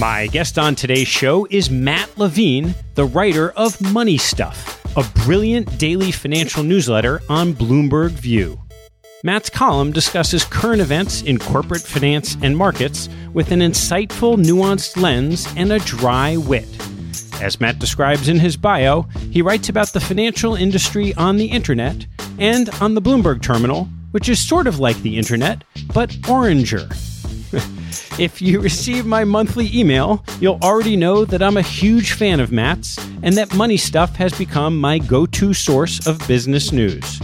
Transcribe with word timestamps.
My 0.00 0.28
guest 0.28 0.58
on 0.58 0.74
today's 0.74 1.06
show 1.06 1.46
is 1.50 1.70
Matt 1.70 2.16
Levine, 2.16 2.74
the 2.94 3.04
writer 3.04 3.50
of 3.50 3.78
Money 3.92 4.16
Stuff 4.16 4.80
a 4.96 5.04
brilliant 5.24 5.78
daily 5.78 6.10
financial 6.10 6.62
newsletter 6.62 7.20
on 7.28 7.54
Bloomberg 7.54 8.10
View. 8.10 8.60
Matt's 9.22 9.50
column 9.50 9.92
discusses 9.92 10.44
current 10.44 10.80
events 10.80 11.22
in 11.22 11.38
corporate 11.38 11.82
finance 11.82 12.36
and 12.42 12.56
markets 12.56 13.08
with 13.32 13.52
an 13.52 13.60
insightful, 13.60 14.36
nuanced 14.36 15.00
lens 15.00 15.46
and 15.56 15.70
a 15.70 15.78
dry 15.80 16.36
wit. 16.36 16.66
As 17.40 17.60
Matt 17.60 17.78
describes 17.78 18.28
in 18.28 18.38
his 18.38 18.56
bio, 18.56 19.02
he 19.30 19.42
writes 19.42 19.68
about 19.68 19.92
the 19.92 20.00
financial 20.00 20.54
industry 20.54 21.14
on 21.14 21.36
the 21.36 21.46
internet 21.46 22.06
and 22.38 22.68
on 22.80 22.94
the 22.94 23.02
Bloomberg 23.02 23.42
terminal, 23.42 23.84
which 24.10 24.28
is 24.28 24.44
sort 24.44 24.66
of 24.66 24.80
like 24.80 24.96
the 25.02 25.18
internet, 25.18 25.62
but 25.94 26.10
oranger. 26.22 26.90
if 28.18 28.40
you 28.40 28.60
receive 28.60 29.06
my 29.06 29.24
monthly 29.24 29.70
email, 29.78 30.24
you'll 30.40 30.58
already 30.62 30.96
know 30.96 31.24
that 31.24 31.42
I'm 31.42 31.56
a 31.56 31.62
huge 31.62 32.12
fan 32.12 32.40
of 32.40 32.52
Matt's 32.52 32.98
and 33.22 33.36
that 33.36 33.54
Money 33.54 33.76
Stuff 33.76 34.16
has 34.16 34.36
become 34.36 34.78
my 34.78 34.98
go 34.98 35.26
to 35.26 35.54
source 35.54 36.06
of 36.06 36.26
business 36.26 36.72
news. 36.72 37.20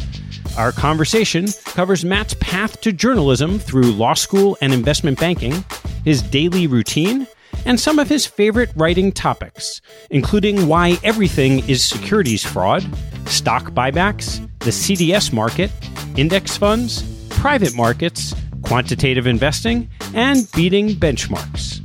Our 0.57 0.73
conversation 0.73 1.49
covers 1.65 2.05
Matt's 2.05 2.35
path 2.41 2.81
to 2.81 2.93
journalism 2.93 3.59
through 3.59 3.93
law 3.93 4.15
school 4.15 4.57
and 4.63 4.73
investment 4.73 5.21
banking, 5.21 5.65
his 6.05 6.23
daily 6.23 6.67
routine, 6.67 7.27
and 7.67 7.79
some 7.79 7.99
of 7.99 8.09
his 8.09 8.25
favorite 8.27 8.71
writing 8.77 9.13
topics, 9.13 9.81
including 10.11 10.67
why 10.67 10.99
everything 11.03 11.69
is 11.69 11.85
securities 11.85 12.45
fraud, 12.45 12.87
stock 13.27 13.73
buybacks, 13.73 14.49
the 14.61 14.71
CDS 14.71 15.33
market, 15.33 15.71
index 16.17 16.57
funds, 16.57 17.03
private 17.29 17.75
markets, 17.75 18.35
quantitative 18.63 19.27
investing, 19.27 19.89
and 20.15 20.51
beating 20.53 20.91
benchmarks. 20.91 21.81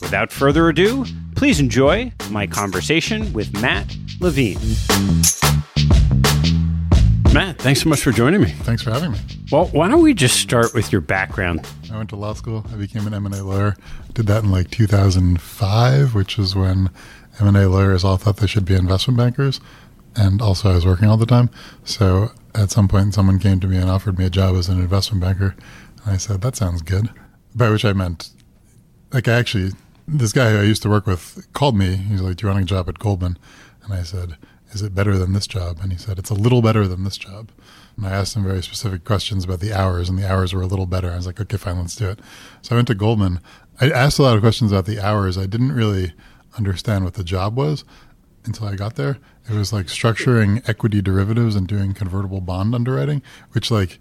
Without 0.00 0.32
further 0.32 0.68
ado, 0.68 1.04
please 1.34 1.60
enjoy 1.60 2.12
my 2.30 2.46
conversation 2.46 3.32
with 3.32 3.52
Matt 3.60 3.96
Levine. 4.20 4.58
Matt, 7.32 7.58
thanks 7.58 7.82
so 7.82 7.88
much 7.90 8.00
for 8.00 8.12
joining 8.12 8.40
me. 8.40 8.50
Thanks 8.50 8.82
for 8.82 8.90
having 8.90 9.12
me. 9.12 9.18
Well, 9.52 9.66
why 9.66 9.88
don't 9.88 10.02
we 10.02 10.14
just 10.14 10.40
start 10.40 10.72
with 10.72 10.90
your 10.90 11.02
background? 11.02 11.66
I 11.92 11.96
went 11.96 12.08
to 12.10 12.16
law 12.16 12.32
school. 12.32 12.64
I 12.72 12.76
became 12.76 13.06
an 13.06 13.12
M&A 13.12 13.42
lawyer. 13.42 13.76
Did 14.14 14.26
that 14.28 14.42
in 14.42 14.50
like 14.50 14.70
2005, 14.70 16.14
which 16.14 16.38
is 16.38 16.56
when 16.56 16.88
M&A 17.38 17.68
lawyers 17.68 18.04
all 18.04 18.16
thought 18.16 18.38
they 18.38 18.46
should 18.46 18.64
be 18.64 18.74
investment 18.74 19.18
bankers. 19.18 19.60
And 20.16 20.40
also 20.40 20.70
I 20.70 20.74
was 20.74 20.86
working 20.86 21.08
all 21.08 21.16
the 21.16 21.26
time. 21.26 21.50
So 21.84 22.30
at 22.54 22.70
some 22.70 22.88
point, 22.88 23.14
someone 23.14 23.38
came 23.38 23.60
to 23.60 23.66
me 23.66 23.76
and 23.76 23.90
offered 23.90 24.18
me 24.18 24.24
a 24.24 24.30
job 24.30 24.56
as 24.56 24.68
an 24.68 24.80
investment 24.80 25.22
banker. 25.22 25.54
And 26.04 26.14
I 26.14 26.16
said, 26.16 26.40
that 26.40 26.56
sounds 26.56 26.82
good. 26.82 27.10
By 27.54 27.70
which 27.70 27.84
I 27.84 27.92
meant, 27.92 28.30
like, 29.12 29.28
I 29.28 29.32
actually, 29.32 29.72
this 30.08 30.32
guy 30.32 30.50
who 30.50 30.60
I 30.60 30.62
used 30.62 30.82
to 30.82 30.88
work 30.88 31.06
with 31.06 31.46
called 31.52 31.76
me. 31.76 31.96
He's 31.96 32.20
like, 32.20 32.36
Do 32.36 32.46
you 32.46 32.52
want 32.52 32.62
a 32.62 32.66
job 32.66 32.88
at 32.88 32.98
Goldman? 32.98 33.38
And 33.82 33.92
I 33.92 34.02
said, 34.02 34.36
Is 34.72 34.82
it 34.82 34.94
better 34.94 35.18
than 35.18 35.32
this 35.32 35.46
job? 35.46 35.78
And 35.82 35.92
he 35.92 35.98
said, 35.98 36.18
It's 36.18 36.30
a 36.30 36.34
little 36.34 36.62
better 36.62 36.86
than 36.86 37.04
this 37.04 37.16
job. 37.16 37.50
And 37.96 38.06
I 38.06 38.10
asked 38.10 38.36
him 38.36 38.44
very 38.44 38.62
specific 38.62 39.04
questions 39.04 39.44
about 39.44 39.60
the 39.60 39.72
hours, 39.72 40.08
and 40.08 40.18
the 40.18 40.30
hours 40.30 40.52
were 40.54 40.62
a 40.62 40.66
little 40.66 40.86
better. 40.86 41.10
I 41.10 41.16
was 41.16 41.26
like, 41.26 41.40
Okay, 41.40 41.56
fine, 41.56 41.78
let's 41.78 41.96
do 41.96 42.08
it. 42.08 42.20
So 42.62 42.74
I 42.74 42.78
went 42.78 42.88
to 42.88 42.94
Goldman. 42.94 43.40
I 43.80 43.90
asked 43.90 44.18
a 44.18 44.22
lot 44.22 44.36
of 44.36 44.42
questions 44.42 44.72
about 44.72 44.86
the 44.86 45.00
hours. 45.00 45.36
I 45.36 45.46
didn't 45.46 45.72
really 45.72 46.12
understand 46.56 47.04
what 47.04 47.14
the 47.14 47.24
job 47.24 47.56
was 47.56 47.84
until 48.44 48.68
I 48.68 48.76
got 48.76 48.94
there. 48.94 49.18
It 49.48 49.54
was 49.54 49.72
like 49.72 49.86
structuring 49.86 50.68
equity 50.68 51.00
derivatives 51.00 51.54
and 51.54 51.66
doing 51.66 51.94
convertible 51.94 52.40
bond 52.40 52.74
underwriting, 52.74 53.22
which 53.52 53.70
like 53.70 54.00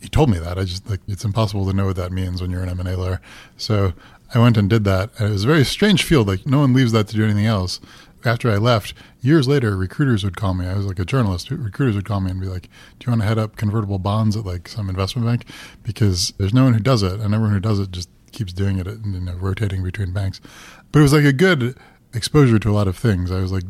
he 0.00 0.08
told 0.08 0.30
me 0.30 0.38
that. 0.38 0.58
I 0.58 0.64
just 0.64 0.88
like 0.88 1.00
it's 1.08 1.24
impossible 1.24 1.66
to 1.66 1.72
know 1.72 1.86
what 1.86 1.96
that 1.96 2.12
means 2.12 2.40
when 2.40 2.50
you're 2.50 2.62
an 2.62 2.68
M&A 2.68 2.96
lawyer. 2.96 3.20
So 3.56 3.94
I 4.34 4.38
went 4.38 4.56
and 4.56 4.68
did 4.68 4.84
that. 4.84 5.10
And 5.18 5.28
it 5.28 5.32
was 5.32 5.44
a 5.44 5.48
very 5.48 5.64
strange 5.64 6.04
field. 6.04 6.28
Like 6.28 6.46
no 6.46 6.60
one 6.60 6.74
leaves 6.74 6.92
that 6.92 7.08
to 7.08 7.16
do 7.16 7.24
anything 7.24 7.46
else. 7.46 7.80
After 8.24 8.50
I 8.50 8.56
left, 8.56 8.92
years 9.20 9.46
later, 9.46 9.76
recruiters 9.76 10.24
would 10.24 10.36
call 10.36 10.52
me. 10.52 10.66
I 10.66 10.74
was 10.74 10.86
like 10.86 10.98
a 10.98 11.04
journalist. 11.04 11.50
Recruiters 11.50 11.94
would 11.94 12.04
call 12.04 12.20
me 12.20 12.32
and 12.32 12.40
be 12.40 12.48
like, 12.48 12.68
"Do 12.98 13.06
you 13.06 13.12
want 13.12 13.22
to 13.22 13.28
head 13.28 13.38
up 13.38 13.56
convertible 13.56 14.00
bonds 14.00 14.36
at 14.36 14.44
like 14.44 14.68
some 14.68 14.88
investment 14.88 15.26
bank?" 15.26 15.44
Because 15.84 16.32
there's 16.36 16.54
no 16.54 16.64
one 16.64 16.74
who 16.74 16.80
does 16.80 17.04
it, 17.04 17.20
and 17.20 17.34
everyone 17.34 17.52
who 17.52 17.60
does 17.60 17.78
it 17.78 17.92
just 17.92 18.08
keeps 18.32 18.52
doing 18.52 18.78
it, 18.78 18.88
and 18.88 19.14
you 19.14 19.20
know, 19.20 19.34
rotating 19.34 19.84
between 19.84 20.12
banks. 20.12 20.40
But 20.90 21.00
it 21.00 21.02
was 21.02 21.12
like 21.12 21.24
a 21.24 21.32
good 21.32 21.76
exposure 22.12 22.58
to 22.58 22.70
a 22.70 22.72
lot 22.72 22.88
of 22.88 22.96
things. 22.96 23.30
I 23.30 23.40
was 23.40 23.52
like 23.52 23.64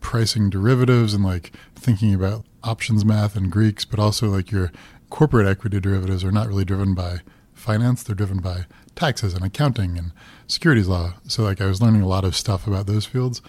pricing 0.00 0.50
derivatives 0.50 1.14
and 1.14 1.24
like 1.24 1.52
thinking 1.74 2.14
about 2.14 2.44
options 2.62 3.04
math 3.04 3.36
and 3.36 3.50
Greeks, 3.50 3.84
but 3.84 3.98
also 3.98 4.28
like 4.28 4.50
your 4.50 4.72
corporate 5.10 5.46
equity 5.46 5.80
derivatives 5.80 6.24
are 6.24 6.32
not 6.32 6.48
really 6.48 6.64
driven 6.64 6.94
by 6.94 7.20
finance; 7.54 8.02
they're 8.02 8.14
driven 8.14 8.38
by 8.38 8.66
taxes 8.94 9.34
and 9.34 9.44
accounting 9.44 9.96
and 9.96 10.12
securities 10.46 10.88
law. 10.88 11.14
So 11.26 11.42
like 11.42 11.60
I 11.60 11.66
was 11.66 11.80
learning 11.80 12.02
a 12.02 12.08
lot 12.08 12.24
of 12.24 12.36
stuff 12.36 12.66
about 12.66 12.86
those 12.86 13.06
fields, 13.06 13.40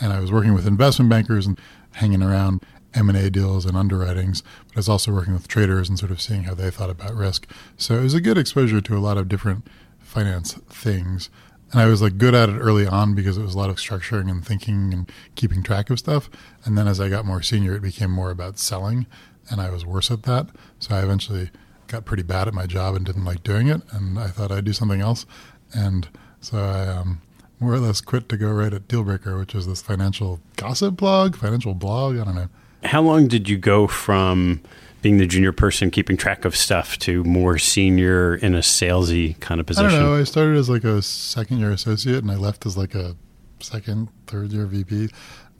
and 0.00 0.12
I 0.12 0.20
was 0.20 0.32
working 0.32 0.54
with 0.54 0.66
investment 0.66 1.10
bankers 1.10 1.46
and 1.46 1.58
hanging 1.92 2.22
around 2.22 2.62
M&A 2.94 3.30
deals 3.30 3.66
and 3.66 3.76
underwritings, 3.76 4.42
but 4.68 4.76
I 4.76 4.78
was 4.78 4.88
also 4.88 5.12
working 5.12 5.34
with 5.34 5.48
traders 5.48 5.88
and 5.88 5.98
sort 5.98 6.10
of 6.10 6.20
seeing 6.20 6.44
how 6.44 6.54
they 6.54 6.70
thought 6.70 6.90
about 6.90 7.14
risk. 7.14 7.46
So 7.76 7.98
it 7.98 8.02
was 8.02 8.14
a 8.14 8.20
good 8.20 8.38
exposure 8.38 8.80
to 8.80 8.96
a 8.96 8.98
lot 8.98 9.18
of 9.18 9.28
different 9.28 9.66
finance 9.98 10.54
things. 10.70 11.28
And 11.72 11.80
I 11.80 11.86
was 11.86 12.00
like 12.00 12.16
good 12.16 12.34
at 12.34 12.48
it 12.48 12.58
early 12.58 12.86
on 12.86 13.14
because 13.14 13.36
it 13.36 13.42
was 13.42 13.54
a 13.54 13.58
lot 13.58 13.68
of 13.70 13.76
structuring 13.76 14.30
and 14.30 14.44
thinking 14.44 14.92
and 14.92 15.10
keeping 15.34 15.62
track 15.62 15.90
of 15.90 15.98
stuff. 15.98 16.30
And 16.64 16.78
then 16.78 16.88
as 16.88 17.00
I 17.00 17.08
got 17.08 17.26
more 17.26 17.42
senior, 17.42 17.74
it 17.74 17.82
became 17.82 18.10
more 18.10 18.30
about 18.30 18.58
selling, 18.58 19.06
and 19.50 19.60
I 19.60 19.70
was 19.70 19.84
worse 19.84 20.10
at 20.10 20.22
that. 20.22 20.48
So 20.78 20.94
I 20.94 21.02
eventually 21.02 21.50
got 21.86 22.04
pretty 22.04 22.22
bad 22.22 22.48
at 22.48 22.54
my 22.54 22.66
job 22.66 22.94
and 22.94 23.04
didn't 23.04 23.24
like 23.24 23.42
doing 23.42 23.68
it. 23.68 23.82
And 23.90 24.18
I 24.18 24.28
thought 24.28 24.50
I'd 24.50 24.64
do 24.64 24.72
something 24.72 25.00
else. 25.00 25.26
And 25.74 26.08
so 26.40 26.58
I 26.58 26.86
um, 26.88 27.20
more 27.60 27.74
or 27.74 27.78
less 27.78 28.00
quit 28.00 28.28
to 28.28 28.36
go 28.36 28.50
write 28.50 28.72
at 28.72 28.88
Dealbreaker, 28.88 29.38
which 29.38 29.54
is 29.54 29.66
this 29.66 29.82
financial 29.82 30.40
gossip 30.56 30.96
blog, 30.96 31.36
financial 31.36 31.74
blog. 31.74 32.18
I 32.18 32.24
don't 32.24 32.34
know. 32.34 32.48
How 32.84 33.02
long 33.02 33.26
did 33.26 33.48
you 33.48 33.58
go 33.58 33.86
from 33.86 34.62
being 35.02 35.18
the 35.18 35.26
junior 35.26 35.52
person 35.52 35.90
keeping 35.90 36.16
track 36.16 36.44
of 36.44 36.56
stuff 36.56 36.98
to 36.98 37.22
more 37.24 37.58
senior 37.58 38.34
in 38.34 38.54
a 38.54 38.60
salesy 38.60 39.38
kind 39.40 39.60
of 39.60 39.66
position? 39.66 39.86
I 39.86 39.92
don't 39.92 40.00
know. 40.00 40.14
I 40.16 40.24
started 40.24 40.56
as 40.56 40.68
like 40.68 40.84
a 40.84 41.02
second 41.02 41.58
year 41.58 41.70
associate 41.70 42.18
and 42.18 42.30
I 42.30 42.36
left 42.36 42.66
as 42.66 42.76
like 42.76 42.94
a 42.94 43.16
second, 43.60 44.08
third 44.26 44.52
year 44.52 44.66
VP. 44.66 45.10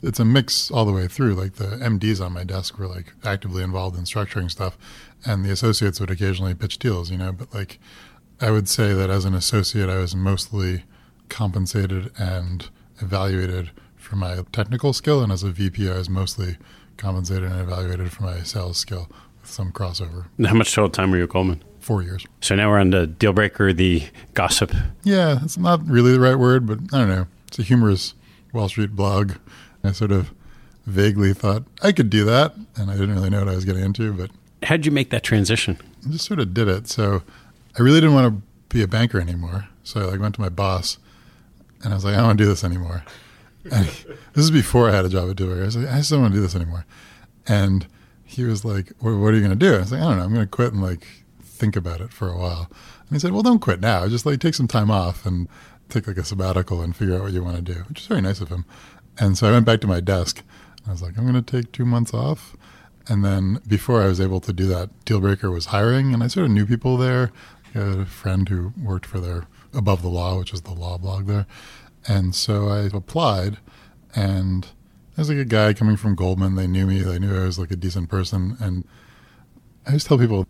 It's 0.02 0.20
a 0.20 0.24
mix 0.24 0.70
all 0.70 0.84
the 0.84 0.92
way 0.92 1.08
through. 1.08 1.34
Like 1.34 1.54
the 1.54 1.76
MDs 1.76 2.24
on 2.24 2.32
my 2.32 2.44
desk 2.44 2.78
were 2.78 2.86
like 2.86 3.12
actively 3.24 3.62
involved 3.62 3.96
in 3.96 4.04
structuring 4.04 4.50
stuff 4.50 4.78
and 5.24 5.44
the 5.44 5.50
associates 5.50 6.00
would 6.00 6.10
occasionally 6.10 6.54
pitch 6.54 6.78
deals, 6.78 7.10
you 7.10 7.18
know, 7.18 7.32
but 7.32 7.52
like 7.52 7.78
I 8.40 8.50
would 8.50 8.68
say 8.68 8.92
that 8.92 9.10
as 9.10 9.24
an 9.24 9.34
associate, 9.34 9.88
I 9.88 9.98
was 9.98 10.14
mostly 10.14 10.84
compensated 11.28 12.12
and 12.18 12.68
evaluated 13.00 13.70
for 13.96 14.16
my 14.16 14.42
technical 14.52 14.92
skill, 14.92 15.22
and 15.22 15.32
as 15.32 15.42
a 15.42 15.50
VP, 15.50 15.90
I 15.90 15.98
was 15.98 16.08
mostly 16.08 16.56
compensated 16.96 17.50
and 17.50 17.60
evaluated 17.60 18.12
for 18.12 18.22
my 18.22 18.42
sales 18.42 18.78
skill 18.78 19.10
some 19.48 19.72
crossover. 19.72 20.26
How 20.44 20.54
much 20.54 20.74
total 20.74 20.90
time 20.90 21.10
were 21.10 21.18
you 21.18 21.24
at 21.24 21.30
Goldman? 21.30 21.62
Four 21.80 22.02
years. 22.02 22.26
So 22.40 22.54
now 22.54 22.68
we're 22.68 22.78
on 22.78 22.90
the 22.90 23.06
Dealbreaker, 23.06 23.74
the 23.74 24.04
gossip. 24.34 24.72
Yeah, 25.04 25.38
it's 25.42 25.56
not 25.56 25.86
really 25.86 26.12
the 26.12 26.20
right 26.20 26.36
word, 26.36 26.66
but 26.66 26.78
I 26.92 26.98
don't 26.98 27.08
know. 27.08 27.26
It's 27.46 27.58
a 27.58 27.62
humorous 27.62 28.14
Wall 28.52 28.68
Street 28.68 28.94
blog. 28.94 29.32
I 29.82 29.92
sort 29.92 30.12
of 30.12 30.32
vaguely 30.86 31.32
thought 31.32 31.64
I 31.82 31.92
could 31.92 32.10
do 32.10 32.24
that, 32.24 32.54
and 32.76 32.90
I 32.90 32.94
didn't 32.94 33.14
really 33.14 33.30
know 33.30 33.40
what 33.40 33.48
I 33.48 33.54
was 33.54 33.64
getting 33.64 33.84
into, 33.84 34.12
but. 34.12 34.30
How'd 34.64 34.84
you 34.84 34.92
make 34.92 35.10
that 35.10 35.22
transition? 35.22 35.78
I 36.06 36.10
just 36.10 36.24
sort 36.26 36.40
of 36.40 36.52
did 36.52 36.68
it. 36.68 36.88
So 36.88 37.22
I 37.78 37.82
really 37.82 38.00
didn't 38.00 38.14
want 38.14 38.34
to 38.34 38.42
be 38.74 38.82
a 38.82 38.88
banker 38.88 39.20
anymore. 39.20 39.68
So 39.84 40.00
I 40.00 40.04
like 40.04 40.20
went 40.20 40.34
to 40.34 40.40
my 40.40 40.48
boss 40.48 40.98
and 41.82 41.92
I 41.92 41.96
was 41.96 42.04
like, 42.04 42.14
I 42.14 42.18
don't 42.18 42.26
want 42.26 42.38
to 42.38 42.44
do 42.44 42.48
this 42.48 42.64
anymore. 42.64 43.04
And 43.70 43.86
this 44.32 44.44
is 44.44 44.50
before 44.50 44.88
I 44.88 44.94
had 44.94 45.04
a 45.04 45.10
job 45.10 45.28
at 45.28 45.36
Dealbreaker. 45.36 45.62
I 45.62 45.64
was 45.66 45.76
like, 45.76 45.88
I 45.88 45.98
just 45.98 46.10
don't 46.10 46.22
want 46.22 46.32
to 46.32 46.38
do 46.38 46.42
this 46.42 46.54
anymore. 46.54 46.86
And 47.46 47.86
he 48.28 48.44
was 48.44 48.62
like, 48.62 48.92
what 49.00 49.10
are 49.10 49.34
you 49.34 49.40
going 49.40 49.50
to 49.50 49.56
do? 49.56 49.74
I 49.74 49.78
was 49.78 49.90
like, 49.90 50.02
I 50.02 50.04
don't 50.04 50.18
know. 50.18 50.24
I'm 50.24 50.34
going 50.34 50.44
to 50.44 50.50
quit 50.50 50.74
and 50.74 50.82
like 50.82 51.06
think 51.42 51.76
about 51.76 52.02
it 52.02 52.12
for 52.12 52.28
a 52.28 52.36
while. 52.36 52.70
And 53.00 53.16
he 53.16 53.18
said, 53.18 53.32
well, 53.32 53.42
don't 53.42 53.58
quit 53.58 53.80
now. 53.80 54.06
Just 54.06 54.26
like 54.26 54.38
take 54.38 54.54
some 54.54 54.68
time 54.68 54.90
off 54.90 55.24
and 55.24 55.48
take 55.88 56.06
like 56.06 56.18
a 56.18 56.24
sabbatical 56.24 56.82
and 56.82 56.94
figure 56.94 57.14
out 57.14 57.22
what 57.22 57.32
you 57.32 57.42
want 57.42 57.56
to 57.56 57.62
do, 57.62 57.80
which 57.88 58.00
is 58.00 58.06
very 58.06 58.20
nice 58.20 58.42
of 58.42 58.50
him. 58.50 58.66
And 59.18 59.38
so 59.38 59.48
I 59.48 59.52
went 59.52 59.64
back 59.64 59.80
to 59.80 59.86
my 59.86 60.00
desk. 60.00 60.42
I 60.86 60.90
was 60.90 61.00
like, 61.00 61.16
I'm 61.16 61.24
going 61.24 61.42
to 61.42 61.62
take 61.62 61.72
two 61.72 61.86
months 61.86 62.12
off. 62.12 62.54
And 63.08 63.24
then 63.24 63.62
before 63.66 64.02
I 64.02 64.06
was 64.08 64.20
able 64.20 64.40
to 64.40 64.52
do 64.52 64.66
that, 64.66 64.90
Dealbreaker 65.06 65.50
was 65.50 65.66
hiring, 65.66 66.12
and 66.12 66.22
I 66.22 66.26
sort 66.26 66.44
of 66.44 66.52
knew 66.52 66.66
people 66.66 66.98
there. 66.98 67.32
I 67.74 67.78
had 67.78 67.98
a 68.00 68.04
friend 68.04 68.46
who 68.46 68.74
worked 68.80 69.06
for 69.06 69.18
their 69.18 69.46
Above 69.72 70.02
the 70.02 70.10
Law, 70.10 70.38
which 70.38 70.52
is 70.52 70.62
the 70.62 70.74
law 70.74 70.98
blog 70.98 71.26
there. 71.26 71.46
And 72.06 72.34
so 72.34 72.68
I 72.68 72.80
applied, 72.94 73.56
and 74.14 74.68
there's 75.18 75.28
like 75.28 75.38
a 75.38 75.44
guy 75.44 75.72
coming 75.72 75.96
from 75.96 76.14
Goldman. 76.14 76.54
They 76.54 76.68
knew 76.68 76.86
me. 76.86 77.00
They 77.00 77.18
knew 77.18 77.36
I 77.36 77.44
was 77.44 77.58
like 77.58 77.72
a 77.72 77.76
decent 77.76 78.08
person. 78.08 78.56
And 78.60 78.84
I 79.84 79.90
just 79.90 80.06
tell 80.06 80.16
people 80.16 80.46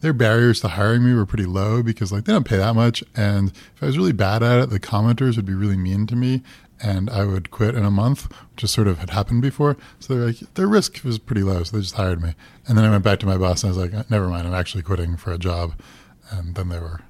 their 0.00 0.12
barriers 0.12 0.60
to 0.62 0.68
hiring 0.68 1.04
me 1.04 1.14
were 1.14 1.24
pretty 1.24 1.44
low 1.44 1.84
because 1.84 2.10
like 2.10 2.24
they 2.24 2.32
don't 2.32 2.42
pay 2.42 2.56
that 2.56 2.74
much. 2.74 3.04
And 3.14 3.50
if 3.50 3.80
I 3.80 3.86
was 3.86 3.96
really 3.96 4.10
bad 4.10 4.42
at 4.42 4.58
it, 4.58 4.70
the 4.70 4.80
commenters 4.80 5.36
would 5.36 5.46
be 5.46 5.54
really 5.54 5.76
mean 5.76 6.08
to 6.08 6.16
me 6.16 6.42
and 6.82 7.08
I 7.10 7.26
would 7.26 7.52
quit 7.52 7.76
in 7.76 7.84
a 7.84 7.92
month, 7.92 8.24
which 8.24 8.62
just 8.62 8.74
sort 8.74 8.88
of 8.88 8.98
had 8.98 9.10
happened 9.10 9.40
before. 9.40 9.76
So 10.00 10.14
they're 10.14 10.26
like, 10.26 10.54
their 10.54 10.66
risk 10.66 11.04
was 11.04 11.20
pretty 11.20 11.44
low. 11.44 11.62
So 11.62 11.76
they 11.76 11.82
just 11.82 11.94
hired 11.94 12.20
me. 12.20 12.34
And 12.66 12.76
then 12.76 12.84
I 12.84 12.90
went 12.90 13.04
back 13.04 13.20
to 13.20 13.26
my 13.26 13.38
boss 13.38 13.62
and 13.62 13.72
I 13.72 13.76
was 13.76 13.92
like, 13.92 14.10
never 14.10 14.26
mind, 14.26 14.48
I'm 14.48 14.54
actually 14.54 14.82
quitting 14.82 15.16
for 15.16 15.30
a 15.32 15.38
job. 15.38 15.74
And 16.32 16.56
then 16.56 16.70
they 16.70 16.80
were, 16.80 17.02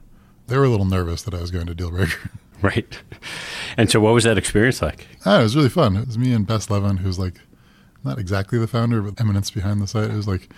they 0.46 0.58
were 0.58 0.64
a 0.64 0.68
little 0.68 0.84
nervous 0.84 1.22
that 1.22 1.32
I 1.32 1.40
was 1.40 1.50
going 1.50 1.68
to 1.68 1.74
Dealbreaker. 1.74 2.28
Right. 2.62 3.00
And 3.76 3.88
so 3.88 4.00
what 4.00 4.14
was 4.14 4.24
that 4.24 4.36
experience 4.36 4.82
like? 4.82 5.06
Ah, 5.24 5.38
it 5.38 5.42
was 5.44 5.54
really 5.54 5.68
fun. 5.68 5.96
It 5.96 6.06
was 6.06 6.18
me 6.18 6.32
and 6.32 6.44
Bess 6.44 6.68
Levin, 6.68 6.98
who's 6.98 7.18
like 7.18 7.40
not 8.02 8.18
exactly 8.18 8.58
the 8.58 8.66
founder, 8.66 9.00
but 9.00 9.20
eminence 9.20 9.50
behind 9.50 9.80
the 9.80 9.86
site. 9.86 10.10
It 10.10 10.16
was 10.16 10.26
like, 10.26 10.48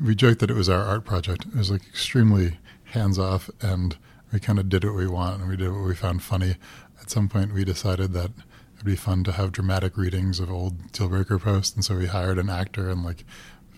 we 0.00 0.14
joked 0.16 0.40
that 0.40 0.50
it 0.50 0.56
was 0.56 0.68
our 0.68 0.82
art 0.82 1.04
project. 1.04 1.46
It 1.46 1.54
was 1.54 1.70
like 1.70 1.86
extremely 1.86 2.58
hands 2.86 3.18
off 3.18 3.48
and 3.60 3.96
we 4.32 4.40
kind 4.40 4.58
of 4.58 4.68
did 4.68 4.84
what 4.84 4.94
we 4.94 5.06
want 5.06 5.40
and 5.40 5.48
we 5.48 5.56
did 5.56 5.70
what 5.72 5.84
we 5.84 5.94
found 5.94 6.22
funny. 6.22 6.56
At 7.00 7.10
some 7.10 7.28
point, 7.28 7.54
we 7.54 7.64
decided 7.64 8.12
that 8.12 8.30
it'd 8.74 8.84
be 8.84 8.96
fun 8.96 9.22
to 9.24 9.32
have 9.32 9.52
dramatic 9.52 9.96
readings 9.96 10.40
of 10.40 10.50
old 10.50 10.92
Dealbreaker 10.92 11.40
posts. 11.40 11.74
And 11.76 11.84
so 11.84 11.96
we 11.96 12.06
hired 12.06 12.38
an 12.38 12.50
actor 12.50 12.90
and 12.90 13.04
like 13.04 13.24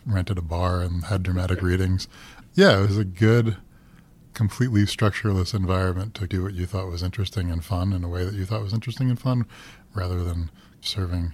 rented 0.07 0.39
a 0.39 0.43
bar 0.43 0.81
and 0.81 1.05
had 1.05 1.23
dramatic 1.23 1.61
readings. 1.61 2.09
Yeah, 2.55 2.79
it 2.79 2.89
was 2.89 2.99
a 2.99 3.05
good 3.05 3.59
completely 4.39 4.87
structureless 4.87 5.53
environment 5.53 6.15
to 6.15 6.25
do 6.25 6.45
what 6.45 6.55
you 6.55 6.65
thought 6.65 6.87
was 6.87 7.03
interesting 7.03 7.51
and 7.51 7.65
fun 7.65 7.93
in 7.93 8.05
a 8.05 8.09
way 8.09 8.25
that 8.25 8.35
you 8.35 8.47
thought 8.47 8.63
was 8.63 8.73
interesting 8.73 9.11
and 9.11 9.19
fun 9.21 9.45
rather 9.95 10.23
than 10.23 10.49
serving 10.81 11.33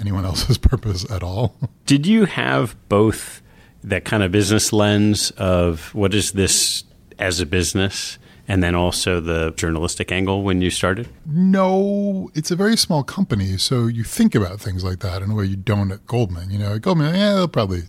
anyone 0.00 0.24
else's 0.30 0.58
purpose 0.58 1.08
at 1.08 1.22
all. 1.22 1.54
Did 1.86 2.04
you 2.04 2.24
have 2.24 2.74
both 2.88 3.42
that 3.84 4.04
kind 4.04 4.24
of 4.24 4.32
business 4.32 4.72
lens 4.72 5.30
of 5.32 5.94
what 5.94 6.14
is 6.14 6.32
this 6.32 6.82
as 7.16 7.38
a 7.38 7.46
business 7.46 8.18
and 8.48 8.60
then 8.60 8.74
also 8.74 9.20
the 9.20 9.52
journalistic 9.56 10.10
angle 10.10 10.42
when 10.42 10.60
you 10.60 10.70
started? 10.70 11.08
No, 11.24 12.28
it's 12.34 12.50
a 12.50 12.56
very 12.56 12.76
small 12.76 13.04
company, 13.04 13.56
so 13.56 13.86
you 13.86 14.02
think 14.02 14.34
about 14.34 14.60
things 14.60 14.82
like 14.82 14.98
that 14.98 15.22
in 15.22 15.30
a 15.30 15.34
way 15.36 15.44
you 15.44 15.54
don't 15.54 15.92
at 15.92 16.08
Goldman. 16.08 16.50
You 16.50 16.58
know, 16.58 16.74
at 16.74 16.82
Goldman, 16.82 17.14
yeah, 17.14 17.34
they'll 17.34 17.46
probably 17.46 17.82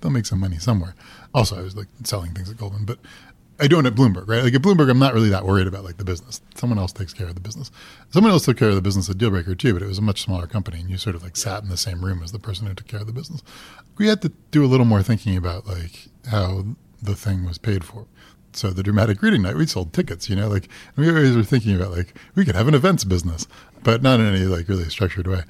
they'll 0.00 0.10
make 0.10 0.24
some 0.24 0.40
money 0.40 0.56
somewhere. 0.58 0.94
Also, 1.34 1.58
I 1.58 1.62
was 1.62 1.76
like 1.76 1.88
selling 2.04 2.32
things 2.32 2.50
at 2.50 2.56
Goldman, 2.56 2.86
but 2.86 2.98
I 3.60 3.66
don't 3.66 3.86
at 3.86 3.94
Bloomberg, 3.94 4.26
right? 4.28 4.42
Like 4.42 4.54
at 4.54 4.62
Bloomberg, 4.62 4.90
I'm 4.90 4.98
not 4.98 5.14
really 5.14 5.28
that 5.28 5.44
worried 5.44 5.66
about 5.66 5.84
like 5.84 5.98
the 5.98 6.04
business. 6.04 6.40
Someone 6.54 6.78
else 6.78 6.92
takes 6.92 7.12
care 7.12 7.28
of 7.28 7.34
the 7.34 7.40
business. 7.40 7.70
Someone 8.10 8.32
else 8.32 8.44
took 8.44 8.56
care 8.56 8.70
of 8.70 8.74
the 8.74 8.82
business 8.82 9.10
at 9.10 9.16
Dealbreaker 9.16 9.58
too, 9.58 9.74
but 9.74 9.82
it 9.82 9.86
was 9.86 9.98
a 9.98 10.02
much 10.02 10.22
smaller 10.22 10.46
company, 10.46 10.80
and 10.80 10.90
you 10.90 10.96
sort 10.96 11.14
of 11.14 11.22
like 11.22 11.36
sat 11.36 11.62
in 11.62 11.68
the 11.68 11.76
same 11.76 12.04
room 12.04 12.22
as 12.22 12.32
the 12.32 12.38
person 12.38 12.66
who 12.66 12.74
took 12.74 12.88
care 12.88 13.00
of 13.00 13.06
the 13.06 13.12
business. 13.12 13.42
We 13.98 14.08
had 14.08 14.22
to 14.22 14.32
do 14.50 14.64
a 14.64 14.68
little 14.68 14.86
more 14.86 15.02
thinking 15.02 15.36
about 15.36 15.66
like 15.66 16.08
how 16.30 16.64
the 17.02 17.14
thing 17.14 17.44
was 17.44 17.58
paid 17.58 17.84
for. 17.84 18.06
So 18.52 18.70
the 18.70 18.82
dramatic 18.82 19.22
reading 19.22 19.42
night, 19.42 19.56
we 19.56 19.66
sold 19.66 19.92
tickets, 19.92 20.28
you 20.28 20.34
know, 20.34 20.48
like 20.48 20.68
we 20.96 21.08
always 21.08 21.36
were 21.36 21.44
thinking 21.44 21.76
about 21.76 21.92
like 21.92 22.16
we 22.34 22.44
could 22.44 22.56
have 22.56 22.66
an 22.66 22.74
events 22.74 23.04
business, 23.04 23.46
but 23.84 24.02
not 24.02 24.20
in 24.20 24.26
any 24.26 24.46
like 24.46 24.68
really 24.68 24.88
structured 24.88 25.26
way 25.26 25.42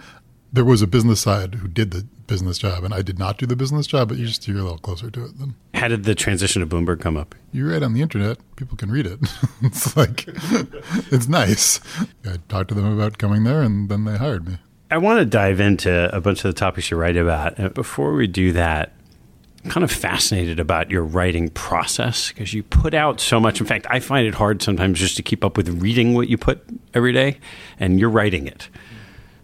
there 0.52 0.64
was 0.64 0.83
a 0.83 0.87
business 0.87 1.21
side 1.21 1.57
who 1.57 1.69
did 1.69 1.90
the 1.92 2.07
business 2.26 2.59
job, 2.59 2.85
and 2.85 2.95
I 2.95 3.02
did 3.02 3.19
not 3.19 3.38
do 3.38 3.47
the 3.47 3.57
business 3.57 3.87
job, 3.87 4.09
but 4.09 4.16
you 4.16 4.26
just 4.26 4.47
you're 4.47 4.59
a 4.59 4.62
little 4.62 4.78
closer 4.78 5.11
to 5.11 5.25
it 5.25 5.38
then. 5.38 5.54
How 5.75 5.88
did 5.88 6.04
the 6.04 6.14
transition 6.14 6.61
to 6.61 6.66
Bloomberg 6.66 7.00
come 7.00 7.16
up? 7.16 7.35
You 7.52 7.71
write 7.71 7.83
on 7.83 7.92
the 7.92 8.02
internet, 8.02 8.38
people 8.57 8.76
can 8.76 8.90
read 8.90 9.07
it. 9.07 9.19
it's 9.62 9.97
like 9.97 10.25
it's 11.12 11.28
nice. 11.28 11.80
I 12.25 12.37
talked 12.49 12.69
to 12.69 12.75
them 12.75 12.92
about 12.92 13.19
coming 13.19 13.45
there, 13.45 13.62
and 13.62 13.88
then 13.88 14.04
they 14.04 14.16
hired 14.16 14.47
me. 14.47 14.59
I 14.90 14.99
want 14.99 15.21
to 15.21 15.25
dive 15.25 15.61
into 15.61 16.14
a 16.14 16.21
bunch 16.21 16.45
of 16.45 16.52
the 16.52 16.59
topics 16.59 16.90
you 16.90 16.97
write 16.97 17.16
about. 17.16 17.61
Uh, 17.61 17.69
before 17.69 18.12
we 18.12 18.26
do 18.26 18.52
that, 18.52 18.92
I'm 19.64 19.71
kind 19.71 19.85
of 19.85 19.92
fascinated 19.92 20.59
about 20.59 20.90
your 20.90 21.04
writing 21.04 21.49
process 21.50 22.30
because 22.30 22.52
you 22.52 22.64
put 22.64 22.92
out 22.92 23.21
so 23.21 23.38
much. 23.38 23.61
In 23.61 23.66
fact, 23.66 23.87
I 23.88 24.00
find 24.00 24.26
it 24.26 24.35
hard 24.35 24.62
sometimes 24.62 24.99
just 24.99 25.16
to 25.16 25.23
keep 25.23 25.45
up 25.45 25.57
with 25.57 25.69
reading 25.80 26.14
what 26.14 26.28
you 26.28 26.37
put 26.37 26.64
every 26.92 27.12
day, 27.12 27.38
and 27.78 28.00
you're 28.00 28.11
writing 28.11 28.47
it. 28.47 28.69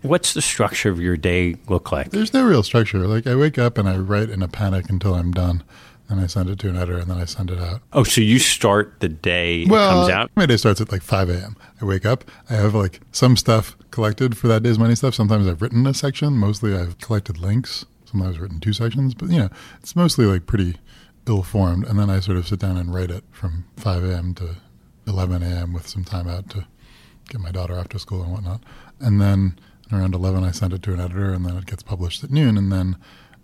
What's 0.06 0.34
the 0.34 0.42
structure 0.42 0.90
of 0.90 1.00
your 1.00 1.16
day 1.16 1.56
look 1.68 1.92
like? 1.92 2.10
There's 2.10 2.32
no 2.32 2.44
real 2.44 2.62
structure. 2.62 3.06
Like 3.06 3.26
I 3.26 3.34
wake 3.34 3.58
up 3.58 3.78
and 3.78 3.88
I 3.88 3.96
write 3.96 4.30
in 4.30 4.42
a 4.42 4.48
panic 4.48 4.88
until 4.88 5.14
I'm 5.14 5.32
done. 5.32 5.62
Then 6.08 6.20
I 6.20 6.28
send 6.28 6.48
it 6.48 6.60
to 6.60 6.68
an 6.68 6.76
editor 6.76 6.98
and 6.98 7.10
then 7.10 7.18
I 7.18 7.24
send 7.24 7.50
it 7.50 7.58
out. 7.58 7.82
Oh, 7.92 8.04
so 8.04 8.20
you 8.20 8.38
start 8.38 9.00
the 9.00 9.08
day 9.08 9.62
it 9.62 9.68
Well, 9.68 9.90
comes 10.02 10.10
out? 10.10 10.30
my 10.36 10.46
day 10.46 10.56
starts 10.56 10.80
at 10.80 10.92
like 10.92 11.02
5 11.02 11.28
a.m. 11.30 11.56
I 11.80 11.84
wake 11.84 12.06
up. 12.06 12.24
I 12.48 12.54
have 12.54 12.74
like 12.76 13.00
some 13.10 13.36
stuff 13.36 13.76
collected 13.90 14.38
for 14.38 14.46
that 14.46 14.62
day's 14.62 14.78
money 14.78 14.94
stuff. 14.94 15.14
Sometimes 15.16 15.48
I've 15.48 15.60
written 15.60 15.84
a 15.86 15.92
section. 15.94 16.34
Mostly 16.34 16.76
I've 16.76 16.98
collected 16.98 17.38
links. 17.38 17.84
Sometimes 18.04 18.36
I've 18.36 18.42
written 18.42 18.60
two 18.60 18.72
sections. 18.72 19.14
But, 19.14 19.30
you 19.30 19.38
know, 19.38 19.48
it's 19.80 19.96
mostly 19.96 20.26
like 20.26 20.46
pretty 20.46 20.76
ill 21.26 21.42
formed. 21.42 21.84
And 21.88 21.98
then 21.98 22.08
I 22.08 22.20
sort 22.20 22.36
of 22.38 22.46
sit 22.46 22.60
down 22.60 22.76
and 22.76 22.94
write 22.94 23.10
it 23.10 23.24
from 23.32 23.64
5 23.78 24.04
a.m. 24.04 24.32
to 24.34 24.56
11 25.08 25.42
a.m. 25.42 25.72
with 25.72 25.88
some 25.88 26.04
time 26.04 26.28
out 26.28 26.48
to 26.50 26.66
get 27.28 27.40
my 27.40 27.50
daughter 27.50 27.76
off 27.76 27.88
to 27.88 27.98
school 27.98 28.22
and 28.22 28.30
whatnot. 28.32 28.62
And 29.00 29.20
then 29.20 29.58
around 29.92 30.14
11, 30.14 30.44
I 30.44 30.50
send 30.50 30.72
it 30.72 30.82
to 30.82 30.92
an 30.92 31.00
editor 31.00 31.32
and 31.32 31.44
then 31.44 31.56
it 31.56 31.66
gets 31.66 31.82
published 31.82 32.24
at 32.24 32.30
noon. 32.30 32.56
And 32.58 32.72
then 32.72 32.96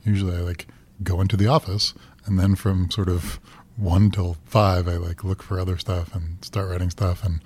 usually 0.05 0.37
I 0.37 0.41
like 0.41 0.67
go 1.03 1.21
into 1.21 1.37
the 1.37 1.47
office 1.47 1.95
and 2.27 2.39
then 2.39 2.55
from 2.55 2.91
sort 2.91 3.09
of 3.09 3.41
one 3.77 4.11
till 4.11 4.37
five, 4.45 4.87
I 4.89 4.97
like 4.97 5.25
look 5.25 5.43
for 5.43 5.59
other 5.59 5.79
stuff 5.79 6.15
and 6.15 6.45
start 6.45 6.69
writing 6.69 6.91
stuff 6.91 7.25
and 7.25 7.41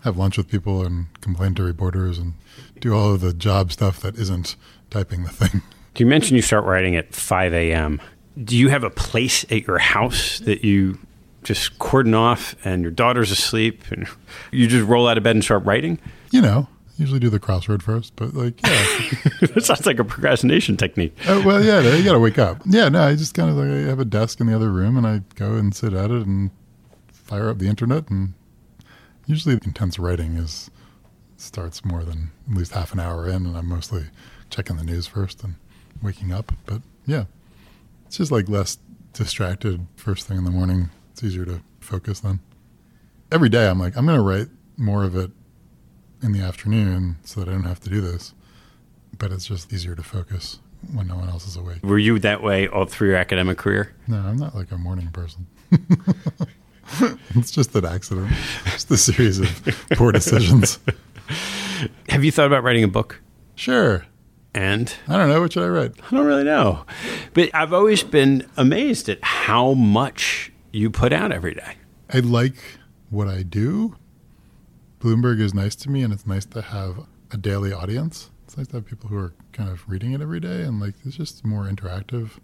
have 0.00 0.16
lunch 0.16 0.36
with 0.36 0.48
people 0.48 0.84
and 0.84 1.06
complain 1.20 1.54
to 1.54 1.62
reporters 1.62 2.18
and 2.18 2.34
do 2.80 2.92
all 2.94 3.14
of 3.14 3.20
the 3.20 3.32
job 3.32 3.72
stuff 3.72 4.00
that 4.00 4.16
isn't 4.18 4.56
typing 4.90 5.24
the 5.24 5.30
thing. 5.30 5.62
You 5.98 6.06
mentioned 6.06 6.36
you 6.36 6.42
start 6.42 6.64
writing 6.64 6.96
at 6.96 7.14
5 7.14 7.52
a.m. 7.52 8.00
Do 8.42 8.56
you 8.56 8.70
have 8.70 8.82
a 8.82 8.88
place 8.88 9.44
at 9.52 9.66
your 9.66 9.76
house 9.76 10.38
that 10.38 10.64
you 10.64 10.98
just 11.42 11.78
cordon 11.78 12.14
off 12.14 12.56
and 12.64 12.80
your 12.80 12.90
daughter's 12.90 13.30
asleep 13.30 13.82
and 13.90 14.08
you 14.50 14.66
just 14.68 14.88
roll 14.88 15.06
out 15.06 15.18
of 15.18 15.22
bed 15.22 15.36
and 15.36 15.44
start 15.44 15.66
writing? 15.66 15.98
You 16.30 16.40
know, 16.40 16.66
usually 16.96 17.20
do 17.20 17.30
the 17.30 17.40
crossword 17.40 17.82
first, 17.82 18.14
but 18.16 18.34
like, 18.34 18.60
yeah. 18.62 18.86
that 19.40 19.64
sounds 19.64 19.86
like 19.86 19.98
a 19.98 20.04
procrastination 20.04 20.76
technique. 20.76 21.16
Oh, 21.26 21.44
well, 21.44 21.62
yeah, 21.62 21.80
you 21.80 22.04
got 22.04 22.12
to 22.12 22.18
wake 22.18 22.38
up. 22.38 22.62
Yeah, 22.66 22.88
no, 22.88 23.02
I 23.02 23.14
just 23.14 23.34
kind 23.34 23.50
of 23.50 23.56
like 23.56 23.68
I 23.68 23.88
have 23.88 24.00
a 24.00 24.04
desk 24.04 24.40
in 24.40 24.46
the 24.46 24.54
other 24.54 24.70
room 24.70 24.96
and 24.96 25.06
I 25.06 25.22
go 25.34 25.54
and 25.54 25.74
sit 25.74 25.92
at 25.94 26.10
it 26.10 26.26
and 26.26 26.50
fire 27.12 27.48
up 27.48 27.58
the 27.58 27.68
internet. 27.68 28.08
And 28.08 28.34
usually, 29.26 29.54
intense 29.54 29.98
writing 29.98 30.36
is 30.36 30.70
starts 31.36 31.84
more 31.84 32.04
than 32.04 32.30
at 32.48 32.56
least 32.56 32.72
half 32.72 32.92
an 32.92 33.00
hour 33.00 33.28
in, 33.28 33.46
and 33.46 33.56
I'm 33.56 33.68
mostly 33.68 34.04
checking 34.50 34.76
the 34.76 34.84
news 34.84 35.06
first 35.06 35.42
and 35.42 35.56
waking 36.02 36.32
up. 36.32 36.52
But 36.66 36.82
yeah, 37.06 37.24
it's 38.06 38.18
just 38.18 38.30
like 38.30 38.48
less 38.48 38.78
distracted 39.12 39.86
first 39.96 40.26
thing 40.26 40.38
in 40.38 40.44
the 40.44 40.50
morning. 40.50 40.90
It's 41.12 41.24
easier 41.24 41.44
to 41.46 41.60
focus 41.80 42.20
then. 42.20 42.40
Every 43.30 43.48
day, 43.48 43.68
I'm 43.68 43.78
like, 43.78 43.96
I'm 43.96 44.06
going 44.06 44.18
to 44.18 44.22
write 44.22 44.48
more 44.76 45.04
of 45.04 45.16
it 45.16 45.30
in 46.22 46.32
the 46.32 46.40
afternoon 46.40 47.16
so 47.24 47.40
that 47.40 47.48
I 47.48 47.52
don't 47.52 47.64
have 47.64 47.80
to 47.80 47.90
do 47.90 48.00
this. 48.00 48.34
But 49.18 49.32
it's 49.32 49.46
just 49.46 49.72
easier 49.72 49.94
to 49.94 50.02
focus 50.02 50.58
when 50.92 51.06
no 51.06 51.16
one 51.16 51.28
else 51.28 51.46
is 51.46 51.56
awake. 51.56 51.82
Were 51.82 51.98
you 51.98 52.18
that 52.20 52.42
way 52.42 52.66
all 52.66 52.86
through 52.86 53.08
your 53.08 53.16
academic 53.16 53.58
career? 53.58 53.94
No, 54.08 54.18
I'm 54.18 54.36
not 54.36 54.54
like 54.54 54.72
a 54.72 54.78
morning 54.78 55.10
person. 55.10 55.46
it's 57.34 57.50
just 57.50 57.74
an 57.74 57.84
accident. 57.84 58.32
Just 58.64 58.90
a 58.90 58.96
series 58.96 59.38
of 59.40 59.86
poor 59.92 60.12
decisions. 60.12 60.78
Have 62.08 62.24
you 62.24 62.32
thought 62.32 62.46
about 62.46 62.62
writing 62.62 62.84
a 62.84 62.88
book? 62.88 63.20
Sure. 63.54 64.06
And 64.54 64.92
I 65.08 65.16
don't 65.16 65.28
know. 65.28 65.40
What 65.40 65.52
should 65.52 65.62
I 65.64 65.68
write? 65.68 65.92
I 66.10 66.16
don't 66.16 66.26
really 66.26 66.44
know. 66.44 66.84
But 67.32 67.50
I've 67.54 67.72
always 67.72 68.02
been 68.02 68.46
amazed 68.56 69.08
at 69.08 69.22
how 69.22 69.72
much 69.72 70.52
you 70.72 70.90
put 70.90 71.12
out 71.12 71.32
every 71.32 71.54
day. 71.54 71.76
I 72.12 72.18
like 72.18 72.56
what 73.08 73.28
I 73.28 73.42
do. 73.42 73.96
Bloomberg 75.02 75.40
is 75.40 75.52
nice 75.52 75.74
to 75.74 75.90
me, 75.90 76.02
and 76.04 76.12
it's 76.12 76.28
nice 76.28 76.44
to 76.44 76.62
have 76.62 77.06
a 77.32 77.36
daily 77.36 77.72
audience. 77.72 78.30
It's 78.44 78.56
nice 78.56 78.68
to 78.68 78.76
have 78.76 78.86
people 78.86 79.08
who 79.08 79.18
are 79.18 79.32
kind 79.52 79.68
of 79.68 79.82
reading 79.88 80.12
it 80.12 80.20
every 80.20 80.38
day, 80.38 80.62
and 80.62 80.80
like 80.80 80.94
it's 81.04 81.16
just 81.16 81.44
more 81.44 81.64
interactive. 81.64 82.38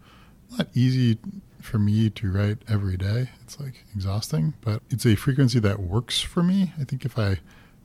Not 0.50 0.66
easy 0.74 1.18
for 1.62 1.78
me 1.78 2.10
to 2.10 2.32
write 2.32 2.58
every 2.68 2.96
day. 2.96 3.30
It's 3.42 3.60
like 3.60 3.84
exhausting, 3.94 4.54
but 4.60 4.82
it's 4.90 5.06
a 5.06 5.14
frequency 5.14 5.60
that 5.60 5.78
works 5.78 6.20
for 6.20 6.42
me. 6.42 6.72
I 6.80 6.82
think 6.82 7.04
if 7.04 7.16
I 7.16 7.38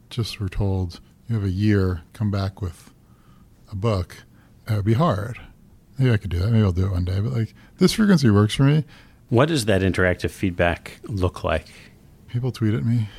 just 0.10 0.40
were 0.40 0.50
told 0.50 1.00
you 1.28 1.36
have 1.36 1.44
a 1.44 1.52
year, 1.52 2.02
come 2.14 2.32
back 2.32 2.60
with 2.60 2.92
a 3.72 3.76
book, 3.76 4.24
that 4.66 4.76
would 4.78 4.86
be 4.86 4.94
hard. 4.94 5.40
Maybe 6.00 6.12
I 6.12 6.18
could 6.18 6.32
do 6.32 6.40
that. 6.40 6.50
Maybe 6.50 6.64
I'll 6.64 6.72
do 6.72 6.88
it 6.88 6.92
one 6.92 7.06
day. 7.06 7.20
But 7.20 7.34
like 7.34 7.54
this 7.78 7.94
frequency 7.94 8.32
works 8.32 8.56
for 8.56 8.64
me. 8.64 8.86
What 9.30 9.50
does 9.50 9.66
that 9.66 9.82
interactive 9.82 10.32
feedback 10.32 11.00
look 11.04 11.44
like? 11.44 11.68
People 12.28 12.52
tweet 12.52 12.74
at 12.74 12.84
me. 12.84 13.10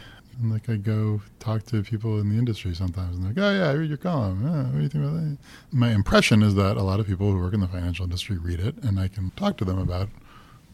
And 0.40 0.50
like 0.50 0.68
I 0.68 0.76
go 0.76 1.22
talk 1.38 1.64
to 1.66 1.82
people 1.82 2.20
in 2.20 2.28
the 2.28 2.36
industry 2.36 2.74
sometimes, 2.74 3.16
and 3.16 3.24
they're 3.24 3.32
like, 3.32 3.54
"Oh 3.54 3.58
yeah, 3.58 3.70
I 3.70 3.74
read 3.74 3.88
your 3.88 3.98
column. 3.98 4.44
Oh, 4.44 4.64
what 4.64 4.76
do 4.76 4.82
you 4.82 4.88
think 4.88 5.04
about 5.04 5.16
that?" 5.16 5.38
My 5.72 5.92
impression 5.92 6.42
is 6.42 6.54
that 6.54 6.76
a 6.76 6.82
lot 6.82 7.00
of 7.00 7.06
people 7.06 7.30
who 7.30 7.38
work 7.38 7.54
in 7.54 7.60
the 7.60 7.68
financial 7.68 8.04
industry 8.04 8.36
read 8.38 8.60
it, 8.60 8.76
and 8.82 8.98
I 8.98 9.08
can 9.08 9.30
talk 9.32 9.56
to 9.58 9.64
them 9.64 9.78
about 9.78 10.08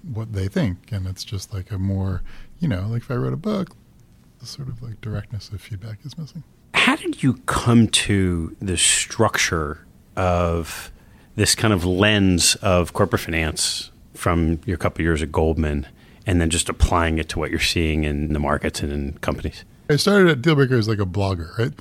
what 0.02 0.32
they 0.32 0.48
think. 0.48 0.92
And 0.92 1.06
it's 1.06 1.24
just 1.24 1.52
like 1.52 1.70
a 1.70 1.78
more, 1.78 2.22
you 2.58 2.68
know, 2.68 2.86
like 2.88 3.02
if 3.02 3.10
I 3.10 3.14
wrote 3.14 3.32
a 3.32 3.38
book, 3.38 3.74
the 4.38 4.46
sort 4.46 4.68
of 4.68 4.82
like 4.82 5.00
directness 5.00 5.50
of 5.50 5.60
feedback 5.60 5.98
is 6.04 6.16
missing. 6.16 6.42
How 6.74 6.96
did 6.96 7.22
you 7.22 7.34
come 7.46 7.88
to 7.88 8.56
the 8.60 8.76
structure 8.76 9.86
of 10.16 10.90
this 11.36 11.54
kind 11.54 11.72
of 11.74 11.84
lens 11.84 12.56
of 12.56 12.92
corporate 12.92 13.20
finance 13.20 13.90
from 14.14 14.60
your 14.64 14.76
couple 14.76 15.02
years 15.02 15.22
at 15.22 15.30
Goldman? 15.30 15.86
And 16.30 16.40
then 16.40 16.48
just 16.48 16.68
applying 16.68 17.18
it 17.18 17.28
to 17.28 17.40
what 17.40 17.50
you're 17.50 17.58
seeing 17.58 18.04
in 18.04 18.32
the 18.32 18.38
markets 18.38 18.82
and 18.82 18.92
in 18.92 19.18
companies? 19.18 19.64
I 19.90 19.96
started 19.96 20.28
at 20.28 20.42
Dealbreaker 20.42 20.78
as 20.78 20.86
like 20.86 21.00
a 21.00 21.04
blogger, 21.04 21.58
right? 21.58 21.72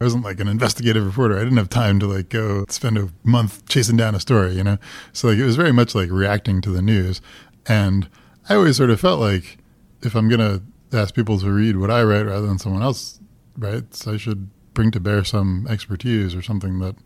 I 0.00 0.04
wasn't 0.04 0.24
like 0.24 0.40
an 0.40 0.48
investigative 0.48 1.06
reporter. 1.06 1.36
I 1.36 1.44
didn't 1.44 1.58
have 1.58 1.68
time 1.68 2.00
to 2.00 2.08
like 2.08 2.28
go 2.28 2.64
spend 2.68 2.98
a 2.98 3.10
month 3.22 3.64
chasing 3.68 3.96
down 3.96 4.16
a 4.16 4.20
story, 4.20 4.54
you 4.54 4.64
know? 4.64 4.78
So 5.12 5.28
like 5.28 5.38
it 5.38 5.44
was 5.44 5.54
very 5.54 5.70
much 5.70 5.94
like 5.94 6.10
reacting 6.10 6.60
to 6.62 6.70
the 6.70 6.82
news. 6.82 7.20
And 7.68 8.08
I 8.48 8.56
always 8.56 8.76
sort 8.76 8.90
of 8.90 8.98
felt 8.98 9.20
like 9.20 9.58
if 10.02 10.16
I'm 10.16 10.28
going 10.28 10.40
to 10.40 10.98
ask 10.98 11.14
people 11.14 11.38
to 11.38 11.52
read 11.52 11.76
what 11.76 11.92
I 11.92 12.02
write 12.02 12.26
rather 12.26 12.48
than 12.48 12.58
someone 12.58 12.82
else 12.82 13.20
writes, 13.56 14.08
I 14.08 14.16
should 14.16 14.50
bring 14.74 14.90
to 14.90 14.98
bear 14.98 15.22
some 15.22 15.68
expertise 15.70 16.34
or 16.34 16.42
something 16.42 16.80
that 16.80 16.96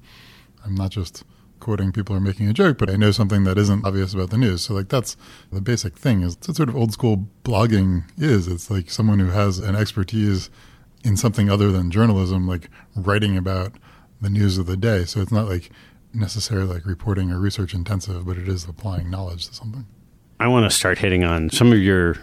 I'm 0.65 0.75
not 0.75 0.93
just 0.93 1.25
quoting 1.61 1.93
people 1.93 2.15
are 2.15 2.21
making 2.21 2.49
a 2.49 2.53
joke, 2.53 2.79
but 2.79 2.91
I 2.91 2.97
know 2.97 3.11
something 3.11 3.45
that 3.45 3.59
isn't 3.59 3.85
obvious 3.85 4.15
about 4.15 4.31
the 4.31 4.39
news. 4.39 4.63
So 4.63 4.75
like 4.75 4.89
that's 4.89 5.17
the 5.51 5.61
basic 5.61 5.97
thing 5.97 6.23
is 6.23 6.37
that's 6.37 6.57
sort 6.57 6.69
of 6.69 6.77
old 6.77 6.93
school 6.93 7.29
blogging 7.45 8.05
is. 8.17 8.49
It's 8.49 8.71
like 8.71 8.91
someone 8.91 9.19
who 9.19 9.31
has 9.31 9.59
an 9.59 9.77
expertise 9.77 10.51
in 11.05 11.17
something 11.17 11.51
other 11.51 11.71
than 11.71 11.91
journalism, 11.91 12.47
like 12.47 12.69
writing 12.95 13.37
about 13.37 13.73
the 14.21 14.31
news 14.31 14.59
of 14.59 14.67
the 14.67 14.77
day. 14.77 15.05
So 15.05 15.21
it's 15.21 15.33
not 15.33 15.49
like 15.49 15.71
necessarily 16.13 16.75
like 16.75 16.87
reporting 16.87 17.31
or 17.31 17.39
research 17.39 17.75
intensive, 17.75 18.27
but 18.27 18.39
it 18.39 18.49
is 18.49 18.65
applying 18.65 19.11
knowledge 19.11 19.47
to 19.49 19.55
something. 19.55 19.87
I 20.41 20.49
want 20.49 20.71
to 20.71 20.77
start 20.77 20.99
hitting 20.99 21.25
on 21.25 21.51
some 21.51 21.73
of 21.73 21.79
your 21.79 22.17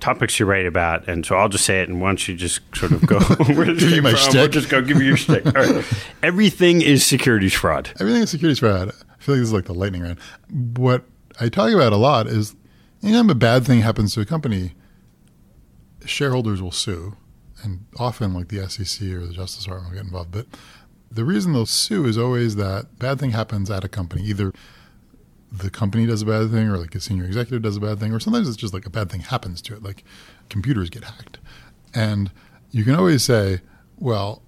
topics 0.00 0.38
you 0.40 0.46
write 0.46 0.66
about, 0.66 1.08
and 1.08 1.24
so 1.24 1.36
I'll 1.36 1.48
just 1.48 1.64
say 1.64 1.80
it, 1.82 1.88
and 1.88 2.00
why 2.00 2.08
don't 2.08 2.28
you 2.28 2.34
just 2.34 2.60
sort 2.74 2.92
of 2.92 3.06
go? 3.06 3.18
give 3.46 3.82
you 3.82 4.02
my 4.02 4.14
from? 4.14 4.34
We'll 4.34 4.48
just 4.48 4.68
go 4.68 4.80
give 4.80 4.98
you 4.98 5.08
your 5.08 5.16
stick. 5.16 5.46
All 5.46 5.52
right. 5.52 5.84
Everything 6.22 6.82
is 6.82 7.04
securities 7.04 7.54
fraud. 7.54 7.90
Everything 8.00 8.22
is 8.22 8.30
securities 8.30 8.58
fraud. 8.58 8.88
I 8.88 9.22
feel 9.22 9.34
like 9.34 9.40
this 9.40 9.48
is 9.48 9.52
like 9.52 9.66
the 9.66 9.74
lightning 9.74 10.02
round. 10.02 10.18
What 10.76 11.04
I 11.38 11.48
talk 11.48 11.72
about 11.72 11.92
a 11.92 11.96
lot 11.96 12.26
is 12.26 12.54
anytime 13.02 13.30
a 13.30 13.34
bad 13.34 13.64
thing 13.64 13.80
happens 13.80 14.14
to 14.14 14.20
a 14.20 14.26
company, 14.26 14.72
shareholders 16.04 16.62
will 16.62 16.72
sue, 16.72 17.16
and 17.62 17.86
often 17.98 18.34
like 18.34 18.48
the 18.48 18.68
SEC 18.68 19.08
or 19.08 19.26
the 19.26 19.32
Justice 19.32 19.64
Department 19.64 19.92
will 19.92 19.96
get 19.96 20.06
involved. 20.06 20.32
But 20.32 20.46
the 21.10 21.24
reason 21.24 21.52
they'll 21.52 21.66
sue 21.66 22.06
is 22.06 22.16
always 22.16 22.56
that 22.56 22.98
bad 22.98 23.18
thing 23.18 23.30
happens 23.30 23.70
at 23.70 23.84
a 23.84 23.88
company, 23.88 24.22
either 24.24 24.52
the 25.52 25.70
company 25.70 26.06
does 26.06 26.22
a 26.22 26.26
bad 26.26 26.50
thing 26.50 26.68
or 26.68 26.78
like 26.78 26.94
a 26.94 27.00
senior 27.00 27.24
executive 27.24 27.62
does 27.62 27.76
a 27.76 27.80
bad 27.80 27.98
thing 27.98 28.12
or 28.12 28.20
sometimes 28.20 28.48
it's 28.48 28.56
just 28.56 28.74
like 28.74 28.86
a 28.86 28.90
bad 28.90 29.10
thing 29.10 29.20
happens 29.20 29.60
to 29.62 29.74
it 29.74 29.82
like 29.82 30.04
computers 30.48 30.90
get 30.90 31.04
hacked. 31.04 31.38
And 31.94 32.30
you 32.70 32.84
can 32.84 32.94
always 32.94 33.22
say 33.22 33.60
well 33.98 34.42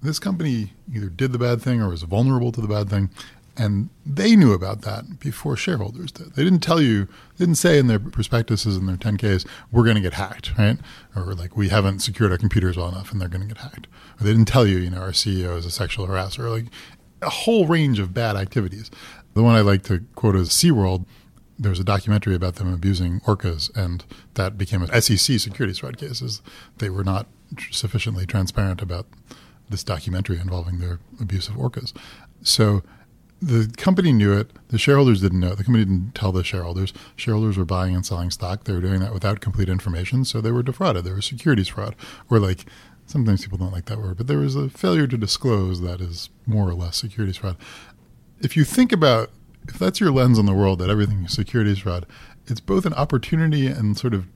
this 0.00 0.18
company 0.18 0.72
either 0.94 1.08
did 1.08 1.32
the 1.32 1.38
bad 1.38 1.60
thing 1.60 1.80
or 1.80 1.88
was 1.88 2.02
vulnerable 2.02 2.52
to 2.52 2.60
the 2.60 2.68
bad 2.68 2.88
thing 2.88 3.10
and 3.56 3.88
they 4.06 4.36
knew 4.36 4.52
about 4.52 4.82
that 4.82 5.18
before 5.18 5.56
shareholders 5.56 6.12
did. 6.12 6.34
They 6.34 6.44
didn't 6.44 6.60
tell 6.60 6.80
you 6.80 7.06
they 7.36 7.44
didn't 7.44 7.56
say 7.56 7.78
in 7.78 7.88
their 7.88 7.98
prospectuses 7.98 8.76
and 8.76 8.88
their 8.88 8.96
10ks 8.96 9.44
we're 9.72 9.82
going 9.82 9.96
to 9.96 10.00
get 10.00 10.14
hacked 10.14 10.56
right? 10.56 10.78
Or 11.16 11.34
like 11.34 11.56
we 11.56 11.68
haven't 11.68 11.98
secured 11.98 12.30
our 12.30 12.38
computers 12.38 12.76
well 12.76 12.88
enough 12.88 13.10
and 13.10 13.20
they're 13.20 13.28
going 13.28 13.46
to 13.46 13.52
get 13.52 13.58
hacked. 13.62 13.88
Or 14.20 14.24
they 14.24 14.30
didn't 14.30 14.48
tell 14.48 14.66
you 14.66 14.78
you 14.78 14.90
know 14.90 15.00
our 15.00 15.10
ceo 15.10 15.56
is 15.56 15.66
a 15.66 15.70
sexual 15.70 16.06
harasser 16.06 16.48
like 16.48 16.66
a 17.20 17.30
whole 17.30 17.66
range 17.66 17.98
of 17.98 18.14
bad 18.14 18.36
activities 18.36 18.90
the 19.34 19.42
one 19.42 19.54
I 19.54 19.60
like 19.60 19.82
to 19.84 20.04
quote 20.14 20.36
is 20.36 20.50
SeaWorld. 20.50 21.06
There 21.58 21.70
was 21.70 21.80
a 21.80 21.84
documentary 21.84 22.34
about 22.34 22.56
them 22.56 22.72
abusing 22.72 23.20
orcas, 23.20 23.74
and 23.76 24.04
that 24.34 24.56
became 24.56 24.82
a 24.82 25.00
SEC 25.00 25.40
securities 25.40 25.78
fraud 25.78 25.98
case. 25.98 26.40
They 26.78 26.90
were 26.90 27.04
not 27.04 27.26
sufficiently 27.70 28.26
transparent 28.26 28.80
about 28.80 29.06
this 29.68 29.82
documentary 29.82 30.38
involving 30.38 30.78
their 30.78 31.00
abuse 31.20 31.48
of 31.48 31.56
orcas. 31.56 31.92
So 32.42 32.82
the 33.40 33.72
company 33.76 34.12
knew 34.12 34.32
it. 34.32 34.50
The 34.68 34.78
shareholders 34.78 35.20
didn't 35.20 35.40
know 35.40 35.52
it. 35.52 35.58
The 35.58 35.64
company 35.64 35.84
didn't 35.84 36.14
tell 36.14 36.32
the 36.32 36.44
shareholders. 36.44 36.92
Shareholders 37.16 37.56
were 37.56 37.64
buying 37.64 37.94
and 37.94 38.04
selling 38.06 38.30
stock. 38.30 38.64
They 38.64 38.72
were 38.72 38.80
doing 38.80 39.00
that 39.00 39.12
without 39.12 39.40
complete 39.40 39.68
information, 39.68 40.24
so 40.24 40.40
they 40.40 40.52
were 40.52 40.62
defrauded. 40.62 41.04
There 41.04 41.14
was 41.14 41.26
securities 41.26 41.68
fraud, 41.68 41.94
or 42.30 42.38
like 42.38 42.64
sometimes 43.06 43.42
people 43.42 43.58
don't 43.58 43.72
like 43.72 43.86
that 43.86 43.98
word, 43.98 44.16
but 44.16 44.26
there 44.26 44.38
was 44.38 44.56
a 44.56 44.68
failure 44.68 45.06
to 45.06 45.16
disclose 45.16 45.80
that 45.80 46.00
is 46.00 46.30
more 46.46 46.68
or 46.68 46.74
less 46.74 46.96
securities 46.96 47.36
fraud. 47.36 47.56
If 48.40 48.56
you 48.56 48.64
think 48.64 48.92
about 48.92 49.30
if 49.68 49.78
that's 49.78 50.00
your 50.00 50.10
lens 50.10 50.38
on 50.38 50.46
the 50.46 50.54
world 50.54 50.78
that 50.78 50.90
everything 50.90 51.24
is 51.24 51.32
securities 51.32 51.80
fraud, 51.80 52.06
it's 52.46 52.60
both 52.60 52.86
an 52.86 52.94
opportunity 52.94 53.66
and 53.66 53.98
sort 53.98 54.14
of 54.14 54.26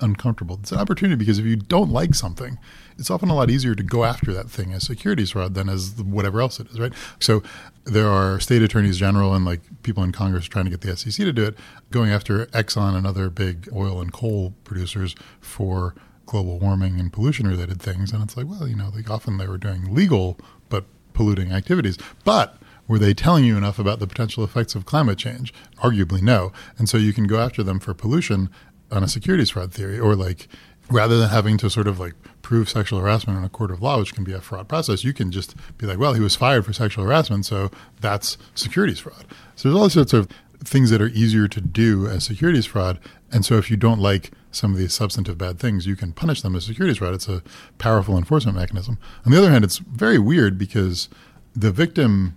uncomfortable. 0.00 0.58
It's 0.60 0.72
an 0.72 0.78
opportunity 0.78 1.16
because 1.16 1.38
if 1.38 1.46
you 1.46 1.56
don't 1.56 1.90
like 1.90 2.14
something, 2.14 2.58
it's 2.98 3.10
often 3.10 3.30
a 3.30 3.34
lot 3.34 3.50
easier 3.50 3.74
to 3.74 3.82
go 3.82 4.04
after 4.04 4.32
that 4.34 4.50
thing 4.50 4.72
as 4.72 4.84
securities 4.86 5.30
fraud 5.30 5.54
than 5.54 5.68
as 5.68 5.94
whatever 6.02 6.40
else 6.40 6.60
it 6.60 6.68
is, 6.68 6.78
right? 6.78 6.92
So 7.18 7.42
there 7.84 8.08
are 8.08 8.38
state 8.40 8.62
attorneys 8.62 8.98
general 8.98 9.34
and 9.34 9.44
like 9.44 9.60
people 9.82 10.02
in 10.02 10.12
Congress 10.12 10.44
trying 10.46 10.66
to 10.66 10.70
get 10.70 10.82
the 10.82 10.96
SEC 10.96 11.24
to 11.24 11.32
do 11.32 11.44
it, 11.44 11.56
going 11.90 12.10
after 12.10 12.46
Exxon 12.46 12.94
and 12.94 13.06
other 13.06 13.30
big 13.30 13.68
oil 13.72 14.00
and 14.00 14.12
coal 14.12 14.52
producers 14.64 15.14
for 15.40 15.94
global 16.26 16.58
warming 16.58 17.00
and 17.00 17.12
pollution 17.12 17.46
related 17.46 17.80
things. 17.80 18.12
And 18.12 18.22
it's 18.22 18.36
like, 18.36 18.46
well, 18.46 18.68
you 18.68 18.76
know, 18.76 18.90
like 18.94 19.10
often 19.10 19.38
they 19.38 19.46
were 19.46 19.58
doing 19.58 19.94
legal 19.94 20.38
but 20.68 20.84
polluting 21.14 21.52
activities. 21.52 21.96
But 22.24 22.58
were 22.88 22.98
they 22.98 23.14
telling 23.14 23.44
you 23.44 23.56
enough 23.56 23.78
about 23.78 23.98
the 23.98 24.06
potential 24.06 24.44
effects 24.44 24.74
of 24.74 24.86
climate 24.86 25.18
change? 25.18 25.52
Arguably, 25.82 26.22
no. 26.22 26.52
And 26.78 26.88
so 26.88 26.96
you 26.96 27.12
can 27.12 27.26
go 27.26 27.38
after 27.38 27.62
them 27.62 27.80
for 27.80 27.94
pollution 27.94 28.50
on 28.90 29.02
a 29.02 29.08
securities 29.08 29.50
fraud 29.50 29.72
theory, 29.72 29.98
or 29.98 30.14
like 30.14 30.48
rather 30.90 31.18
than 31.18 31.28
having 31.28 31.58
to 31.58 31.68
sort 31.68 31.88
of 31.88 31.98
like 31.98 32.14
prove 32.42 32.68
sexual 32.68 33.00
harassment 33.00 33.38
in 33.38 33.44
a 33.44 33.48
court 33.48 33.70
of 33.70 33.82
law, 33.82 33.98
which 33.98 34.14
can 34.14 34.22
be 34.22 34.32
a 34.32 34.40
fraud 34.40 34.68
process, 34.68 35.02
you 35.02 35.12
can 35.12 35.32
just 35.32 35.56
be 35.78 35.86
like, 35.86 35.98
well, 35.98 36.14
he 36.14 36.20
was 36.20 36.36
fired 36.36 36.64
for 36.64 36.72
sexual 36.72 37.04
harassment, 37.04 37.44
so 37.44 37.70
that's 38.00 38.38
securities 38.54 39.00
fraud. 39.00 39.24
So 39.56 39.68
there's 39.68 39.80
all 39.80 39.90
sorts 39.90 40.12
of 40.12 40.28
things 40.62 40.90
that 40.90 41.02
are 41.02 41.08
easier 41.08 41.48
to 41.48 41.60
do 41.60 42.06
as 42.06 42.24
securities 42.24 42.66
fraud. 42.66 42.98
And 43.32 43.44
so 43.44 43.56
if 43.56 43.70
you 43.70 43.76
don't 43.76 44.00
like 44.00 44.30
some 44.52 44.72
of 44.72 44.78
these 44.78 44.94
substantive 44.94 45.36
bad 45.36 45.58
things, 45.58 45.86
you 45.86 45.96
can 45.96 46.12
punish 46.12 46.42
them 46.42 46.54
as 46.54 46.64
securities 46.64 46.98
fraud. 46.98 47.14
It's 47.14 47.28
a 47.28 47.42
powerful 47.78 48.16
enforcement 48.16 48.56
mechanism. 48.56 48.98
On 49.24 49.32
the 49.32 49.38
other 49.38 49.50
hand, 49.50 49.64
it's 49.64 49.78
very 49.78 50.18
weird 50.18 50.56
because 50.56 51.08
the 51.54 51.70
victim 51.72 52.36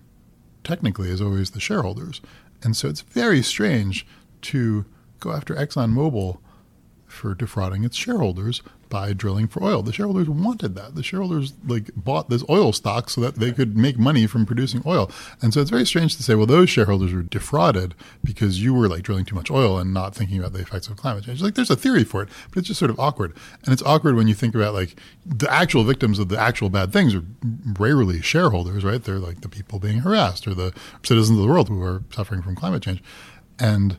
technically 0.64 1.10
is 1.10 1.22
always 1.22 1.52
the 1.52 1.60
shareholders. 1.60 2.22
And 2.64 2.76
so 2.76 2.88
it's 2.90 3.02
very 3.02 3.42
strange 3.42 4.06
to 4.44 4.86
go 5.20 5.32
after 5.32 5.56
ExxonMobil 5.56 6.40
for 7.08 7.34
defrauding 7.34 7.84
its 7.84 7.98
shareholders 7.98 8.62
by 8.90 9.14
drilling 9.14 9.48
for 9.48 9.64
oil. 9.64 9.84
The 9.84 9.94
shareholders 9.94 10.28
wanted 10.28 10.76
that. 10.76 10.96
The 10.96 11.04
shareholders 11.04 11.54
like 11.66 11.92
bought 11.96 12.30
this 12.30 12.44
oil 12.50 12.74
stock 12.74 13.10
so 13.10 13.22
that 13.22 13.36
they 13.36 13.52
could 13.52 13.78
make 13.78 13.98
money 13.98 14.26
from 14.28 14.46
producing 14.46 14.82
oil. 14.86 15.12
And 15.42 15.54
so 15.54 15.62
it's 15.62 15.70
very 15.70 15.86
strange 15.86 16.18
to 16.18 16.24
say, 16.24 16.36
well, 16.36 16.46
those 16.46 16.70
shareholders 16.70 17.14
were 17.14 17.22
defrauded 17.22 17.94
because 18.24 18.62
you 18.64 18.74
were 18.74 18.88
like 18.88 19.04
drilling 19.04 19.26
too 19.26 19.36
much 19.36 19.52
oil 19.52 19.78
and 19.78 19.94
not 19.94 20.16
thinking 20.16 20.40
about 20.40 20.54
the 20.54 20.60
effects 20.60 20.88
of 20.88 20.98
climate 20.98 21.24
change. 21.24 21.42
Like 21.42 21.56
there's 21.56 21.70
a 21.70 21.76
theory 21.76 22.04
for 22.04 22.24
it, 22.24 22.30
but 22.50 22.60
it's 22.60 22.68
just 22.68 22.80
sort 22.80 22.92
of 22.92 23.00
awkward. 23.00 23.36
And 23.64 23.74
it's 23.74 23.84
awkward 23.84 24.16
when 24.16 24.28
you 24.28 24.34
think 24.34 24.56
about 24.56 24.74
like 24.74 25.00
the 25.26 25.52
actual 25.52 25.84
victims 25.84 26.20
of 26.20 26.30
the 26.30 26.40
actual 26.40 26.70
bad 26.70 26.92
things 26.92 27.14
are 27.14 27.24
rarely 27.78 28.22
shareholders, 28.22 28.84
right? 28.84 29.04
They're 29.04 29.20
like 29.20 29.42
the 29.42 29.50
people 29.50 29.80
being 29.80 30.00
harassed 30.00 30.48
or 30.48 30.54
the 30.54 30.74
citizens 31.04 31.38
of 31.38 31.46
the 31.46 31.52
world 31.52 31.70
who 31.70 31.82
are 31.84 32.04
suffering 32.12 32.42
from 32.42 32.56
climate 32.56 32.84
change. 32.84 33.04
And 33.60 33.98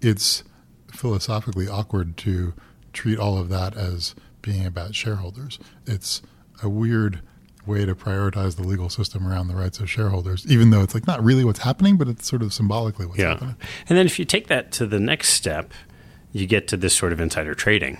it's 0.00 0.44
philosophically 0.92 1.68
awkward 1.68 2.16
to 2.18 2.54
treat 2.92 3.18
all 3.18 3.38
of 3.38 3.48
that 3.48 3.76
as 3.76 4.14
being 4.42 4.66
about 4.66 4.94
shareholders. 4.94 5.58
It's 5.86 6.22
a 6.62 6.68
weird 6.68 7.20
way 7.66 7.84
to 7.84 7.94
prioritize 7.94 8.56
the 8.56 8.62
legal 8.62 8.88
system 8.88 9.26
around 9.26 9.48
the 9.48 9.54
rights 9.54 9.80
of 9.80 9.90
shareholders, 9.90 10.46
even 10.50 10.70
though 10.70 10.82
it's 10.82 10.94
like 10.94 11.06
not 11.06 11.22
really 11.22 11.44
what's 11.44 11.60
happening, 11.60 11.96
but 11.96 12.08
it's 12.08 12.26
sort 12.26 12.42
of 12.42 12.52
symbolically 12.52 13.06
what's 13.06 13.18
yeah. 13.18 13.30
happening. 13.30 13.56
And 13.88 13.98
then 13.98 14.06
if 14.06 14.18
you 14.18 14.24
take 14.24 14.48
that 14.48 14.72
to 14.72 14.86
the 14.86 15.00
next 15.00 15.30
step, 15.30 15.72
you 16.32 16.46
get 16.46 16.68
to 16.68 16.76
this 16.76 16.94
sort 16.94 17.12
of 17.12 17.20
insider 17.20 17.54
trading. 17.54 17.98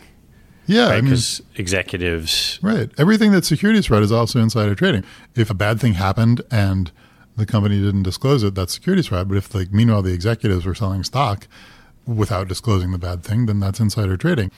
Yeah, 0.67 1.01
because 1.01 1.41
right? 1.41 1.61
executives. 1.61 2.59
Right. 2.63 2.91
Everything 2.97 3.33
that 3.33 3.45
securities 3.45 3.87
fraud 3.87 4.03
is 4.03 4.13
also 4.13 4.41
insider 4.41 4.75
trading. 4.75 5.05
If 5.35 5.51
a 5.51 5.55
bad 5.55 5.81
thing 5.81 5.95
happened 5.95 6.43
and 6.51 6.93
the 7.37 7.47
company 7.47 7.81
didn't 7.81 8.05
disclose 8.05 8.45
it, 8.45 8.55
that's 8.55 8.75
securities 8.75 9.09
fraud. 9.09 9.29
But 9.29 9.39
if, 9.39 9.53
like, 9.55 9.73
meanwhile, 9.73 10.03
the 10.03 10.13
executives 10.13 10.65
were 10.65 10.75
selling 10.75 11.03
stock 11.03 11.49
without 12.07 12.47
disclosing 12.47 12.93
the 12.93 12.99
bad 12.99 13.25
thing, 13.25 13.47
then 13.47 13.59
that's 13.59 13.81
insider 13.81 14.17
trading 14.17 14.53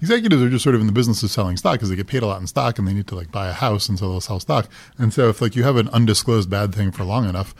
executives 0.00 0.42
are 0.42 0.50
just 0.50 0.62
sort 0.62 0.74
of 0.74 0.80
in 0.80 0.86
the 0.86 0.92
business 0.92 1.22
of 1.22 1.30
selling 1.30 1.56
stock 1.56 1.74
because 1.74 1.90
they 1.90 1.96
get 1.96 2.06
paid 2.06 2.22
a 2.22 2.26
lot 2.26 2.40
in 2.40 2.46
stock 2.46 2.78
and 2.78 2.86
they 2.86 2.92
need 2.92 3.06
to 3.08 3.14
like 3.14 3.30
buy 3.30 3.48
a 3.48 3.52
house 3.52 3.88
and 3.88 3.98
so 3.98 4.08
they'll 4.08 4.20
sell 4.20 4.40
stock. 4.40 4.68
And 4.98 5.12
so 5.12 5.28
if 5.28 5.40
like 5.40 5.56
you 5.56 5.62
have 5.64 5.76
an 5.76 5.88
undisclosed 5.90 6.50
bad 6.50 6.74
thing 6.74 6.90
for 6.90 7.04
long 7.04 7.28
enough, 7.28 7.54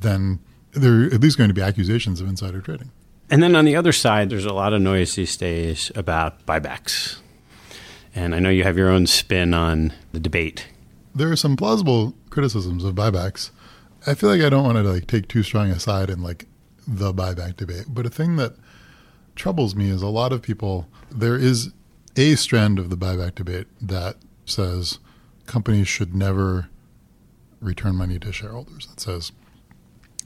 then 0.00 0.40
there 0.72 1.04
are 1.04 1.06
at 1.06 1.20
least 1.20 1.38
going 1.38 1.48
to 1.48 1.54
be 1.54 1.62
accusations 1.62 2.20
of 2.20 2.28
insider 2.28 2.60
trading. 2.60 2.90
And 3.28 3.42
then 3.42 3.56
on 3.56 3.64
the 3.64 3.74
other 3.74 3.92
side, 3.92 4.30
there's 4.30 4.44
a 4.44 4.52
lot 4.52 4.72
of 4.72 4.80
noise 4.80 5.14
these 5.14 5.36
days 5.36 5.90
about 5.96 6.46
buybacks. 6.46 7.18
And 8.14 8.34
I 8.34 8.38
know 8.38 8.50
you 8.50 8.62
have 8.62 8.76
your 8.76 8.88
own 8.88 9.06
spin 9.06 9.52
on 9.52 9.92
the 10.12 10.20
debate. 10.20 10.68
There 11.14 11.30
are 11.30 11.36
some 11.36 11.56
plausible 11.56 12.14
criticisms 12.30 12.84
of 12.84 12.94
buybacks. 12.94 13.50
I 14.06 14.14
feel 14.14 14.30
like 14.30 14.42
I 14.42 14.48
don't 14.48 14.64
want 14.64 14.76
to 14.76 14.84
like 14.84 15.06
take 15.06 15.28
too 15.28 15.42
strong 15.42 15.70
a 15.70 15.80
side 15.80 16.08
in 16.08 16.22
like 16.22 16.46
the 16.86 17.12
buyback 17.12 17.56
debate, 17.56 17.86
but 17.88 18.06
a 18.06 18.10
thing 18.10 18.36
that 18.36 18.54
troubles 19.34 19.74
me 19.74 19.90
is 19.90 20.02
a 20.02 20.08
lot 20.08 20.32
of 20.32 20.40
people 20.40 20.88
there 21.10 21.36
is 21.36 21.72
a 22.16 22.34
strand 22.34 22.78
of 22.78 22.90
the 22.90 22.96
buyback 22.96 23.34
debate 23.34 23.66
that 23.80 24.16
says 24.44 24.98
companies 25.46 25.86
should 25.88 26.14
never 26.14 26.68
return 27.60 27.96
money 27.96 28.18
to 28.18 28.32
shareholders. 28.32 28.86
That 28.86 29.00
says 29.00 29.32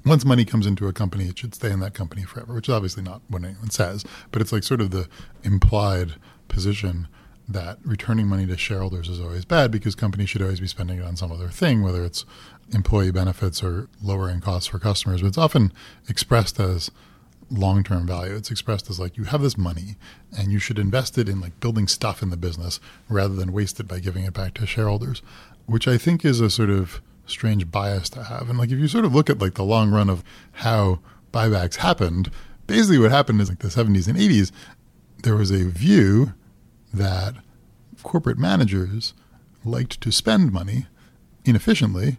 once 0.05 0.25
money 0.25 0.45
comes 0.45 0.67
into 0.67 0.89
a 0.89 0.93
company, 0.93 1.27
it 1.27 1.39
should 1.39 1.55
stay 1.55 1.71
in 1.71 1.81
that 1.81 1.95
company 1.95 2.23
forever, 2.23 2.55
which 2.55 2.69
is 2.69 2.75
obviously 2.75 3.03
not 3.03 3.21
what 3.29 3.45
anyone 3.45 3.71
says, 3.71 4.05
but 4.31 4.41
it's 4.41 4.53
like 4.53 4.63
sort 4.63 4.81
of 4.81 4.91
the 4.91 5.09
implied 5.43 6.15
position 6.49 7.07
that 7.49 7.79
returning 7.85 8.27
money 8.27 8.47
to 8.47 8.57
shareholders 8.57 9.09
is 9.09 9.21
always 9.21 9.45
bad 9.45 9.71
because 9.71 9.95
companies 9.95 10.31
should 10.31 10.41
always 10.41 10.61
be 10.61 10.69
spending 10.69 10.99
it 10.99 11.05
on 11.05 11.17
some 11.17 11.33
other 11.33 11.49
thing, 11.49 11.83
whether 11.83 12.05
it's 12.05 12.25
employee 12.73 13.11
benefits 13.11 13.63
or 13.63 13.89
lowering 14.01 14.41
costs 14.41 14.69
for 14.69 14.79
customers. 14.79 15.21
But 15.21 15.29
it's 15.29 15.39
often 15.39 15.73
expressed 16.09 16.61
as 16.61 16.91
long 17.51 17.83
term 17.83 18.07
value. 18.07 18.37
It's 18.37 18.51
expressed 18.51 18.89
as 18.89 19.01
like 19.01 19.17
you 19.17 19.25
have 19.25 19.43
this 19.43 19.59
money 19.59 19.97
and 20.37 20.53
you 20.53 20.59
should 20.59 20.79
invest 20.79 21.19
it 21.19 21.29
in 21.29 21.41
like 21.41 21.59
building 21.61 21.89
stuff 21.89 22.23
in 22.23 22.31
the 22.31 22.37
business 22.37 22.81
rather 23.09 23.35
than 23.35 23.53
waste 23.53 23.81
it 23.81 23.89
by 23.89 23.99
giving 23.99 24.25
it 24.25 24.35
back 24.35 24.55
to 24.55 24.67
shareholders, 24.67 25.23
which 25.67 25.89
I 25.89 25.99
think 25.99 26.25
is 26.25 26.41
a 26.41 26.51
sort 26.51 26.71
of 26.71 27.01
strange 27.27 27.71
bias 27.71 28.09
to 28.11 28.25
have. 28.25 28.49
And 28.49 28.59
like 28.59 28.71
if 28.71 28.79
you 28.79 28.89
sort 28.89 29.05
of 29.05 29.15
look 29.15 29.31
at 29.31 29.41
like 29.41 29.55
the 29.55 29.65
long 29.65 29.91
run 29.91 30.09
of 30.09 30.23
how 30.53 31.01
buybacks 31.33 31.77
happened, 31.77 32.31
basically 32.67 32.99
what 32.99 33.11
happened 33.11 33.41
is 33.41 33.49
like 33.49 33.61
the 33.61 33.69
70s 33.69 34.09
and 34.09 34.19
80s, 34.19 34.53
there 35.23 35.37
was 35.37 35.51
a 35.51 35.65
view 35.65 36.35
that 36.93 37.35
corporate 38.03 38.39
managers 38.39 39.15
liked 39.65 40.01
to 40.01 40.11
spend 40.11 40.53
money 40.53 40.87
inefficiently 41.45 42.19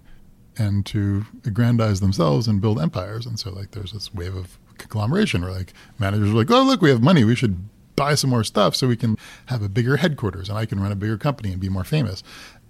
and 0.57 0.85
to 0.85 1.25
aggrandize 1.45 1.99
themselves 1.99 2.47
and 2.47 2.61
build 2.61 2.79
empires. 2.79 3.25
And 3.25 3.39
so 3.39 3.51
like 3.51 3.71
there's 3.71 3.93
this 3.93 4.13
wave 4.13 4.35
of 4.35 4.59
conglomeration 4.81 5.41
where 5.41 5.51
like 5.51 5.73
managers 5.99 6.31
are 6.31 6.35
like, 6.35 6.51
oh, 6.51 6.63
look, 6.63 6.81
we 6.81 6.89
have 6.89 7.01
money. 7.01 7.23
We 7.23 7.35
should 7.35 7.69
buy 7.95 8.15
some 8.15 8.29
more 8.29 8.43
stuff 8.43 8.75
so 8.75 8.87
we 8.87 8.95
can 8.95 9.17
have 9.47 9.61
a 9.61 9.69
bigger 9.69 9.97
headquarters 9.97 10.49
and 10.49 10.57
I 10.57 10.65
can 10.65 10.79
run 10.79 10.91
a 10.91 10.95
bigger 10.95 11.17
company 11.17 11.51
and 11.51 11.61
be 11.61 11.69
more 11.69 11.83
famous. 11.83 12.23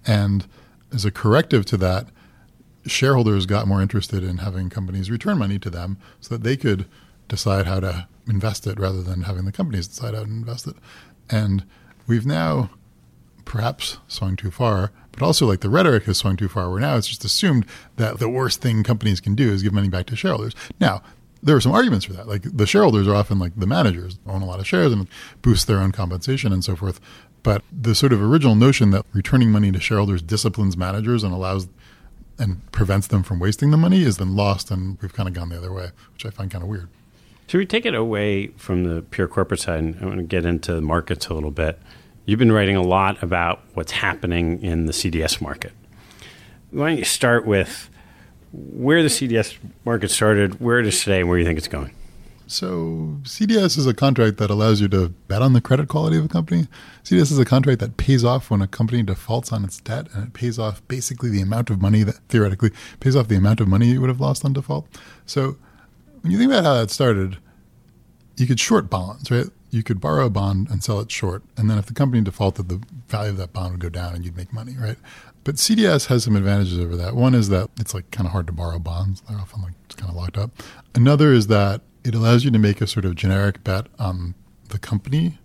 And 0.06 0.46
as 0.92 1.04
a 1.04 1.10
corrective 1.10 1.64
to 1.66 1.76
that, 1.78 2.08
shareholders 2.86 3.46
got 3.46 3.68
more 3.68 3.80
interested 3.80 4.24
in 4.24 4.38
having 4.38 4.68
companies 4.68 5.10
return 5.10 5.38
money 5.38 5.58
to 5.58 5.70
them 5.70 5.98
so 6.20 6.34
that 6.34 6.42
they 6.42 6.56
could 6.56 6.86
decide 7.28 7.66
how 7.66 7.80
to 7.80 8.06
invest 8.28 8.66
it 8.66 8.78
rather 8.78 9.02
than 9.02 9.22
having 9.22 9.44
the 9.44 9.52
companies 9.52 9.86
decide 9.88 10.14
how 10.14 10.24
to 10.24 10.30
invest 10.30 10.66
it. 10.66 10.76
And 11.30 11.64
we've 12.06 12.26
now 12.26 12.70
perhaps 13.44 13.98
swung 14.08 14.36
too 14.36 14.50
far, 14.50 14.92
but 15.12 15.22
also 15.22 15.46
like 15.46 15.60
the 15.60 15.70
rhetoric 15.70 16.04
has 16.04 16.18
swung 16.18 16.36
too 16.36 16.48
far 16.48 16.70
where 16.70 16.80
now 16.80 16.96
it's 16.96 17.08
just 17.08 17.24
assumed 17.24 17.66
that 17.96 18.18
the 18.18 18.28
worst 18.28 18.60
thing 18.60 18.82
companies 18.82 19.20
can 19.20 19.34
do 19.34 19.50
is 19.50 19.62
give 19.62 19.72
money 19.72 19.88
back 19.88 20.06
to 20.06 20.16
shareholders. 20.16 20.54
Now, 20.80 21.02
there 21.42 21.56
are 21.56 21.60
some 21.60 21.72
arguments 21.72 22.04
for 22.04 22.12
that. 22.12 22.28
Like 22.28 22.42
the 22.42 22.66
shareholders 22.66 23.08
are 23.08 23.14
often 23.14 23.38
like 23.38 23.52
the 23.56 23.66
managers 23.66 24.18
own 24.26 24.42
a 24.42 24.46
lot 24.46 24.60
of 24.60 24.66
shares 24.66 24.92
and 24.92 25.08
boost 25.42 25.66
their 25.66 25.78
own 25.78 25.92
compensation 25.92 26.52
and 26.52 26.64
so 26.64 26.76
forth. 26.76 27.00
But 27.42 27.62
the 27.72 27.94
sort 27.94 28.12
of 28.12 28.22
original 28.22 28.54
notion 28.54 28.90
that 28.90 29.04
returning 29.12 29.50
money 29.50 29.72
to 29.72 29.80
shareholders 29.80 30.22
disciplines 30.22 30.76
managers 30.76 31.24
and 31.24 31.34
allows 31.34 31.68
and 32.38 32.70
prevents 32.72 33.08
them 33.08 33.22
from 33.22 33.38
wasting 33.38 33.70
the 33.70 33.76
money 33.76 34.02
is 34.02 34.16
then 34.16 34.34
lost, 34.34 34.70
and 34.70 34.98
we've 35.00 35.12
kind 35.12 35.28
of 35.28 35.34
gone 35.34 35.48
the 35.48 35.56
other 35.56 35.72
way, 35.72 35.90
which 36.12 36.24
I 36.24 36.30
find 36.30 36.50
kind 36.50 36.62
of 36.62 36.68
weird. 36.68 36.88
So 37.48 37.58
we 37.58 37.66
take 37.66 37.84
it 37.84 37.94
away 37.94 38.48
from 38.56 38.84
the 38.84 39.02
pure 39.02 39.28
corporate 39.28 39.60
side, 39.60 39.80
and 39.80 39.98
I 40.00 40.06
want 40.06 40.18
to 40.18 40.22
get 40.22 40.44
into 40.44 40.74
the 40.74 40.80
markets 40.80 41.26
a 41.26 41.34
little 41.34 41.50
bit. 41.50 41.78
You've 42.24 42.38
been 42.38 42.52
writing 42.52 42.76
a 42.76 42.82
lot 42.82 43.22
about 43.22 43.60
what's 43.74 43.92
happening 43.92 44.62
in 44.62 44.86
the 44.86 44.92
CDS 44.92 45.40
market. 45.40 45.72
Why 46.70 46.90
don't 46.90 46.98
you 46.98 47.04
start 47.04 47.44
with 47.44 47.90
where 48.52 49.02
the 49.02 49.08
CDS 49.08 49.56
market 49.84 50.10
started, 50.10 50.60
where 50.60 50.78
it 50.78 50.86
is 50.86 51.02
today, 51.02 51.20
and 51.20 51.28
where 51.28 51.38
you 51.38 51.44
think 51.44 51.58
it's 51.58 51.68
going. 51.68 51.92
So, 52.46 53.16
CDS 53.22 53.78
is 53.78 53.86
a 53.86 53.94
contract 53.94 54.36
that 54.36 54.50
allows 54.50 54.80
you 54.80 54.88
to 54.88 55.08
bet 55.26 55.40
on 55.40 55.54
the 55.54 55.60
credit 55.62 55.88
quality 55.88 56.18
of 56.18 56.26
a 56.26 56.28
company. 56.28 56.68
CDS 57.02 57.32
is 57.32 57.38
a 57.38 57.46
contract 57.46 57.80
that 57.80 57.96
pays 57.96 58.24
off 58.24 58.50
when 58.50 58.60
a 58.60 58.66
company 58.66 59.02
defaults 59.02 59.52
on 59.52 59.64
its 59.64 59.80
debt, 59.80 60.08
and 60.12 60.26
it 60.26 60.32
pays 60.34 60.58
off 60.58 60.86
basically 60.86 61.30
the 61.30 61.40
amount 61.40 61.70
of 61.70 61.80
money 61.80 62.02
that 62.02 62.16
theoretically 62.28 62.70
pays 63.00 63.16
off 63.16 63.28
the 63.28 63.36
amount 63.36 63.60
of 63.60 63.68
money 63.68 63.86
you 63.86 64.00
would 64.02 64.10
have 64.10 64.20
lost 64.20 64.44
on 64.44 64.52
default. 64.52 64.86
So, 65.24 65.56
when 66.20 66.30
you 66.30 66.36
think 66.36 66.50
about 66.50 66.64
how 66.64 66.74
that 66.74 66.90
started, 66.90 67.38
you 68.36 68.46
could 68.46 68.60
short 68.60 68.90
bonds, 68.90 69.30
right? 69.30 69.46
You 69.70 69.82
could 69.82 70.00
borrow 70.00 70.26
a 70.26 70.30
bond 70.30 70.68
and 70.68 70.84
sell 70.84 71.00
it 71.00 71.10
short. 71.10 71.42
And 71.56 71.70
then 71.70 71.78
if 71.78 71.86
the 71.86 71.94
company 71.94 72.22
defaulted, 72.22 72.68
the 72.68 72.82
value 73.08 73.30
of 73.30 73.38
that 73.38 73.54
bond 73.54 73.72
would 73.72 73.80
go 73.80 73.88
down 73.88 74.14
and 74.14 74.24
you'd 74.24 74.36
make 74.36 74.52
money, 74.52 74.76
right? 74.78 74.98
But 75.44 75.56
CDS 75.56 76.06
has 76.06 76.24
some 76.24 76.36
advantages 76.36 76.78
over 76.78 76.96
that. 76.96 77.16
One 77.16 77.34
is 77.34 77.48
that 77.48 77.70
it's 77.80 77.94
like 77.94 78.10
kind 78.10 78.26
of 78.26 78.32
hard 78.32 78.46
to 78.46 78.52
borrow 78.52 78.78
bonds. 78.78 79.22
They're 79.28 79.38
often 79.38 79.62
like 79.62 79.74
just 79.88 79.98
kind 79.98 80.10
of 80.10 80.16
locked 80.16 80.38
up. 80.38 80.50
Another 80.94 81.32
is 81.32 81.48
that 81.48 81.80
it 82.04 82.14
allows 82.14 82.44
you 82.44 82.50
to 82.50 82.58
make 82.58 82.80
a 82.80 82.86
sort 82.86 83.04
of 83.04 83.14
generic 83.14 83.64
bet 83.64 83.86
on 83.98 84.34
the 84.68 84.78
company 84.78 85.38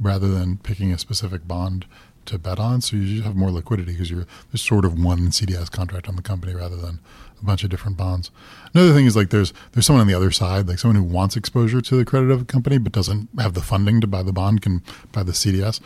rather 0.00 0.28
than 0.28 0.58
picking 0.58 0.92
a 0.92 0.98
specific 0.98 1.46
bond 1.46 1.86
to 2.26 2.38
bet 2.38 2.58
on. 2.58 2.80
So 2.80 2.96
you 2.96 3.22
have 3.22 3.36
more 3.36 3.50
liquidity 3.50 3.92
because 3.92 4.10
you're 4.10 4.26
there's 4.50 4.62
sort 4.62 4.84
of 4.84 5.02
one 5.02 5.28
CDS 5.28 5.70
contract 5.70 6.08
on 6.08 6.16
the 6.16 6.22
company 6.22 6.54
rather 6.54 6.76
than 6.76 7.00
a 7.40 7.44
bunch 7.44 7.64
of 7.64 7.70
different 7.70 7.96
bonds. 7.96 8.30
Another 8.74 8.92
thing 8.92 9.06
is 9.06 9.16
like 9.16 9.30
there's 9.30 9.52
there's 9.72 9.86
someone 9.86 10.02
on 10.02 10.06
the 10.06 10.14
other 10.14 10.30
side, 10.30 10.68
like 10.68 10.78
someone 10.78 10.96
who 10.96 11.02
wants 11.02 11.36
exposure 11.36 11.80
to 11.80 11.96
the 11.96 12.04
credit 12.04 12.30
of 12.30 12.42
a 12.42 12.44
company 12.44 12.78
but 12.78 12.92
doesn't 12.92 13.28
have 13.38 13.54
the 13.54 13.62
funding 13.62 14.00
to 14.00 14.06
buy 14.06 14.22
the 14.22 14.32
bond 14.32 14.62
can 14.62 14.82
buy 15.12 15.22
the 15.22 15.32
CDS. 15.32 15.80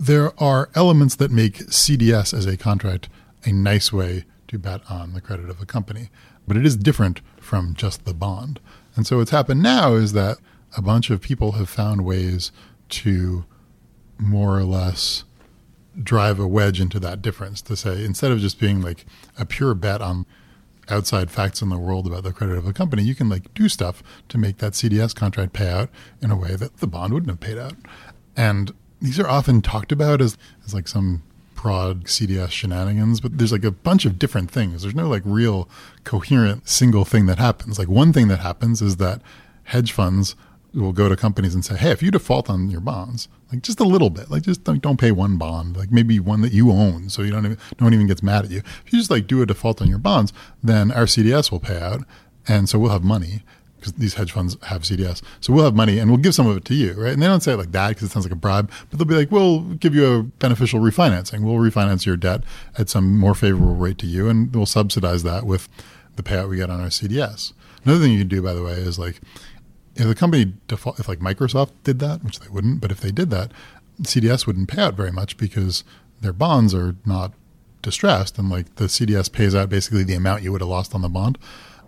There 0.00 0.32
are 0.42 0.70
elements 0.74 1.14
that 1.16 1.30
make 1.30 1.58
CDS 1.66 2.32
as 2.32 2.46
a 2.46 2.56
contract 2.56 3.10
a 3.44 3.52
nice 3.52 3.92
way 3.92 4.24
to 4.48 4.58
bet 4.58 4.80
on 4.90 5.12
the 5.12 5.20
credit 5.20 5.50
of 5.50 5.60
a 5.60 5.66
company, 5.66 6.08
but 6.48 6.56
it 6.56 6.64
is 6.64 6.74
different 6.74 7.20
from 7.38 7.74
just 7.74 8.06
the 8.06 8.14
bond. 8.14 8.60
And 8.96 9.06
so 9.06 9.18
what's 9.18 9.30
happened 9.30 9.62
now 9.62 9.92
is 9.92 10.14
that 10.14 10.38
a 10.74 10.80
bunch 10.80 11.10
of 11.10 11.20
people 11.20 11.52
have 11.52 11.68
found 11.68 12.06
ways 12.06 12.50
to 12.88 13.44
more 14.16 14.56
or 14.56 14.64
less 14.64 15.24
drive 16.02 16.40
a 16.40 16.48
wedge 16.48 16.80
into 16.80 16.98
that 17.00 17.20
difference 17.20 17.60
to 17.60 17.76
say 17.76 18.02
instead 18.02 18.32
of 18.32 18.38
just 18.38 18.58
being 18.58 18.80
like 18.80 19.04
a 19.38 19.44
pure 19.44 19.74
bet 19.74 20.00
on 20.00 20.24
outside 20.88 21.30
facts 21.30 21.60
in 21.60 21.68
the 21.68 21.78
world 21.78 22.06
about 22.06 22.22
the 22.22 22.32
credit 22.32 22.56
of 22.56 22.66
a 22.66 22.72
company, 22.72 23.02
you 23.02 23.14
can 23.14 23.28
like 23.28 23.52
do 23.52 23.68
stuff 23.68 24.02
to 24.30 24.38
make 24.38 24.56
that 24.56 24.72
CDS 24.72 25.14
contract 25.14 25.52
pay 25.52 25.68
out 25.68 25.90
in 26.22 26.30
a 26.30 26.36
way 26.36 26.56
that 26.56 26.78
the 26.78 26.86
bond 26.86 27.12
wouldn't 27.12 27.30
have 27.30 27.40
paid 27.40 27.58
out. 27.58 27.74
And 28.34 28.72
these 29.00 29.18
are 29.18 29.28
often 29.28 29.62
talked 29.62 29.92
about 29.92 30.20
as, 30.20 30.36
as 30.64 30.74
like 30.74 30.88
some 30.88 31.22
prod 31.54 32.04
CDS 32.04 32.50
shenanigans, 32.50 33.20
but 33.20 33.36
there's 33.36 33.52
like 33.52 33.64
a 33.64 33.70
bunch 33.70 34.06
of 34.06 34.18
different 34.18 34.50
things. 34.50 34.82
There's 34.82 34.94
no 34.94 35.08
like 35.08 35.22
real 35.24 35.68
coherent 36.04 36.68
single 36.68 37.04
thing 37.04 37.26
that 37.26 37.38
happens. 37.38 37.78
Like 37.78 37.88
one 37.88 38.12
thing 38.12 38.28
that 38.28 38.38
happens 38.40 38.80
is 38.80 38.96
that 38.96 39.20
hedge 39.64 39.92
funds 39.92 40.36
will 40.72 40.92
go 40.92 41.08
to 41.08 41.16
companies 41.16 41.54
and 41.54 41.64
say, 41.64 41.76
"Hey, 41.76 41.90
if 41.90 42.02
you 42.02 42.10
default 42.10 42.48
on 42.48 42.70
your 42.70 42.80
bonds, 42.80 43.28
like 43.52 43.62
just 43.62 43.80
a 43.80 43.84
little 43.84 44.10
bit, 44.10 44.30
like 44.30 44.42
just 44.42 44.64
don't, 44.64 44.80
don't 44.80 44.98
pay 44.98 45.10
one 45.10 45.36
bond, 45.36 45.76
like 45.76 45.90
maybe 45.90 46.18
one 46.18 46.40
that 46.42 46.52
you 46.52 46.70
own, 46.70 47.10
so 47.10 47.22
you 47.22 47.30
don't 47.30 47.44
even, 47.44 47.58
no 47.78 47.84
one 47.84 47.94
even 47.94 48.06
gets 48.06 48.22
mad 48.22 48.44
at 48.44 48.50
you. 48.50 48.58
If 48.58 48.92
you 48.92 48.98
just 48.98 49.10
like 49.10 49.26
do 49.26 49.42
a 49.42 49.46
default 49.46 49.82
on 49.82 49.88
your 49.88 49.98
bonds, 49.98 50.32
then 50.62 50.90
our 50.90 51.04
CDS 51.04 51.50
will 51.50 51.60
pay 51.60 51.78
out, 51.78 52.04
and 52.46 52.68
so 52.68 52.78
we'll 52.78 52.92
have 52.92 53.04
money." 53.04 53.42
Because 53.80 53.94
these 53.94 54.14
hedge 54.14 54.30
funds 54.30 54.56
have 54.64 54.82
CDS, 54.82 55.22
so 55.40 55.52
we'll 55.52 55.64
have 55.64 55.74
money 55.74 55.98
and 55.98 56.10
we'll 56.10 56.20
give 56.20 56.34
some 56.34 56.46
of 56.46 56.56
it 56.56 56.64
to 56.66 56.74
you, 56.74 56.92
right? 56.92 57.14
And 57.14 57.22
they 57.22 57.26
don't 57.26 57.42
say 57.42 57.54
it 57.54 57.56
like 57.56 57.72
that 57.72 57.88
because 57.88 58.04
it 58.04 58.12
sounds 58.12 58.26
like 58.26 58.32
a 58.32 58.36
bribe, 58.36 58.70
but 58.90 58.98
they'll 58.98 59.08
be 59.08 59.14
like, 59.14 59.30
"We'll 59.30 59.60
give 59.60 59.94
you 59.94 60.06
a 60.06 60.22
beneficial 60.22 60.80
refinancing. 60.80 61.40
We'll 61.40 61.54
refinance 61.54 62.04
your 62.04 62.16
debt 62.16 62.42
at 62.76 62.90
some 62.90 63.18
more 63.18 63.34
favorable 63.34 63.74
rate 63.74 63.98
to 63.98 64.06
you, 64.06 64.28
and 64.28 64.54
we'll 64.54 64.66
subsidize 64.66 65.22
that 65.22 65.46
with 65.46 65.68
the 66.16 66.22
payout 66.22 66.48
we 66.48 66.56
get 66.56 66.70
on 66.70 66.80
our 66.80 66.90
CDS." 66.90 67.52
Another 67.84 68.00
thing 68.00 68.12
you 68.12 68.18
can 68.18 68.28
do, 68.28 68.42
by 68.42 68.52
the 68.52 68.62
way, 68.62 68.74
is 68.74 68.98
like 68.98 69.20
if 69.96 70.06
the 70.06 70.14
company 70.14 70.52
default, 70.68 71.00
if 71.00 71.08
like 71.08 71.20
Microsoft 71.20 71.70
did 71.84 71.98
that, 72.00 72.22
which 72.22 72.40
they 72.40 72.48
wouldn't, 72.48 72.80
but 72.80 72.92
if 72.92 73.00
they 73.00 73.10
did 73.10 73.30
that, 73.30 73.52
CDS 74.02 74.46
wouldn't 74.46 74.68
pay 74.68 74.82
out 74.82 74.94
very 74.94 75.12
much 75.12 75.36
because 75.36 75.84
their 76.20 76.32
bonds 76.32 76.74
are 76.74 76.96
not 77.04 77.32
distressed, 77.82 78.38
and 78.38 78.50
like 78.50 78.74
the 78.76 78.88
CDS 78.88 79.30
pays 79.32 79.54
out 79.54 79.68
basically 79.68 80.04
the 80.04 80.14
amount 80.14 80.42
you 80.42 80.52
would 80.52 80.60
have 80.60 80.68
lost 80.68 80.94
on 80.94 81.02
the 81.02 81.08
bond. 81.08 81.38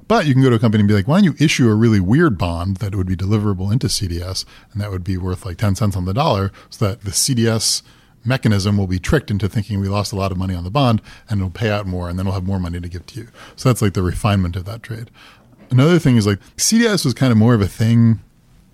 But 0.08 0.26
you 0.26 0.34
can 0.34 0.42
go 0.42 0.50
to 0.50 0.56
a 0.56 0.58
company 0.58 0.80
and 0.80 0.88
be 0.88 0.94
like, 0.94 1.08
why 1.08 1.16
don't 1.16 1.24
you 1.24 1.34
issue 1.38 1.68
a 1.70 1.74
really 1.74 2.00
weird 2.00 2.36
bond 2.36 2.78
that 2.78 2.94
would 2.94 3.06
be 3.06 3.16
deliverable 3.16 3.72
into 3.72 3.86
CDS, 3.86 4.44
and 4.72 4.80
that 4.82 4.90
would 4.90 5.04
be 5.04 5.16
worth 5.16 5.46
like 5.46 5.58
ten 5.58 5.74
cents 5.74 5.96
on 5.96 6.04
the 6.04 6.14
dollar, 6.14 6.52
so 6.70 6.88
that 6.88 7.02
the 7.02 7.12
CDS 7.12 7.82
mechanism 8.24 8.76
will 8.76 8.86
be 8.86 8.98
tricked 8.98 9.30
into 9.30 9.48
thinking 9.48 9.80
we 9.80 9.88
lost 9.88 10.12
a 10.12 10.16
lot 10.16 10.32
of 10.32 10.38
money 10.38 10.54
on 10.54 10.64
the 10.64 10.70
bond 10.70 11.02
and 11.28 11.40
it'll 11.40 11.50
pay 11.50 11.70
out 11.70 11.86
more 11.86 12.08
and 12.08 12.18
then 12.18 12.26
we'll 12.26 12.34
have 12.34 12.46
more 12.46 12.60
money 12.60 12.80
to 12.80 12.88
give 12.88 13.04
to 13.06 13.20
you. 13.20 13.28
So 13.56 13.68
that's 13.68 13.82
like 13.82 13.94
the 13.94 14.02
refinement 14.02 14.56
of 14.56 14.64
that 14.66 14.82
trade. 14.82 15.10
Another 15.70 15.98
thing 15.98 16.16
is 16.16 16.26
like 16.26 16.38
CDS 16.56 17.04
was 17.04 17.14
kind 17.14 17.32
of 17.32 17.38
more 17.38 17.54
of 17.54 17.60
a 17.60 17.66
thing 17.66 18.20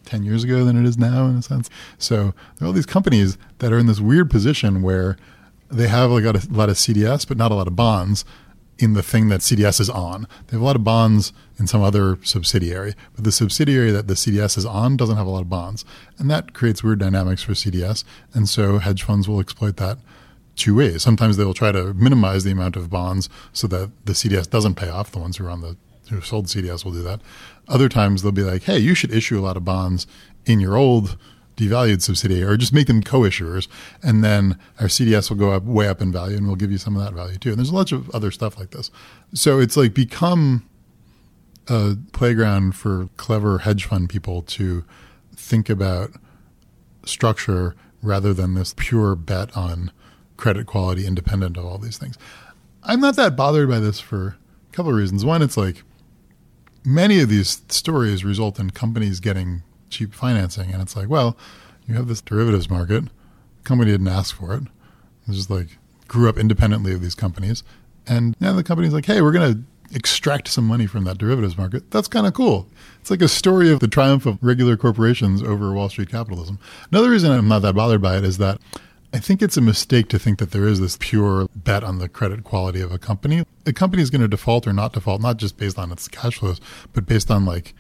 10 0.05 0.23
years 0.23 0.45
ago 0.45 0.65
than 0.65 0.79
it 0.79 0.87
is 0.87 0.99
now 0.99 1.27
in 1.27 1.37
a 1.37 1.43
sense. 1.43 1.71
So 1.99 2.35
there 2.57 2.65
are 2.65 2.67
all 2.67 2.73
these 2.73 2.87
companies 2.87 3.39
that 3.59 3.73
are 3.73 3.79
in 3.79 3.87
this 3.87 4.01
weird 4.01 4.31
position 4.31 4.83
where 4.83 5.17
they 5.71 5.89
have 5.89 6.11
like 6.11 6.25
a 6.25 6.33
lot 6.51 6.69
of 6.69 6.77
CDS, 6.77 7.27
but 7.27 7.37
not 7.37 7.53
a 7.53 7.55
lot 7.55 7.67
of 7.67 7.77
bonds 7.77 8.25
in 8.79 8.95
the 8.95 9.03
thing 9.03 9.29
that 9.29 9.41
CDS 9.41 9.81
is 9.81 9.91
on. 9.91 10.29
They 10.47 10.53
have 10.53 10.63
a 10.63 10.65
lot 10.65 10.77
of 10.77 10.85
bonds 10.85 11.33
in 11.59 11.67
some 11.67 11.83
other 11.83 12.19
subsidiary, 12.23 12.95
but 13.15 13.25
the 13.25 13.33
subsidiary 13.33 13.91
that 13.91 14.07
the 14.07 14.15
CDS 14.15 14.57
is 14.57 14.65
on 14.65 14.97
doesn't 14.97 15.17
have 15.17 15.27
a 15.27 15.31
lot 15.31 15.43
of 15.43 15.49
bonds. 15.49 15.85
And 16.19 16.31
that 16.31 16.55
creates 16.55 16.85
weird 16.85 17.01
dynamics 17.01 17.43
for 17.43 17.53
CDS. 17.53 18.05
And 18.33 18.49
so 18.49 18.79
hedge 18.79 19.03
funds 19.03 19.29
will 19.29 19.41
exploit 19.41 19.77
that 19.79 19.99
two 20.55 20.77
ways. 20.77 21.03
Sometimes 21.03 21.37
they 21.37 21.45
will 21.45 21.55
try 21.55 21.73
to 21.73 21.95
minimize 21.95 22.45
the 22.45 22.53
amount 22.53 22.77
of 22.77 22.91
bonds 22.91 23.29
so 23.53 23.67
that 23.69 23.91
the 24.05 24.13
CDS 24.13 24.49
doesn't 24.49 24.75
pay 24.75 24.89
off, 24.89 25.11
the 25.11 25.19
ones 25.19 25.37
who 25.37 25.47
are 25.47 25.51
on 25.51 25.61
the 25.61 25.77
who 26.11 26.21
sold 26.23 26.47
CDS 26.47 26.85
will 26.85 26.93
do 26.93 27.03
that. 27.03 27.21
Other 27.69 27.89
times 27.89 28.23
they'll 28.23 28.33
be 28.33 28.43
like, 28.43 28.63
hey, 28.63 28.79
you 28.79 28.95
should 28.95 29.13
issue 29.13 29.39
a 29.39 29.43
lot 29.43 29.59
of 29.59 29.65
bonds 29.65 30.07
in 30.47 30.59
your 30.59 30.77
old 30.77 31.19
devalued 31.59 32.01
subsidiary 32.01 32.45
or 32.45 32.57
just 32.57 32.73
make 32.73 32.87
them 32.87 33.03
co-issuers 33.03 33.67
and 34.03 34.23
then 34.23 34.57
our 34.79 34.87
CDS 34.87 35.29
will 35.29 35.37
go 35.37 35.51
up 35.51 35.65
way 35.65 35.89
up 35.89 36.01
in 36.01 36.13
value 36.13 36.37
and 36.37 36.47
we'll 36.47 36.57
give 36.57 36.71
you 36.71 36.79
some 36.79 36.97
of 36.97 37.03
that 37.03 37.13
value 37.13 37.37
too. 37.37 37.51
And 37.51 37.59
there's 37.59 37.71
a 37.71 37.75
bunch 37.75 37.93
of 37.93 38.09
other 38.11 38.31
stuff 38.31 38.59
like 38.59 38.71
this. 38.71 38.91
So 39.35 39.59
it's 39.59 39.77
like 39.77 39.93
become 39.93 40.69
a 41.67 41.97
playground 42.13 42.77
for 42.77 43.09
clever 43.17 43.59
hedge 43.59 43.85
fund 43.85 44.09
people 44.09 44.43
to 44.43 44.85
think 45.35 45.69
about 45.69 46.13
structure 47.05 47.75
rather 48.03 48.33
than 48.33 48.55
this 48.55 48.75
pure 48.77 49.15
bet 49.17 49.55
on 49.57 49.91
credit 50.37 50.67
quality 50.67 51.07
independent 51.07 51.57
of 51.57 51.65
all 51.65 51.79
these 51.79 51.99
things. 51.99 52.17
I'm 52.85 53.01
not 53.01 53.17
that 53.17 53.37
bothered 53.37 53.69
by 53.69 53.81
this 53.81 53.99
for 53.99 54.37
a 54.71 54.73
couple 54.73 54.93
of 54.93 54.97
reasons. 54.97 55.25
One, 55.25 55.43
it's 55.43 55.57
like 55.57 55.83
many 56.85 57.21
of 57.21 57.29
these 57.29 57.63
stories 57.69 58.25
result 58.25 58.59
in 58.59 58.71
companies 58.71 59.21
getting 59.21 59.63
cheap 59.91 60.15
financing. 60.15 60.73
And 60.73 60.83
it's 60.83 60.97
like, 60.97 61.09
well, 61.09 61.37
you 61.87 61.95
have 61.95 62.09
this 62.09 62.21
derivatives 62.21 62.69
market. 62.69 63.05
The 63.05 63.65
company 63.65 63.91
didn't 63.91 64.09
ask 64.09 64.37
for 64.37 64.55
it. 64.55 64.63
It 65.29 65.33
just 65.33 65.51
like 65.51 65.79
grew 66.07 66.29
up 66.29 66.39
independently 66.39 66.93
of 66.93 67.03
these 67.03 67.15
companies. 67.15 67.63
And 68.07 68.35
now 68.41 68.53
the 68.55 68.65
company's 68.65 68.95
like, 68.95 69.07
hey, 69.07 69.21
we're 69.21 69.33
going 69.33 69.55
to 69.55 69.63
extract 69.95 70.49
some 70.49 70.67
money 70.67 70.87
from 70.87 71.05
that 71.05 71.19
derivatives 71.19 71.57
market. 71.57 71.91
That's 71.91 72.09
kind 72.09 72.27
of 72.27 72.35
cool. 72.35 72.67
It's 73.01 73.11
like 73.11 73.23
a 73.23 73.29
story 73.29 73.71
of 73.71 73.81
the 73.81 73.89
triumph 73.89 74.27
of 74.27 74.39
regular 74.43 74.77
corporations 74.77 75.43
over 75.43 75.73
Wall 75.73 75.89
Street 75.89 76.11
capitalism. 76.11 76.59
Another 76.91 77.11
reason 77.11 77.31
I'm 77.31 77.49
not 77.49 77.61
that 77.61 77.75
bothered 77.75 78.03
by 78.03 78.17
it 78.17 78.25
is 78.25 78.39
that 78.39 78.61
I 79.13 79.19
think 79.19 79.41
it's 79.41 79.57
a 79.57 79.63
mistake 79.63 80.09
to 80.11 80.19
think 80.19 80.39
that 80.39 80.51
there 80.51 80.67
is 80.67 80.81
this 80.81 80.99
pure 81.01 81.49
bet 81.57 81.83
on 81.83 81.99
the 81.99 82.11
credit 82.11 82.45
quality 82.45 82.83
of 82.83 82.93
a 82.93 82.99
company. 82.99 83.45
A 83.65 83.73
company 83.73 84.03
is 84.03 84.11
going 84.11 84.21
to 84.21 84.29
default 84.29 84.67
or 84.67 84.75
not 84.75 84.93
default, 84.93 85.23
not 85.23 85.39
just 85.39 85.57
based 85.57 85.79
on 85.79 85.91
its 85.91 86.09
cash 86.09 86.39
flows, 86.39 86.61
but 86.93 87.07
based 87.07 87.31
on 87.31 87.47
like 87.47 87.75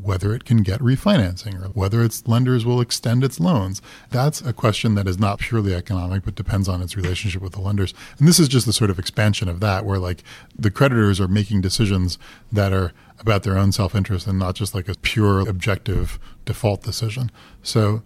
whether 0.00 0.34
it 0.34 0.44
can 0.44 0.58
get 0.58 0.80
refinancing 0.80 1.62
or 1.62 1.68
whether 1.68 2.02
its 2.02 2.26
lenders 2.26 2.64
will 2.64 2.80
extend 2.80 3.22
its 3.22 3.38
loans. 3.38 3.82
That's 4.10 4.40
a 4.40 4.52
question 4.52 4.94
that 4.94 5.06
is 5.06 5.18
not 5.18 5.38
purely 5.38 5.74
economic, 5.74 6.24
but 6.24 6.34
depends 6.34 6.68
on 6.68 6.80
its 6.80 6.96
relationship 6.96 7.42
with 7.42 7.52
the 7.52 7.60
lenders. 7.60 7.92
And 8.18 8.26
this 8.26 8.40
is 8.40 8.48
just 8.48 8.66
the 8.66 8.72
sort 8.72 8.90
of 8.90 8.98
expansion 8.98 9.48
of 9.48 9.60
that, 9.60 9.84
where 9.84 9.98
like 9.98 10.22
the 10.58 10.70
creditors 10.70 11.20
are 11.20 11.28
making 11.28 11.60
decisions 11.60 12.18
that 12.50 12.72
are 12.72 12.92
about 13.18 13.42
their 13.42 13.58
own 13.58 13.72
self 13.72 13.94
interest 13.94 14.26
and 14.26 14.38
not 14.38 14.54
just 14.54 14.74
like 14.74 14.88
a 14.88 14.94
pure 14.94 15.40
objective 15.48 16.18
default 16.44 16.82
decision. 16.82 17.30
So 17.62 18.02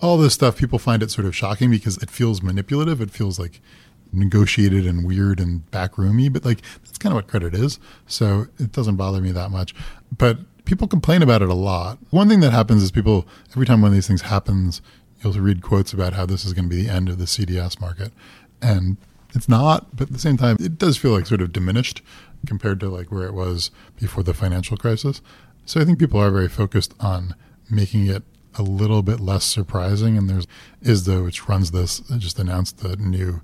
all 0.00 0.16
this 0.16 0.34
stuff, 0.34 0.56
people 0.56 0.78
find 0.78 1.02
it 1.02 1.10
sort 1.10 1.26
of 1.26 1.36
shocking 1.36 1.70
because 1.70 1.98
it 1.98 2.10
feels 2.10 2.42
manipulative. 2.42 3.00
It 3.00 3.10
feels 3.10 3.38
like 3.38 3.60
negotiated 4.12 4.86
and 4.86 5.04
weird 5.04 5.40
and 5.40 5.68
backroomy, 5.70 6.32
but 6.32 6.44
like 6.44 6.62
that's 6.84 6.98
kind 6.98 7.12
of 7.12 7.16
what 7.16 7.26
credit 7.26 7.54
is. 7.54 7.78
So 8.06 8.46
it 8.58 8.72
doesn't 8.72 8.96
bother 8.96 9.20
me 9.20 9.32
that 9.32 9.50
much. 9.50 9.74
But 10.16 10.38
people 10.64 10.88
complain 10.88 11.22
about 11.22 11.42
it 11.42 11.48
a 11.48 11.54
lot. 11.54 11.98
One 12.10 12.28
thing 12.28 12.40
that 12.40 12.52
happens 12.52 12.82
is 12.82 12.90
people, 12.90 13.26
every 13.50 13.66
time 13.66 13.82
one 13.82 13.88
of 13.88 13.94
these 13.94 14.06
things 14.06 14.22
happens, 14.22 14.80
you'll 15.22 15.32
read 15.34 15.62
quotes 15.62 15.92
about 15.92 16.12
how 16.12 16.26
this 16.26 16.44
is 16.44 16.52
going 16.52 16.68
to 16.68 16.74
be 16.74 16.82
the 16.82 16.90
end 16.90 17.08
of 17.08 17.18
the 17.18 17.24
CDS 17.24 17.80
market. 17.80 18.12
And 18.60 18.96
it's 19.34 19.48
not, 19.48 19.94
but 19.96 20.08
at 20.08 20.12
the 20.12 20.18
same 20.18 20.36
time, 20.36 20.56
it 20.60 20.78
does 20.78 20.96
feel 20.96 21.12
like 21.12 21.26
sort 21.26 21.40
of 21.42 21.52
diminished 21.52 22.02
compared 22.46 22.80
to 22.80 22.88
like 22.88 23.10
where 23.10 23.26
it 23.26 23.34
was 23.34 23.70
before 23.98 24.22
the 24.22 24.34
financial 24.34 24.76
crisis. 24.76 25.20
So 25.66 25.80
I 25.80 25.84
think 25.84 25.98
people 25.98 26.20
are 26.20 26.30
very 26.30 26.48
focused 26.48 26.94
on 27.00 27.34
making 27.70 28.06
it 28.06 28.22
a 28.56 28.62
little 28.62 29.02
bit 29.02 29.20
less 29.20 29.44
surprising. 29.44 30.16
And 30.16 30.28
there's 30.28 30.46
ISDA, 30.82 31.24
which 31.24 31.48
runs 31.48 31.70
this, 31.72 32.00
just 32.18 32.38
announced 32.38 32.78
the 32.78 32.96
new, 32.96 33.40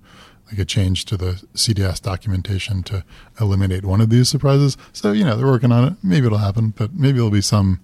like 0.51 0.59
a 0.59 0.65
change 0.65 1.05
to 1.07 1.17
the 1.17 1.43
CDS 1.55 2.03
documentation 2.03 2.83
to 2.85 3.05
eliminate 3.41 3.85
one 3.85 4.01
of 4.01 4.11
these 4.11 4.29
surprises. 4.29 4.77
So, 4.93 5.13
you 5.13 5.25
know, 5.25 5.37
they're 5.37 5.47
working 5.47 5.73
on 5.73 5.85
it. 5.85 5.95
Maybe 6.03 6.27
it'll 6.27 6.39
happen, 6.39 6.71
but 6.77 6.95
maybe 6.95 7.19
it'll 7.19 7.31
be 7.31 7.41
some 7.41 7.81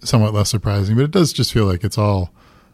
somewhat 0.00 0.34
less 0.34 0.50
surprising. 0.50 0.96
But 0.96 1.04
it 1.04 1.10
does 1.10 1.32
just 1.32 1.52
feel 1.52 1.64
like 1.64 1.84
it's 1.84 1.98
all, 1.98 2.30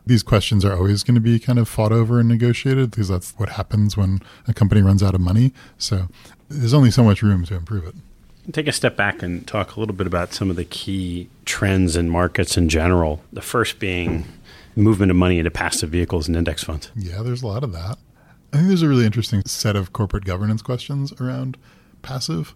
these 0.06 0.22
questions 0.22 0.64
are 0.64 0.74
always 0.74 1.02
going 1.02 1.14
to 1.14 1.20
be 1.20 1.38
kind 1.38 1.58
of 1.58 1.68
fought 1.68 1.92
over 1.92 2.18
and 2.18 2.28
negotiated 2.28 2.90
because 2.90 3.08
that's 3.08 3.32
what 3.32 3.50
happens 3.50 3.96
when 3.96 4.20
a 4.46 4.54
company 4.54 4.82
runs 4.82 5.02
out 5.02 5.14
of 5.14 5.20
money. 5.20 5.52
So 5.76 6.08
there's 6.48 6.74
only 6.74 6.90
so 6.90 7.04
much 7.04 7.22
room 7.22 7.44
to 7.44 7.54
improve 7.54 7.86
it. 7.86 7.94
Take 8.52 8.66
a 8.66 8.72
step 8.72 8.96
back 8.96 9.22
and 9.22 9.46
talk 9.46 9.76
a 9.76 9.80
little 9.80 9.94
bit 9.94 10.06
about 10.06 10.32
some 10.32 10.48
of 10.48 10.56
the 10.56 10.64
key 10.64 11.28
trends 11.44 11.96
in 11.96 12.08
markets 12.08 12.56
in 12.56 12.70
general. 12.70 13.22
The 13.30 13.42
first 13.42 13.78
being 13.78 14.24
movement 14.74 15.10
of 15.10 15.16
money 15.16 15.38
into 15.38 15.50
passive 15.50 15.90
vehicles 15.90 16.28
and 16.28 16.36
index 16.36 16.64
funds. 16.64 16.90
Yeah, 16.96 17.22
there's 17.22 17.42
a 17.42 17.46
lot 17.46 17.62
of 17.62 17.72
that. 17.72 17.98
I 18.52 18.56
think 18.56 18.68
there's 18.68 18.82
a 18.82 18.88
really 18.88 19.04
interesting 19.04 19.42
set 19.44 19.76
of 19.76 19.92
corporate 19.92 20.24
governance 20.24 20.62
questions 20.62 21.12
around 21.20 21.58
passive. 22.02 22.54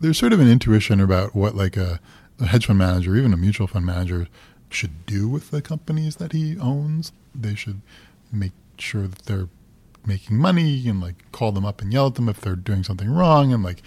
There's 0.00 0.18
sort 0.18 0.32
of 0.32 0.40
an 0.40 0.48
intuition 0.50 1.00
about 1.00 1.34
what 1.34 1.54
like 1.54 1.76
a, 1.76 2.00
a 2.40 2.46
hedge 2.46 2.66
fund 2.66 2.78
manager, 2.78 3.14
even 3.16 3.32
a 3.32 3.36
mutual 3.36 3.66
fund 3.66 3.84
manager, 3.84 4.28
should 4.70 5.06
do 5.06 5.28
with 5.28 5.50
the 5.50 5.62
companies 5.62 6.16
that 6.16 6.32
he 6.32 6.58
owns. 6.58 7.12
They 7.34 7.54
should 7.54 7.82
make 8.32 8.52
sure 8.78 9.06
that 9.06 9.26
they're 9.26 9.48
making 10.06 10.36
money 10.36 10.86
and 10.88 11.00
like 11.00 11.30
call 11.32 11.52
them 11.52 11.64
up 11.64 11.80
and 11.80 11.92
yell 11.92 12.06
at 12.08 12.14
them 12.14 12.28
if 12.28 12.40
they're 12.40 12.56
doing 12.56 12.84
something 12.84 13.10
wrong 13.10 13.52
and 13.52 13.62
like 13.62 13.82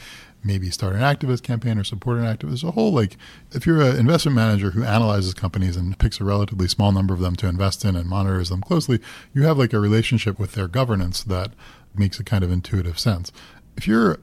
maybe 0.48 0.72
start 0.72 0.96
an 0.96 1.02
activist 1.02 1.44
campaign 1.44 1.78
or 1.78 1.84
support 1.84 2.18
an 2.18 2.24
activist. 2.24 2.64
A 2.64 2.72
whole 2.72 2.92
like 2.92 3.18
if 3.52 3.68
you're 3.68 3.82
an 3.82 3.98
investment 3.98 4.36
manager 4.36 4.72
who 4.72 4.84
analyzes 4.84 5.34
companies 5.34 5.76
and 5.76 6.00
picks 6.00 6.20
a 6.20 6.24
relatively 6.24 6.68
small 6.68 6.92
number 6.92 7.14
of 7.14 7.20
them 7.20 7.36
to 7.36 7.48
invest 7.48 7.86
in 7.86 7.96
and 7.96 8.10
monitors 8.10 8.50
them 8.50 8.62
closely, 8.62 9.00
you 9.34 9.44
have 9.44 9.58
like 9.58 9.74
a 9.74 9.80
relationship 9.80 10.40
with 10.40 10.54
their 10.54 10.68
governance 10.68 11.22
that 11.24 11.52
makes 11.94 12.20
a 12.20 12.24
kind 12.24 12.44
of 12.44 12.52
intuitive 12.52 12.98
sense. 12.98 13.32
If 13.76 13.88
you're 13.88 14.20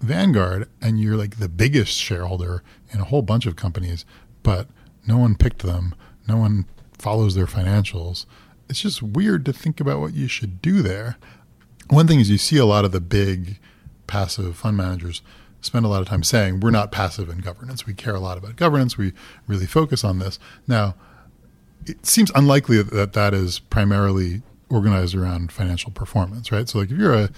Vanguard 0.00 0.68
and 0.80 1.00
you're 1.00 1.16
like 1.16 1.38
the 1.38 1.48
biggest 1.48 1.92
shareholder 1.92 2.62
in 2.92 3.00
a 3.00 3.04
whole 3.04 3.22
bunch 3.22 3.46
of 3.46 3.56
companies, 3.56 4.04
but 4.42 4.68
no 5.06 5.18
one 5.18 5.34
picked 5.34 5.62
them, 5.62 5.94
no 6.28 6.36
one 6.36 6.66
follows 6.98 7.34
their 7.34 7.46
financials. 7.46 8.26
It's 8.68 8.80
just 8.80 9.02
weird 9.02 9.44
to 9.46 9.52
think 9.52 9.80
about 9.80 10.00
what 10.00 10.14
you 10.14 10.28
should 10.28 10.60
do 10.60 10.82
there. 10.82 11.16
One 11.88 12.06
thing 12.06 12.20
is 12.20 12.30
you 12.30 12.38
see 12.38 12.58
a 12.58 12.66
lot 12.66 12.84
of 12.84 12.92
the 12.92 13.00
big 13.00 13.58
passive 14.06 14.56
fund 14.56 14.76
managers 14.76 15.22
spend 15.60 15.84
a 15.84 15.88
lot 15.88 16.00
of 16.00 16.08
time 16.08 16.22
saying 16.22 16.60
we're 16.60 16.70
not 16.70 16.92
passive 16.92 17.28
in 17.28 17.38
governance. 17.38 17.86
We 17.86 17.94
care 17.94 18.14
a 18.14 18.20
lot 18.20 18.38
about 18.38 18.56
governance. 18.56 18.96
We 18.96 19.12
really 19.46 19.66
focus 19.66 20.04
on 20.04 20.18
this. 20.18 20.38
Now, 20.66 20.94
it 21.86 22.06
seems 22.06 22.30
unlikely 22.34 22.82
that 22.82 23.12
that 23.14 23.34
is 23.34 23.58
primarily 23.58 24.42
organized 24.68 25.14
around 25.14 25.50
financial 25.50 25.90
performance, 25.90 26.52
right? 26.52 26.68
So, 26.68 26.78
like, 26.78 26.90
if 26.90 26.98
you're 26.98 27.14
a 27.14 27.30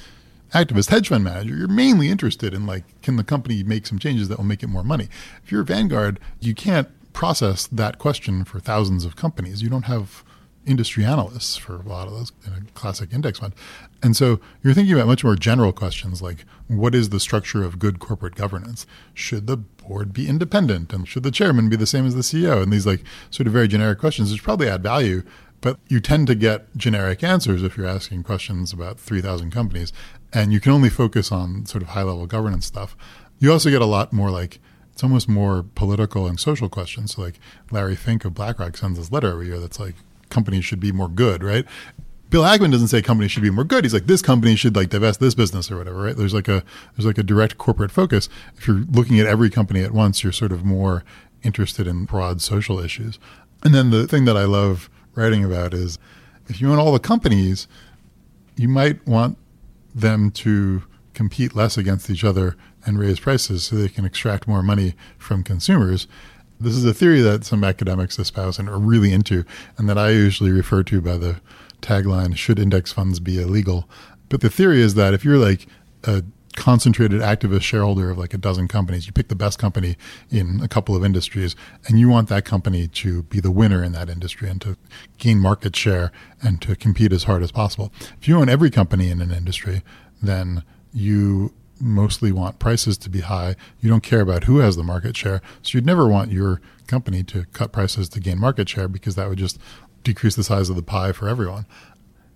activist 0.52 0.90
hedge 0.90 1.08
fund 1.08 1.24
manager, 1.24 1.54
you're 1.54 1.68
mainly 1.68 2.08
interested 2.08 2.52
in 2.52 2.66
like, 2.66 3.00
can 3.02 3.16
the 3.16 3.24
company 3.24 3.62
make 3.62 3.86
some 3.86 3.98
changes 3.98 4.28
that 4.28 4.38
will 4.38 4.44
make 4.44 4.62
it 4.62 4.68
more 4.68 4.84
money? 4.84 5.08
If 5.44 5.52
you're 5.52 5.62
Vanguard, 5.62 6.18
you 6.40 6.54
can't 6.54 6.88
process 7.12 7.66
that 7.68 7.98
question 7.98 8.44
for 8.44 8.60
thousands 8.60 9.04
of 9.04 9.16
companies. 9.16 9.62
You 9.62 9.70
don't 9.70 9.84
have 9.84 10.24
industry 10.66 11.04
analysts 11.04 11.56
for 11.56 11.76
a 11.76 11.88
lot 11.88 12.06
of 12.06 12.12
those 12.12 12.32
in 12.46 12.52
a 12.52 12.60
classic 12.74 13.12
index 13.12 13.38
fund. 13.38 13.54
And 14.02 14.16
so 14.16 14.40
you're 14.62 14.74
thinking 14.74 14.94
about 14.94 15.06
much 15.06 15.24
more 15.24 15.36
general 15.36 15.72
questions 15.72 16.20
like 16.20 16.44
what 16.68 16.94
is 16.94 17.08
the 17.08 17.20
structure 17.20 17.64
of 17.64 17.78
good 17.78 17.98
corporate 17.98 18.34
governance? 18.34 18.86
Should 19.14 19.46
the 19.46 19.56
board 19.56 20.12
be 20.12 20.28
independent? 20.28 20.92
And 20.92 21.08
should 21.08 21.22
the 21.22 21.30
chairman 21.30 21.68
be 21.68 21.76
the 21.76 21.86
same 21.86 22.06
as 22.06 22.14
the 22.14 22.20
CEO? 22.20 22.62
And 22.62 22.72
these 22.72 22.86
like 22.86 23.02
sort 23.30 23.46
of 23.46 23.52
very 23.52 23.68
generic 23.68 23.98
questions, 23.98 24.30
which 24.30 24.42
probably 24.42 24.68
add 24.68 24.82
value, 24.82 25.22
but 25.60 25.78
you 25.88 26.00
tend 26.00 26.26
to 26.28 26.34
get 26.34 26.74
generic 26.76 27.22
answers 27.22 27.62
if 27.62 27.76
you're 27.76 27.86
asking 27.86 28.22
questions 28.22 28.72
about 28.72 28.98
3,000 29.00 29.50
companies. 29.50 29.92
And 30.32 30.52
you 30.52 30.60
can 30.60 30.72
only 30.72 30.90
focus 30.90 31.32
on 31.32 31.66
sort 31.66 31.82
of 31.82 31.88
high 31.88 32.02
level 32.02 32.26
governance 32.26 32.66
stuff. 32.66 32.96
You 33.38 33.52
also 33.52 33.70
get 33.70 33.82
a 33.82 33.86
lot 33.86 34.12
more 34.12 34.30
like, 34.30 34.60
it's 34.92 35.02
almost 35.02 35.28
more 35.28 35.64
political 35.74 36.26
and 36.26 36.38
social 36.38 36.68
questions. 36.68 37.14
So 37.14 37.22
like 37.22 37.40
Larry 37.70 37.96
Fink 37.96 38.24
of 38.24 38.34
BlackRock 38.34 38.76
sends 38.76 38.98
this 38.98 39.10
letter 39.10 39.32
every 39.32 39.46
year 39.46 39.58
that's 39.58 39.80
like, 39.80 39.96
companies 40.30 40.64
should 40.64 40.80
be 40.80 40.92
more 40.92 41.08
good, 41.08 41.42
right? 41.42 41.66
Bill 42.30 42.42
Ackman 42.42 42.70
doesn't 42.70 42.88
say 42.88 43.02
companies 43.02 43.32
should 43.32 43.42
be 43.42 43.50
more 43.50 43.64
good. 43.64 43.84
He's 43.84 43.92
like 43.92 44.06
this 44.06 44.22
company 44.22 44.54
should 44.54 44.76
like 44.76 44.88
divest 44.88 45.18
this 45.18 45.34
business 45.34 45.70
or 45.70 45.76
whatever, 45.76 46.00
right? 46.02 46.16
There's 46.16 46.32
like 46.32 46.48
a 46.48 46.62
there's 46.96 47.06
like 47.06 47.18
a 47.18 47.24
direct 47.24 47.58
corporate 47.58 47.90
focus. 47.90 48.28
If 48.56 48.68
you're 48.68 48.84
looking 48.90 49.18
at 49.18 49.26
every 49.26 49.50
company 49.50 49.82
at 49.82 49.90
once, 49.90 50.22
you're 50.22 50.32
sort 50.32 50.52
of 50.52 50.64
more 50.64 51.04
interested 51.42 51.86
in 51.86 52.04
broad 52.04 52.40
social 52.40 52.78
issues. 52.78 53.18
And 53.64 53.74
then 53.74 53.90
the 53.90 54.06
thing 54.06 54.24
that 54.26 54.36
I 54.36 54.44
love 54.44 54.88
writing 55.14 55.44
about 55.44 55.74
is 55.74 55.98
if 56.48 56.60
you 56.60 56.70
own 56.70 56.78
all 56.78 56.92
the 56.92 57.00
companies, 57.00 57.66
you 58.56 58.68
might 58.68 59.04
want 59.06 59.36
them 59.94 60.30
to 60.30 60.84
compete 61.14 61.56
less 61.56 61.76
against 61.76 62.08
each 62.08 62.24
other 62.24 62.56
and 62.86 62.98
raise 62.98 63.20
prices 63.20 63.64
so 63.64 63.76
they 63.76 63.88
can 63.88 64.04
extract 64.04 64.46
more 64.46 64.62
money 64.62 64.94
from 65.18 65.42
consumers. 65.42 66.06
This 66.60 66.76
is 66.76 66.84
a 66.84 66.92
theory 66.92 67.22
that 67.22 67.44
some 67.44 67.64
academics 67.64 68.18
espouse 68.18 68.58
and 68.58 68.68
are 68.68 68.78
really 68.78 69.12
into, 69.12 69.44
and 69.78 69.88
that 69.88 69.96
I 69.96 70.10
usually 70.10 70.50
refer 70.50 70.82
to 70.84 71.00
by 71.00 71.16
the 71.16 71.40
tagline 71.80 72.36
Should 72.36 72.58
index 72.58 72.92
funds 72.92 73.18
be 73.18 73.40
illegal? 73.40 73.88
But 74.28 74.42
the 74.42 74.50
theory 74.50 74.82
is 74.82 74.94
that 74.94 75.14
if 75.14 75.24
you're 75.24 75.38
like 75.38 75.66
a 76.04 76.22
concentrated 76.56 77.20
activist 77.22 77.62
shareholder 77.62 78.10
of 78.10 78.18
like 78.18 78.34
a 78.34 78.38
dozen 78.38 78.68
companies, 78.68 79.06
you 79.06 79.12
pick 79.12 79.28
the 79.28 79.34
best 79.34 79.58
company 79.58 79.96
in 80.30 80.60
a 80.62 80.68
couple 80.68 80.94
of 80.94 81.04
industries, 81.04 81.56
and 81.86 81.98
you 81.98 82.08
want 82.08 82.28
that 82.28 82.44
company 82.44 82.88
to 82.88 83.22
be 83.24 83.40
the 83.40 83.50
winner 83.50 83.82
in 83.82 83.92
that 83.92 84.10
industry 84.10 84.48
and 84.50 84.60
to 84.60 84.76
gain 85.16 85.38
market 85.38 85.74
share 85.74 86.12
and 86.42 86.60
to 86.60 86.76
compete 86.76 87.12
as 87.12 87.24
hard 87.24 87.42
as 87.42 87.50
possible. 87.50 87.90
If 88.20 88.28
you 88.28 88.38
own 88.38 88.50
every 88.50 88.70
company 88.70 89.10
in 89.10 89.22
an 89.22 89.30
industry, 89.30 89.82
then 90.22 90.62
you 90.92 91.54
mostly 91.80 92.32
want 92.32 92.58
prices 92.58 92.98
to 92.98 93.10
be 93.10 93.20
high. 93.20 93.56
You 93.80 93.88
don't 93.88 94.02
care 94.02 94.20
about 94.20 94.44
who 94.44 94.58
has 94.58 94.76
the 94.76 94.82
market 94.82 95.16
share. 95.16 95.40
So 95.62 95.76
you'd 95.76 95.86
never 95.86 96.08
want 96.08 96.32
your 96.32 96.60
company 96.86 97.22
to 97.24 97.46
cut 97.52 97.72
prices 97.72 98.08
to 98.10 98.20
gain 98.20 98.38
market 98.38 98.68
share 98.68 98.88
because 98.88 99.14
that 99.14 99.28
would 99.28 99.38
just 99.38 99.58
decrease 100.02 100.36
the 100.36 100.44
size 100.44 100.68
of 100.68 100.76
the 100.76 100.82
pie 100.82 101.12
for 101.12 101.28
everyone. 101.28 101.66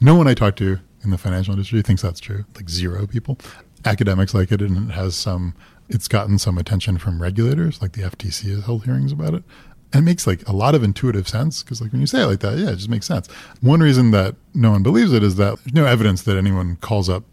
No 0.01 0.15
one 0.15 0.29
I 0.29 0.35
talk 0.35 0.57
to 0.57 0.79
in 1.03 1.11
the 1.11 1.19
financial 1.19 1.53
industry 1.53 1.83
thinks 1.83 2.03
that's 2.03 2.21
true. 2.21 2.45
Like 2.55 2.69
zero 2.69 3.07
people. 3.07 3.39
Academics 3.85 4.35
like 4.35 4.51
it 4.51 4.63
and 4.63 4.91
it 4.91 4.95
has 4.95 5.15
some 5.15 5.55
it's 5.89 6.09
gotten 6.09 6.39
some 6.39 6.57
attention 6.57 6.97
from 6.97 7.21
regulators, 7.21 7.83
like 7.83 7.93
the 7.93 8.03
FTC 8.03 8.55
has 8.55 8.65
held 8.65 8.85
hearings 8.85 9.13
about 9.13 9.35
it. 9.35 9.45
And 9.93 10.03
it 10.03 10.05
makes 10.07 10.27
like 10.27 10.47
a 10.49 10.53
lot 10.53 10.75
of 10.75 10.83
intuitive 10.83 11.29
sense 11.29 11.63
because 11.63 11.81
like 11.81 11.93
when 11.93 12.01
you 12.01 12.07
say 12.07 12.23
it 12.23 12.27
like 12.27 12.41
that, 12.41 12.59
yeah, 12.59 12.71
it 12.71 12.77
just 12.77 12.89
makes 12.89 13.07
sense. 13.07 13.29
One 13.61 13.81
reason 13.81 14.11
that 14.13 14.35
no 14.55 14.71
one 14.71 14.83
believes 14.83 15.13
it 15.13 15.23
is 15.23 15.37
that 15.37 15.59
there's 15.63 15.75
no 15.75 15.85
evidence 15.85 16.23
that 16.23 16.37
anyone 16.37 16.77
calls 16.77 17.09
up 17.09 17.25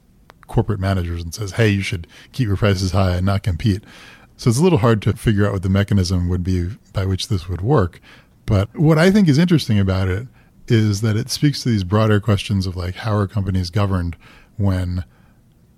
corporate 0.52 0.80
managers 0.80 1.24
and 1.24 1.34
says, 1.34 1.54
hey, 1.54 1.70
you 1.70 1.82
should 1.82 2.06
keep 2.34 2.48
your 2.48 2.58
prices 2.58 2.92
high 2.92 3.16
and 3.16 3.26
not 3.26 3.42
compete. 3.42 3.84
So 4.36 4.50
it's 4.50 4.60
a 4.60 4.64
little 4.64 4.80
hard 4.80 5.02
to 5.04 5.14
figure 5.14 5.46
out 5.48 5.54
what 5.54 5.64
the 5.64 5.70
mechanism 5.70 6.28
would 6.28 6.44
be 6.44 6.70
by 6.94 7.06
which 7.06 7.30
this 7.30 7.48
would 7.48 7.62
work. 7.62 8.02
But 8.46 8.76
what 8.76 8.98
I 8.98 9.12
think 9.12 9.28
is 9.28 9.38
interesting 9.38 9.80
about 9.80 10.08
it 10.10 10.28
is 10.68 11.02
that 11.02 11.16
it 11.16 11.30
speaks 11.30 11.64
to 11.64 11.70
these 11.70 11.84
broader 11.84 12.20
questions 12.20 12.68
of 12.68 12.76
like 12.76 12.96
how 12.96 13.16
are 13.16 13.28
companies 13.28 13.70
governed 13.70 14.18
when 14.58 15.06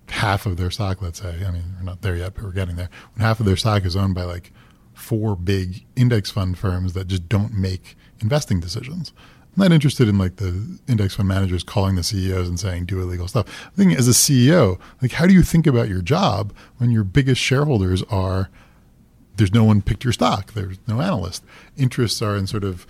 half 0.10 0.46
of 0.46 0.58
their 0.58 0.72
stock, 0.72 1.02
let's 1.02 1.22
say, 1.22 1.46
I 1.46 1.52
mean, 1.52 1.76
we're 1.78 1.86
not 1.86 2.02
there 2.02 2.16
yet, 2.16 2.34
but 2.34 2.44
we're 2.44 2.52
getting 2.52 2.76
there, 2.76 2.90
when 3.14 3.26
half 3.26 3.40
of 3.40 3.46
their 3.46 3.58
stock 3.58 3.86
is 3.86 3.96
owned 3.96 4.16
by 4.16 4.24
like 4.24 4.52
four 4.94 5.36
big 5.36 5.86
index 5.96 6.32
fund 6.32 6.58
firms 6.58 6.94
that 6.94 7.08
just 7.08 7.28
don't 7.30 7.54
make 7.54 7.96
investing 8.22 8.60
decisions. 8.60 9.14
I'm 9.56 9.62
not 9.62 9.72
interested 9.72 10.08
in 10.08 10.18
like 10.18 10.38
the 10.38 10.80
index 10.88 11.16
fund 11.16 11.28
managers 11.28 11.64
calling 11.64 11.96
the 11.96 12.04
CEOs 12.04 12.50
and 12.50 12.60
saying 12.60 12.86
do 12.86 13.02
illegal 13.02 13.28
stuff. 13.28 13.46
I 13.68 13.76
think 13.76 13.98
as 13.98 14.08
a 14.08 14.12
CEO, 14.12 14.80
like 15.02 15.12
how 15.12 15.28
do 15.28 15.34
you 15.34 15.44
think 15.44 15.68
about 15.68 15.90
your 15.90 16.02
job 16.02 16.54
when 16.78 16.90
your 16.90 17.04
biggest 17.04 17.40
shareholders 17.40 18.02
are 18.04 18.50
there's 19.36 19.54
no 19.54 19.64
one 19.64 19.82
picked 19.82 20.04
your 20.04 20.14
stock, 20.14 20.54
there's 20.54 20.78
no 20.88 21.02
analyst. 21.02 21.44
Interests 21.78 22.22
are 22.22 22.36
in 22.36 22.48
sort 22.48 22.64
of 22.64 22.88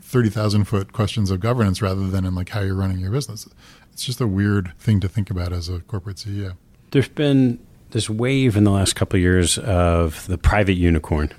thirty 0.00 0.30
thousand 0.30 0.64
foot 0.64 0.92
questions 0.92 1.30
of 1.30 1.40
governance 1.40 1.82
rather 1.82 2.08
than 2.08 2.24
in 2.24 2.34
like 2.34 2.50
how 2.50 2.60
you're 2.60 2.74
running 2.74 2.98
your 2.98 3.10
business. 3.10 3.46
It's 3.92 4.04
just 4.04 4.20
a 4.20 4.26
weird 4.26 4.72
thing 4.78 5.00
to 5.00 5.08
think 5.08 5.30
about 5.30 5.52
as 5.52 5.68
a 5.68 5.80
corporate 5.80 6.16
CEO. 6.16 6.56
There's 6.92 7.08
been 7.08 7.58
this 7.90 8.08
wave 8.08 8.56
in 8.56 8.64
the 8.64 8.70
last 8.70 8.94
couple 8.94 9.16
of 9.16 9.22
years 9.22 9.58
of 9.58 10.26
the 10.26 10.38
private 10.38 10.74
unicorn 10.74 11.32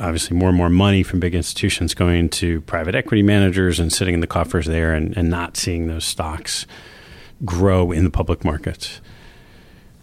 obviously 0.00 0.36
more 0.36 0.48
and 0.48 0.58
more 0.58 0.70
money 0.70 1.02
from 1.02 1.20
big 1.20 1.34
institutions 1.34 1.94
going 1.94 2.28
to 2.28 2.60
private 2.62 2.94
equity 2.94 3.22
managers 3.22 3.78
and 3.80 3.92
sitting 3.92 4.14
in 4.14 4.20
the 4.20 4.26
coffers 4.26 4.66
there 4.66 4.94
and, 4.94 5.16
and 5.16 5.28
not 5.28 5.56
seeing 5.56 5.86
those 5.86 6.04
stocks 6.04 6.66
grow 7.44 7.92
in 7.92 8.04
the 8.04 8.10
public 8.10 8.44
markets. 8.44 9.00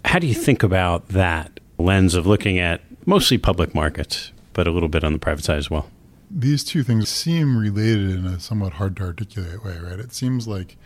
How 0.06 0.20
do 0.20 0.28
you 0.28 0.34
think 0.34 0.64
about 0.64 1.10
that 1.10 1.60
lens 1.78 2.16
of 2.16 2.26
looking 2.26 2.60
at 2.60 2.82
mostly 3.06 3.38
public 3.38 3.74
markets, 3.74 4.32
but 4.54 4.68
a 4.68 4.72
little 4.72 4.90
bit 4.90 5.04
on 5.04 5.14
the 5.14 5.20
private 5.20 5.44
side 5.44 5.58
as 5.58 5.70
well? 5.70 5.90
These 6.30 6.64
two 6.64 6.84
things 6.84 7.10
seem 7.10 7.58
related 7.58 8.12
in 8.12 8.26
a 8.26 8.40
somewhat 8.40 8.74
hard 8.74 8.98
to 8.98 9.04
articulate 9.04 9.64
way, 9.64 9.78
right? 9.78 10.00
It 10.00 10.14
seems 10.14 10.48
like 10.48 10.78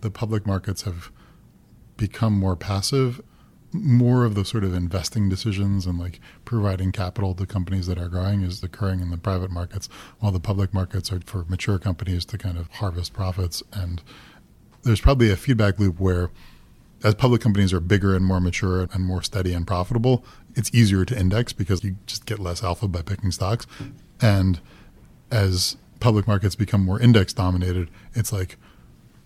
the 0.00 0.10
public 0.10 0.46
markets 0.46 0.82
have 0.82 1.10
become 1.96 2.32
more 2.32 2.56
passive 2.56 3.20
more 3.72 4.24
of 4.24 4.34
the 4.34 4.44
sort 4.44 4.64
of 4.64 4.74
investing 4.74 5.28
decisions 5.28 5.86
and 5.86 5.98
like 5.98 6.20
providing 6.44 6.92
capital 6.92 7.34
to 7.34 7.46
companies 7.46 7.86
that 7.86 7.98
are 7.98 8.08
growing 8.08 8.42
is 8.42 8.62
occurring 8.62 9.00
in 9.00 9.10
the 9.10 9.18
private 9.18 9.50
markets, 9.50 9.88
while 10.20 10.32
the 10.32 10.40
public 10.40 10.72
markets 10.72 11.12
are 11.12 11.20
for 11.20 11.44
mature 11.48 11.78
companies 11.78 12.24
to 12.26 12.38
kind 12.38 12.56
of 12.56 12.68
harvest 12.68 13.12
profits. 13.12 13.62
And 13.72 14.02
there's 14.82 15.00
probably 15.00 15.30
a 15.30 15.36
feedback 15.36 15.78
loop 15.78 16.00
where 16.00 16.30
as 17.04 17.14
public 17.14 17.40
companies 17.40 17.72
are 17.72 17.80
bigger 17.80 18.16
and 18.16 18.24
more 18.24 18.40
mature 18.40 18.88
and 18.92 19.04
more 19.04 19.22
steady 19.22 19.52
and 19.52 19.66
profitable, 19.66 20.24
it's 20.54 20.72
easier 20.74 21.04
to 21.04 21.18
index 21.18 21.52
because 21.52 21.84
you 21.84 21.96
just 22.06 22.26
get 22.26 22.38
less 22.38 22.64
alpha 22.64 22.88
by 22.88 23.02
picking 23.02 23.30
stocks. 23.30 23.66
And 24.20 24.60
as 25.30 25.76
public 26.00 26.26
markets 26.26 26.54
become 26.54 26.84
more 26.84 27.00
index 27.00 27.32
dominated, 27.32 27.90
it's 28.14 28.32
like 28.32 28.56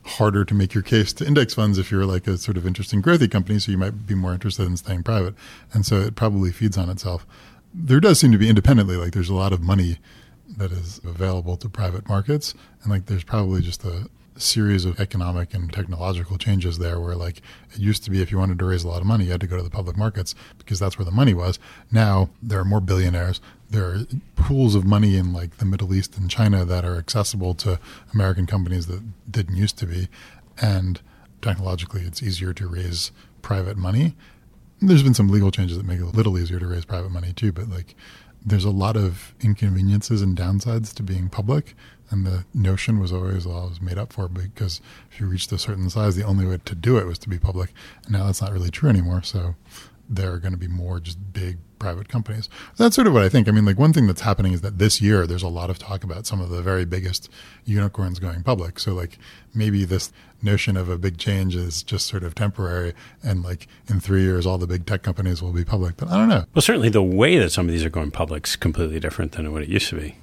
harder 0.04 0.44
to 0.44 0.54
make 0.54 0.74
your 0.74 0.82
case 0.82 1.12
to 1.14 1.26
index 1.26 1.54
funds 1.54 1.78
if 1.78 1.90
you're 1.90 2.06
like 2.06 2.26
a 2.26 2.36
sort 2.36 2.56
of 2.56 2.66
interesting 2.66 3.02
growthy 3.02 3.30
company. 3.30 3.58
So 3.58 3.72
you 3.72 3.78
might 3.78 4.06
be 4.06 4.14
more 4.14 4.32
interested 4.32 4.66
in 4.66 4.76
staying 4.76 5.04
private. 5.04 5.34
And 5.72 5.86
so 5.86 6.00
it 6.00 6.16
probably 6.16 6.50
feeds 6.50 6.76
on 6.76 6.90
itself. 6.90 7.26
There 7.74 8.00
does 8.00 8.18
seem 8.18 8.32
to 8.32 8.38
be 8.38 8.48
independently, 8.48 8.96
like 8.96 9.12
there's 9.12 9.30
a 9.30 9.34
lot 9.34 9.52
of 9.52 9.60
money 9.62 9.98
that 10.56 10.72
is 10.72 11.00
available 11.04 11.56
to 11.56 11.68
private 11.68 12.08
markets. 12.08 12.54
And 12.82 12.90
like 12.90 13.06
there's 13.06 13.24
probably 13.24 13.62
just 13.62 13.84
a 13.84 14.08
series 14.36 14.84
of 14.84 14.98
economic 14.98 15.54
and 15.54 15.72
technological 15.72 16.38
changes 16.38 16.78
there 16.78 16.98
where 16.98 17.14
like 17.14 17.42
it 17.72 17.78
used 17.78 18.02
to 18.04 18.10
be 18.10 18.22
if 18.22 18.32
you 18.32 18.38
wanted 18.38 18.58
to 18.58 18.64
raise 18.64 18.82
a 18.82 18.88
lot 18.88 19.00
of 19.00 19.06
money 19.06 19.26
you 19.26 19.30
had 19.30 19.40
to 19.40 19.46
go 19.46 19.56
to 19.56 19.62
the 19.62 19.70
public 19.70 19.96
markets 19.96 20.34
because 20.58 20.78
that's 20.78 20.98
where 20.98 21.04
the 21.04 21.10
money 21.10 21.34
was 21.34 21.58
now 21.90 22.30
there 22.42 22.58
are 22.58 22.64
more 22.64 22.80
billionaires 22.80 23.40
there 23.72 23.86
are 23.86 24.00
pools 24.36 24.74
of 24.74 24.84
money 24.84 25.16
in 25.16 25.32
like 25.32 25.56
the 25.56 25.64
middle 25.64 25.94
east 25.94 26.16
and 26.16 26.30
china 26.30 26.64
that 26.64 26.84
are 26.84 26.96
accessible 26.96 27.54
to 27.54 27.78
american 28.12 28.46
companies 28.46 28.86
that 28.86 29.02
didn't 29.30 29.56
used 29.56 29.76
to 29.78 29.86
be 29.86 30.08
and 30.60 31.00
technologically 31.40 32.02
it's 32.02 32.22
easier 32.22 32.52
to 32.52 32.66
raise 32.66 33.10
private 33.40 33.76
money 33.76 34.14
there's 34.80 35.02
been 35.02 35.14
some 35.14 35.28
legal 35.28 35.50
changes 35.50 35.76
that 35.76 35.86
make 35.86 35.98
it 35.98 36.04
a 36.04 36.06
little 36.06 36.38
easier 36.38 36.58
to 36.58 36.66
raise 36.66 36.84
private 36.84 37.10
money 37.10 37.32
too 37.32 37.52
but 37.52 37.68
like 37.68 37.94
there's 38.44 38.64
a 38.64 38.70
lot 38.70 38.96
of 38.96 39.34
inconveniences 39.40 40.22
and 40.22 40.36
downsides 40.36 40.92
to 40.94 41.02
being 41.02 41.28
public. 41.28 41.74
And 42.10 42.26
the 42.26 42.44
notion 42.52 42.98
was 42.98 43.12
always 43.12 43.46
well, 43.46 43.68
was 43.68 43.80
made 43.80 43.96
up 43.96 44.12
for 44.12 44.28
because 44.28 44.80
if 45.10 45.20
you 45.20 45.26
reached 45.26 45.50
a 45.52 45.58
certain 45.58 45.88
size, 45.88 46.16
the 46.16 46.24
only 46.24 46.44
way 46.44 46.58
to 46.62 46.74
do 46.74 46.98
it 46.98 47.06
was 47.06 47.18
to 47.20 47.28
be 47.28 47.38
public. 47.38 47.72
And 48.04 48.12
now 48.12 48.26
that's 48.26 48.42
not 48.42 48.52
really 48.52 48.70
true 48.70 48.90
anymore. 48.90 49.22
So 49.22 49.54
there 50.08 50.32
are 50.32 50.38
going 50.38 50.52
to 50.52 50.58
be 50.58 50.68
more 50.68 51.00
just 51.00 51.32
big 51.32 51.58
private 51.78 52.08
companies. 52.08 52.48
That's 52.76 52.94
sort 52.94 53.08
of 53.08 53.12
what 53.12 53.22
I 53.22 53.28
think. 53.28 53.48
I 53.48 53.50
mean, 53.50 53.64
like 53.64 53.78
one 53.78 53.92
thing 53.92 54.06
that's 54.06 54.20
happening 54.20 54.52
is 54.52 54.60
that 54.60 54.78
this 54.78 55.00
year 55.00 55.26
there's 55.26 55.42
a 55.42 55.48
lot 55.48 55.68
of 55.68 55.78
talk 55.78 56.04
about 56.04 56.26
some 56.26 56.40
of 56.40 56.48
the 56.50 56.62
very 56.62 56.84
biggest 56.84 57.28
unicorns 57.64 58.20
going 58.20 58.42
public. 58.42 58.78
So 58.78 58.94
like 58.94 59.18
maybe 59.52 59.84
this 59.84 60.12
notion 60.42 60.76
of 60.76 60.88
a 60.88 60.96
big 60.96 61.18
change 61.18 61.56
is 61.56 61.82
just 61.82 62.06
sort 62.06 62.22
of 62.22 62.34
temporary 62.34 62.94
and 63.22 63.42
like 63.42 63.66
in 63.88 64.00
3 64.00 64.22
years 64.22 64.46
all 64.46 64.58
the 64.58 64.66
big 64.66 64.86
tech 64.86 65.02
companies 65.02 65.42
will 65.42 65.52
be 65.52 65.64
public. 65.64 65.96
But 65.96 66.08
I 66.08 66.18
don't 66.18 66.28
know. 66.28 66.44
Well, 66.54 66.62
certainly 66.62 66.88
the 66.88 67.02
way 67.02 67.38
that 67.38 67.50
some 67.50 67.66
of 67.66 67.72
these 67.72 67.84
are 67.84 67.90
going 67.90 68.10
public 68.12 68.46
is 68.46 68.54
completely 68.54 69.00
different 69.00 69.32
than 69.32 69.52
what 69.52 69.62
it 69.62 69.68
used 69.68 69.88
to 69.88 69.96
be. 69.96 70.16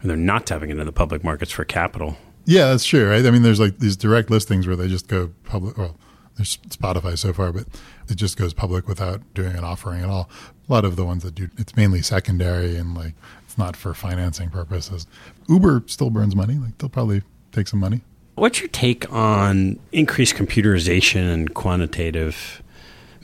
And 0.00 0.08
they're 0.08 0.16
not 0.16 0.46
tapping 0.46 0.70
into 0.70 0.84
the 0.84 0.92
public 0.92 1.22
markets 1.22 1.52
for 1.52 1.64
capital. 1.64 2.16
Yeah, 2.46 2.66
that's 2.66 2.84
true, 2.84 3.08
right? 3.08 3.24
I 3.24 3.30
mean, 3.30 3.42
there's 3.42 3.60
like 3.60 3.78
these 3.78 3.96
direct 3.96 4.30
listings 4.30 4.66
where 4.66 4.76
they 4.76 4.88
just 4.88 5.08
go 5.08 5.32
public. 5.44 5.78
Well, 5.78 5.96
there's 6.36 6.56
Spotify 6.68 7.16
so 7.16 7.32
far, 7.32 7.52
but 7.52 7.66
it 8.08 8.16
just 8.16 8.36
goes 8.36 8.52
public 8.52 8.88
without 8.88 9.22
doing 9.34 9.56
an 9.56 9.64
offering 9.64 10.02
at 10.02 10.08
all. 10.08 10.28
A 10.68 10.72
lot 10.72 10.84
of 10.84 10.96
the 10.96 11.04
ones 11.04 11.22
that 11.22 11.34
do, 11.34 11.48
it's 11.58 11.76
mainly 11.76 12.02
secondary 12.02 12.76
and 12.76 12.94
like 12.94 13.14
it's 13.44 13.56
not 13.56 13.76
for 13.76 13.94
financing 13.94 14.50
purposes. 14.50 15.06
Uber 15.48 15.84
still 15.86 16.10
burns 16.10 16.34
money. 16.34 16.54
Like 16.54 16.78
they'll 16.78 16.88
probably 16.88 17.22
take 17.52 17.68
some 17.68 17.80
money. 17.80 18.00
What's 18.34 18.60
your 18.60 18.68
take 18.68 19.10
on 19.12 19.78
increased 19.92 20.34
computerization 20.34 21.32
and 21.32 21.54
quantitative 21.54 22.62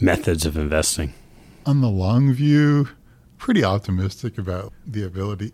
methods 0.00 0.46
of 0.46 0.56
investing? 0.56 1.12
On 1.66 1.80
the 1.80 1.88
long 1.88 2.32
view, 2.32 2.88
pretty 3.38 3.64
optimistic 3.64 4.38
about 4.38 4.72
the 4.86 5.04
ability. 5.04 5.52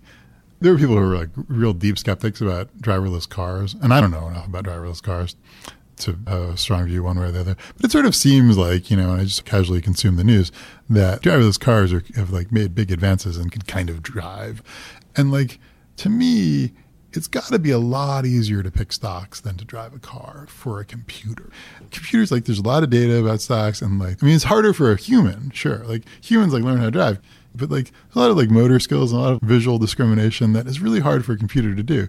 There 0.60 0.74
are 0.74 0.78
people 0.78 0.96
who 0.96 1.02
are 1.02 1.16
like 1.16 1.30
real 1.48 1.72
deep 1.72 1.98
skeptics 1.98 2.40
about 2.42 2.76
driverless 2.78 3.28
cars, 3.28 3.74
and 3.80 3.94
I 3.94 4.00
don't 4.00 4.10
know 4.10 4.28
enough 4.28 4.46
about 4.46 4.64
driverless 4.64 5.02
cars 5.02 5.36
to 5.98 6.18
a 6.26 6.56
strong 6.56 6.86
view 6.86 7.02
one 7.02 7.18
way 7.18 7.26
or 7.26 7.32
the 7.32 7.40
other. 7.40 7.56
But 7.76 7.86
it 7.86 7.92
sort 7.92 8.06
of 8.06 8.14
seems 8.14 8.58
like, 8.58 8.90
you 8.90 8.96
know, 8.96 9.14
I 9.14 9.24
just 9.24 9.44
casually 9.44 9.80
consume 9.80 10.16
the 10.16 10.24
news, 10.24 10.52
that 10.90 11.22
driverless 11.22 11.58
cars 11.58 11.92
are, 11.92 12.02
have 12.14 12.30
like 12.30 12.52
made 12.52 12.74
big 12.74 12.90
advances 12.90 13.36
and 13.36 13.50
can 13.50 13.62
kind 13.62 13.88
of 13.88 14.02
drive. 14.02 14.62
And 15.16 15.32
like, 15.32 15.58
to 15.98 16.08
me, 16.08 16.72
it's 17.12 17.28
got 17.28 17.46
to 17.46 17.58
be 17.58 17.70
a 17.70 17.78
lot 17.78 18.26
easier 18.26 18.62
to 18.62 18.70
pick 18.70 18.92
stocks 18.92 19.40
than 19.40 19.56
to 19.56 19.64
drive 19.64 19.94
a 19.94 19.98
car 19.98 20.44
for 20.50 20.80
a 20.80 20.84
computer. 20.84 21.50
Computers, 21.90 22.30
like, 22.30 22.44
there's 22.44 22.58
a 22.58 22.62
lot 22.62 22.82
of 22.82 22.90
data 22.90 23.18
about 23.18 23.40
stocks, 23.40 23.80
and 23.80 23.98
like, 23.98 24.22
I 24.22 24.26
mean, 24.26 24.34
it's 24.34 24.44
harder 24.44 24.74
for 24.74 24.92
a 24.92 24.96
human, 24.96 25.50
sure. 25.52 25.78
Like, 25.78 26.02
humans 26.20 26.52
like 26.52 26.62
learn 26.62 26.76
how 26.76 26.84
to 26.84 26.90
drive, 26.90 27.18
but 27.54 27.70
like, 27.70 27.90
a 28.14 28.18
lot 28.18 28.30
of 28.30 28.36
like 28.36 28.50
motor 28.50 28.78
skills 28.78 29.12
and 29.12 29.20
a 29.20 29.24
lot 29.24 29.32
of 29.32 29.40
visual 29.40 29.78
discrimination 29.78 30.52
that 30.52 30.66
is 30.66 30.80
really 30.80 31.00
hard 31.00 31.24
for 31.24 31.32
a 31.32 31.38
computer 31.38 31.74
to 31.74 31.82
do. 31.82 32.08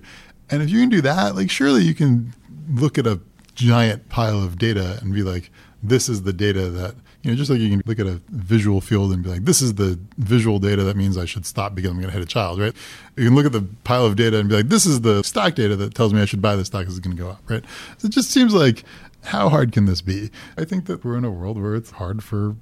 And 0.50 0.62
if 0.62 0.70
you 0.70 0.82
can 0.82 0.90
do 0.90 1.00
that, 1.02 1.36
like, 1.36 1.50
surely 1.50 1.84
you 1.84 1.94
can 1.94 2.34
look 2.70 2.98
at 2.98 3.08
a 3.08 3.22
giant 3.58 4.08
pile 4.08 4.42
of 4.42 4.58
data 4.58 5.00
and 5.02 5.14
be 5.14 5.24
like, 5.24 5.50
this 5.82 6.08
is 6.08 6.24
the 6.24 6.32
data 6.32 6.70
that, 6.70 6.96
you 7.24 7.32
know, 7.32 7.36
just 7.36 7.50
like 7.50 7.60
you 7.60 7.70
can 7.70 7.82
look 7.86 8.00
at 8.00 8.06
a 8.06 8.22
visual 8.30 8.82
field 8.82 9.12
and 9.12 9.24
be 9.24 9.30
like, 9.30 9.46
this 9.46 9.62
is 9.62 9.74
the 9.76 10.00
visual 10.20 10.60
data 10.60 10.84
that 10.84 10.96
means 10.96 11.18
I 11.18 11.26
should 11.26 11.46
stop 11.46 11.74
because 11.74 11.90
I'm 11.90 11.98
going 11.98 12.08
to 12.08 12.14
hit 12.14 12.22
a 12.22 12.28
child, 12.28 12.60
right? 12.60 12.74
You 13.16 13.26
can 13.26 13.36
look 13.36 13.48
at 13.48 13.52
the 13.52 13.68
pile 13.84 14.06
of 14.06 14.16
data 14.16 14.38
and 14.38 14.48
be 14.48 14.56
like, 14.56 14.70
this 14.70 14.86
is 14.86 15.02
the 15.02 15.24
stock 15.24 15.56
data 15.56 15.76
that 15.76 15.96
tells 15.96 16.14
me 16.14 16.22
I 16.22 16.26
should 16.26 16.42
buy 16.42 16.56
the 16.56 16.66
stock 16.66 16.86
it's 16.86 17.00
going 17.00 17.18
to 17.18 17.22
go 17.22 17.30
up, 17.30 17.42
right? 17.50 17.64
So 17.98 18.06
it 18.06 18.12
just 18.12 18.30
seems 18.30 18.54
like, 18.54 18.84
how 19.24 19.50
hard 19.50 19.72
can 19.72 19.86
this 19.86 20.02
be? 20.02 20.30
I 20.56 20.64
think 20.64 20.86
that 20.86 21.04
we're 21.04 21.18
in 21.18 21.26
a 21.26 21.32
world 21.32 21.62
where 21.62 21.76
it's 21.76 21.92
hard 21.92 22.24
for 22.24 22.56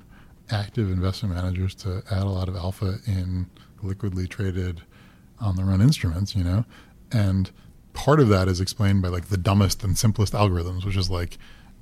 active 0.50 0.90
investment 0.90 1.36
managers 1.36 1.76
to 1.76 2.04
add 2.10 2.24
a 2.24 2.30
lot 2.30 2.48
of 2.48 2.56
alpha 2.56 3.00
in 3.06 3.48
liquidly 3.84 4.30
traded 4.30 4.82
on 5.42 5.58
the 5.58 5.64
run 5.66 5.82
instruments, 5.82 6.36
you 6.36 6.44
know? 6.44 6.64
And 7.12 7.52
part 7.96 8.20
of 8.20 8.30
that 8.30 8.48
is 8.48 8.62
explained 8.62 9.02
by 9.02 9.08
like 9.08 9.30
the 9.30 9.38
dumbest 9.38 9.84
and 9.84 9.98
simplest 9.98 10.34
algorithms, 10.34 10.86
which 10.86 10.98
is 10.98 11.10
like 11.10 11.38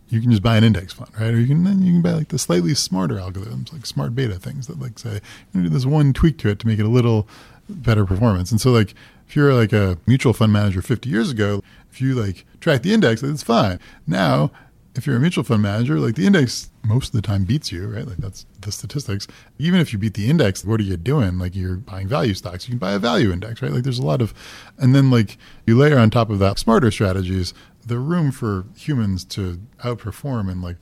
you 0.09 0.21
can 0.21 0.29
just 0.29 0.43
buy 0.43 0.55
an 0.55 0.63
index 0.63 0.93
fund, 0.93 1.09
right? 1.19 1.33
Or 1.33 1.39
you 1.39 1.47
can 1.47 1.63
then 1.63 1.81
you 1.81 1.93
can 1.93 2.01
buy 2.01 2.11
like 2.11 2.29
the 2.29 2.39
slightly 2.39 2.73
smarter 2.75 3.15
algorithms, 3.15 3.73
like 3.73 3.85
smart 3.85 4.15
beta 4.15 4.35
things 4.35 4.67
that 4.67 4.79
like 4.79 4.99
say 4.99 5.19
do 5.53 5.67
this 5.67 5.85
one 5.85 6.13
tweak 6.13 6.37
to 6.39 6.49
it 6.49 6.59
to 6.59 6.67
make 6.67 6.79
it 6.79 6.85
a 6.85 6.89
little 6.89 7.27
better 7.67 8.05
performance. 8.05 8.51
And 8.51 8.61
so 8.61 8.71
like 8.71 8.93
if 9.27 9.35
you're 9.35 9.53
like 9.53 9.73
a 9.73 9.97
mutual 10.05 10.33
fund 10.33 10.53
manager 10.53 10.81
50 10.81 11.09
years 11.09 11.31
ago, 11.31 11.61
if 11.91 11.99
you 11.99 12.13
like 12.13 12.45
track 12.61 12.83
the 12.83 12.93
index, 12.93 13.23
it's 13.23 13.43
fine. 13.43 13.79
Now 14.05 14.51
if 14.95 15.07
you're 15.07 15.15
a 15.15 15.19
mutual 15.19 15.43
fund 15.43 15.61
manager, 15.61 15.99
like 15.99 16.15
the 16.15 16.25
index 16.25 16.69
most 16.83 17.07
of 17.07 17.13
the 17.13 17.21
time 17.21 17.45
beats 17.45 17.71
you, 17.71 17.87
right? 17.87 18.05
Like 18.05 18.17
that's 18.17 18.45
the 18.61 18.71
statistics. 18.71 19.27
Even 19.57 19.79
if 19.79 19.91
you 19.91 19.99
beat 19.99 20.13
the 20.13 20.29
index, 20.29 20.63
what 20.63 20.79
are 20.79 20.83
you 20.83 20.97
doing? 20.97 21.39
Like 21.39 21.55
you're 21.55 21.77
buying 21.77 22.07
value 22.07 22.33
stocks. 22.33 22.67
You 22.67 22.73
can 22.73 22.79
buy 22.79 22.91
a 22.93 22.99
value 22.99 23.31
index, 23.31 23.61
right? 23.61 23.71
Like 23.71 23.83
there's 23.83 23.99
a 23.99 24.05
lot 24.05 24.21
of, 24.21 24.33
and 24.77 24.93
then 24.93 25.09
like 25.09 25.37
you 25.65 25.77
layer 25.77 25.97
on 25.97 26.09
top 26.09 26.29
of 26.29 26.39
that 26.39 26.59
smarter 26.59 26.91
strategies, 26.91 27.53
the 27.85 27.97
room 27.97 28.31
for 28.31 28.65
humans 28.75 29.25
to 29.25 29.59
outperform 29.83 30.49
and 30.51 30.61
like 30.61 30.77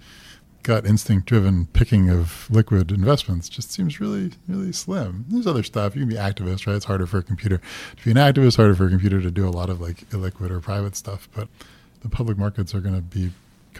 gut 0.63 0.85
instinct 0.85 1.25
driven 1.25 1.65
picking 1.67 2.09
of 2.09 2.47
liquid 2.51 2.91
investments 2.91 3.49
just 3.49 3.71
seems 3.71 3.99
really, 3.99 4.31
really 4.47 4.71
slim. 4.71 5.25
There's 5.29 5.47
other 5.47 5.63
stuff. 5.63 5.95
You 5.95 6.01
can 6.01 6.09
be 6.09 6.15
activist, 6.15 6.67
right? 6.67 6.75
It's 6.75 6.85
harder 6.85 7.07
for 7.07 7.19
a 7.19 7.23
computer 7.23 7.61
to 7.97 8.03
be 8.03 8.11
an 8.11 8.17
activist, 8.17 8.57
harder 8.57 8.75
for 8.75 8.85
a 8.85 8.89
computer 8.89 9.21
to 9.21 9.31
do 9.31 9.47
a 9.47 9.49
lot 9.49 9.69
of 9.69 9.79
like 9.79 10.09
illiquid 10.09 10.51
or 10.51 10.59
private 10.59 10.95
stuff, 10.95 11.29
but 11.33 11.47
the 12.01 12.09
public 12.09 12.37
markets 12.37 12.75
are 12.75 12.81
going 12.81 12.95
to 12.95 13.01
be 13.01 13.31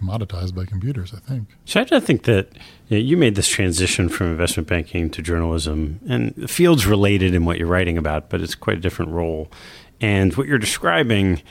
commoditized 0.01 0.55
by 0.55 0.65
computers, 0.65 1.13
I 1.13 1.19
think. 1.19 1.49
So 1.65 1.81
I 1.91 1.99
think 1.99 2.23
that 2.23 2.49
you, 2.87 2.97
know, 2.97 3.03
you, 3.03 3.17
made 3.17 3.35
this 3.35 3.47
transition 3.47 4.09
from 4.09 4.27
investment 4.27 4.67
banking 4.67 5.09
to 5.11 5.21
journalism, 5.21 5.99
and 6.07 6.33
the 6.35 6.47
field's 6.47 6.85
related 6.85 7.33
in 7.35 7.45
what 7.45 7.57
you're 7.57 7.67
writing 7.67 7.97
about, 7.97 8.29
but 8.29 8.41
it's 8.41 8.55
quite 8.55 8.77
a 8.77 8.81
different 8.81 9.11
role. 9.11 9.51
And 9.99 10.35
what 10.35 10.47
you're 10.47 10.57
describing 10.57 11.41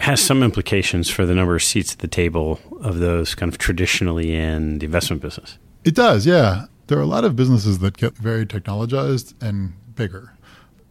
has 0.00 0.20
some 0.20 0.42
implications 0.42 1.10
for 1.10 1.26
the 1.26 1.34
number 1.34 1.54
of 1.54 1.62
seats 1.62 1.92
at 1.92 1.98
the 1.98 2.08
table 2.08 2.58
of 2.80 3.00
those 3.00 3.34
kind 3.34 3.52
of 3.52 3.58
traditionally 3.58 4.34
in 4.34 4.78
the 4.78 4.86
investment 4.86 5.20
business. 5.20 5.58
It 5.84 5.94
does, 5.94 6.26
yeah. 6.26 6.66
There 6.86 6.98
are 6.98 7.02
a 7.02 7.06
lot 7.06 7.24
of 7.24 7.36
businesses 7.36 7.80
that 7.80 7.96
get 7.96 8.16
very 8.16 8.46
technologized 8.46 9.34
and 9.42 9.74
bigger. 9.94 10.32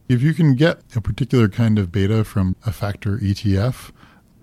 If 0.07 0.21
you 0.21 0.33
can 0.33 0.55
get 0.55 0.81
a 0.95 1.01
particular 1.01 1.49
kind 1.49 1.79
of 1.79 1.91
beta 1.91 2.23
from 2.23 2.55
a 2.65 2.71
factor 2.71 3.17
ETF, 3.17 3.91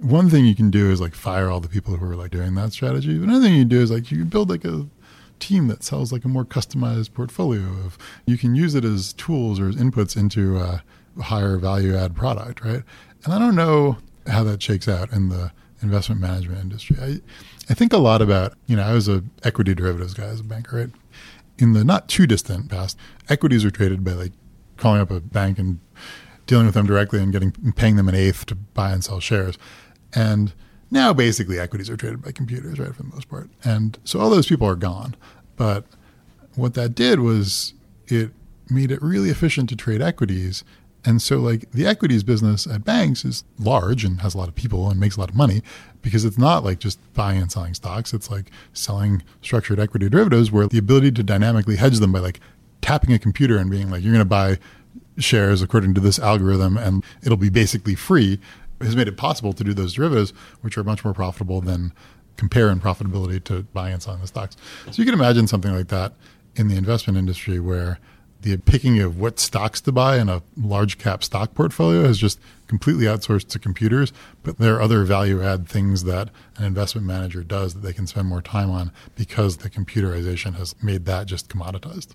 one 0.01 0.29
thing 0.29 0.45
you 0.45 0.55
can 0.55 0.71
do 0.71 0.91
is 0.91 1.01
like 1.01 1.15
fire 1.15 1.51
all 1.51 1.61
the 1.61 1.69
people 1.69 1.97
who 1.97 2.07
are 2.07 2.17
like 2.17 2.31
doing 2.31 2.55
that 2.55 2.73
strategy. 2.73 3.19
But 3.19 3.29
another 3.29 3.45
thing 3.45 3.55
you 3.55 3.65
do 3.65 3.81
is 3.81 3.91
like 3.91 4.11
you 4.11 4.25
build 4.25 4.51
like 4.51 4.65
a 4.65 4.87
team 5.39 5.69
that 5.69 5.83
sells 5.83 6.13
like 6.13 6.25
a 6.25 6.29
more 6.29 6.45
customized 6.45 7.13
portfolio 7.13 7.63
of 7.63 7.99
you 8.27 8.39
can 8.39 8.55
use 8.55 8.75
it 8.75 8.85
as 8.85 9.13
tools 9.15 9.61
or 9.61 9.69
as 9.69 9.77
inputs 9.77 10.17
into 10.17 10.59
a 10.59 10.83
higher 11.21 11.57
value 11.57 11.97
add 11.97 12.15
product, 12.15 12.65
right? 12.65 12.83
And 13.25 13.33
I 13.33 13.39
don't 13.39 13.55
know 13.55 13.99
how 14.27 14.45
that 14.45 14.63
shakes 14.63 14.89
out 14.89 15.13
in 15.13 15.29
the 15.29 15.53
investment 15.83 16.21
management 16.21 16.61
industry. 16.61 16.97
I, 17.01 17.21
I 17.71 17.75
think 17.75 17.93
a 17.93 17.99
lot 17.99 18.23
about, 18.23 18.55
you 18.67 18.77
know, 18.77 18.83
I 18.83 18.93
was 18.93 19.09
a 19.09 19.23
equity 19.43 19.75
derivatives 19.75 20.15
guy 20.15 20.25
as 20.25 20.41
a 20.41 20.45
banker, 20.45 20.77
right? 20.77 20.91
In 21.59 21.73
the 21.73 21.85
not 21.85 22.09
too 22.09 22.27
distant 22.27 22.71
past, 22.71 22.99
equities 23.29 23.65
were 23.65 23.71
traded 23.71 24.05
by 24.05 24.13
like 24.13 24.33
calling 24.77 25.01
up 25.01 25.11
a 25.11 25.21
bank 25.21 25.59
and 25.59 25.81
dealing 26.47 26.67
with 26.67 26.75
them 26.75 26.87
directly 26.87 27.21
and 27.21 27.33
getting 27.33 27.53
paying 27.77 27.97
them 27.97 28.09
an 28.09 28.15
eighth 28.15 28.47
to 28.47 28.55
buy 28.55 28.93
and 28.93 29.03
sell 29.05 29.21
shares. 29.21 29.59
And 30.17 30.53
now 30.91 31.13
basically 31.13 31.61
equities 31.61 31.91
are 31.91 31.97
traded 31.97 32.23
by 32.23 32.33
computers, 32.33 32.79
right, 32.79 32.95
for 32.95 33.03
the 33.03 33.09
most 33.09 33.29
part. 33.29 33.51
And 33.63 33.99
so 34.03 34.19
all 34.19 34.31
those 34.31 34.47
people 34.47 34.67
are 34.67 34.75
gone. 34.75 35.15
But 35.57 35.85
what 36.55 36.75
that 36.75 36.95
did 36.95 37.21
was 37.21 37.75
it 38.09 38.31
made 38.69 38.91
it 38.91 39.01
really 39.03 39.31
efficient 39.31 39.69
to 39.69 39.77
trade 39.77 40.01
equities. 40.01 40.65
And 41.05 41.23
so, 41.23 41.39
like, 41.39 41.71
the 41.71 41.87
equities 41.87 42.25
business 42.25 42.67
at 42.67 42.85
banks 42.85 43.25
is 43.25 43.45
large 43.59 44.05
and 44.05 44.23
has 44.23 44.35
a 44.35 44.39
lot 44.39 44.49
of 44.49 44.57
people 44.57 44.91
and 44.91 44.99
makes 44.99 45.17
a 45.17 45.21
lot 45.21 45.29
of 45.29 45.37
money 45.37 45.63
because 46.03 46.25
it's 46.25 46.39
not 46.39 46.65
like 46.65 46.81
just 46.81 46.99
buying 47.15 47.41
and 47.41 47.53
selling 47.53 47.75
stocks. 47.75 48.13
It's 48.13 48.31
like 48.31 48.51
selling 48.73 49.23
structured 49.43 49.79
equity 49.79 50.09
derivatives 50.09 50.51
where 50.51 50.67
the 50.67 50.79
ability 50.79 51.13
to 51.13 51.23
dynamically 51.23 51.77
hedge 51.77 51.99
them 51.99 52.13
by 52.13 52.21
like 52.21 52.41
tapping 52.81 53.13
a 53.13 53.19
computer 53.19 53.59
and 53.59 53.71
being 53.71 53.91
like, 53.91 54.03
you're 54.03 54.13
going 54.13 54.21
to 54.21 54.25
buy 54.25 54.59
shares 55.19 55.63
according 55.63 55.95
to 55.95 56.01
this 56.01 56.19
algorithm 56.19 56.77
and 56.77 57.05
it'll 57.23 57.37
be 57.37 57.49
basically 57.49 57.95
free 57.95 58.39
has 58.81 58.97
made 58.97 59.09
it 59.09 59.17
possible 59.17 59.53
to 59.53 59.65
do 59.65 59.75
those 59.75 59.95
derivatives, 59.95 60.33
which 60.61 60.77
are 60.77 60.85
much 60.85 61.05
more 61.05 61.15
profitable 61.15 61.61
than 61.61 61.93
compare 62.37 62.71
in 62.71 62.81
profitability 62.81 63.43
to 63.45 63.63
buying 63.73 63.95
and 63.95 64.03
selling 64.03 64.21
the 64.21 64.27
stocks. 64.27 64.57
So 64.91 65.01
you 65.03 65.05
can 65.05 65.15
imagine 65.15 65.47
something 65.47 65.75
like 65.75 65.89
that 65.89 66.13
in 66.55 66.69
the 66.69 66.77
investment 66.77 67.19
industry 67.19 67.61
where 67.61 67.99
the 68.43 68.57
picking 68.59 69.01
of 69.01 69.19
what 69.19 69.41
stocks 69.41 69.81
to 69.81 69.93
buy 69.93 70.19
in 70.19 70.29
a 70.29 70.43
large 70.57 70.99
cap 70.99 71.25
stock 71.25 71.55
portfolio 71.55 72.03
is 72.03 72.19
just 72.19 72.39
completely 72.69 73.07
outsourced 73.07 73.49
to 73.49 73.59
computers. 73.59 74.13
But 74.43 74.59
there 74.59 74.77
are 74.77 74.83
other 74.83 75.05
value 75.05 75.43
add 75.43 75.69
things 75.69 76.05
that 76.05 76.29
an 76.57 76.65
investment 76.65 77.07
manager 77.07 77.43
does 77.43 77.75
that 77.75 77.81
they 77.81 77.93
can 77.93 78.07
spend 78.07 78.29
more 78.29 78.43
time 78.43 78.71
on 78.71 78.93
because 79.15 79.59
the 79.59 79.71
computerization 79.71 80.55
has 80.55 80.81
made 80.83 81.07
that 81.07 81.27
just 81.27 81.49
commoditized. 81.49 82.15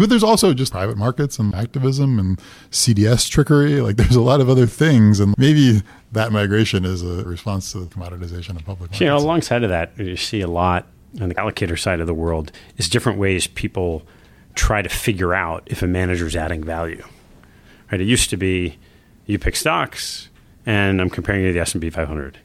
But 0.00 0.08
there's 0.08 0.24
also 0.24 0.54
just 0.54 0.72
private 0.72 0.96
markets 0.96 1.38
and 1.38 1.54
activism 1.54 2.18
and 2.18 2.40
CDS 2.70 3.28
trickery. 3.28 3.82
Like 3.82 3.96
there's 3.96 4.16
a 4.16 4.22
lot 4.22 4.40
of 4.40 4.48
other 4.48 4.66
things. 4.66 5.20
And 5.20 5.34
maybe 5.36 5.82
that 6.12 6.32
migration 6.32 6.86
is 6.86 7.02
a 7.02 7.22
response 7.24 7.72
to 7.72 7.80
the 7.80 7.86
commoditization 7.86 8.56
of 8.56 8.64
public 8.64 8.80
markets. 8.80 9.00
You 9.02 9.08
know, 9.08 9.18
alongside 9.18 9.62
of 9.62 9.68
that, 9.68 9.92
you 9.98 10.16
see 10.16 10.40
a 10.40 10.48
lot 10.48 10.86
on 11.20 11.28
the 11.28 11.34
allocator 11.34 11.78
side 11.78 12.00
of 12.00 12.06
the 12.06 12.14
world 12.14 12.50
is 12.78 12.88
different 12.88 13.18
ways 13.18 13.46
people 13.46 14.02
try 14.54 14.80
to 14.80 14.88
figure 14.88 15.34
out 15.34 15.64
if 15.66 15.82
a 15.82 15.86
manager 15.86 16.26
is 16.26 16.34
adding 16.34 16.64
value. 16.64 17.04
Right? 17.92 18.00
It 18.00 18.06
used 18.06 18.30
to 18.30 18.38
be 18.38 18.78
you 19.26 19.38
pick 19.38 19.54
stocks 19.54 20.30
and 20.64 20.98
I'm 20.98 21.10
comparing 21.10 21.42
you 21.42 21.48
to 21.48 21.52
the 21.52 21.60
S&P 21.60 21.90
500. 21.90 22.38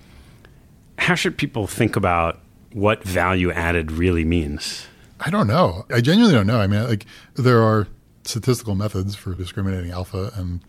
How 0.99 1.15
should 1.15 1.37
people 1.37 1.67
think 1.67 1.95
about 1.95 2.41
what 2.73 3.01
value 3.03 3.49
added 3.53 3.93
really 3.93 4.25
means? 4.25 4.87
I 5.19 5.29
don't 5.29 5.47
know. 5.47 5.85
I 5.91 6.01
genuinely 6.01 6.35
don't 6.35 6.47
know. 6.47 6.59
I 6.59 6.67
mean, 6.67 6.83
like 6.87 7.05
there 7.35 7.61
are 7.61 7.87
statistical 8.23 8.75
methods 8.75 9.15
for 9.15 9.33
discriminating 9.33 9.91
alpha 9.91 10.31
and 10.35 10.61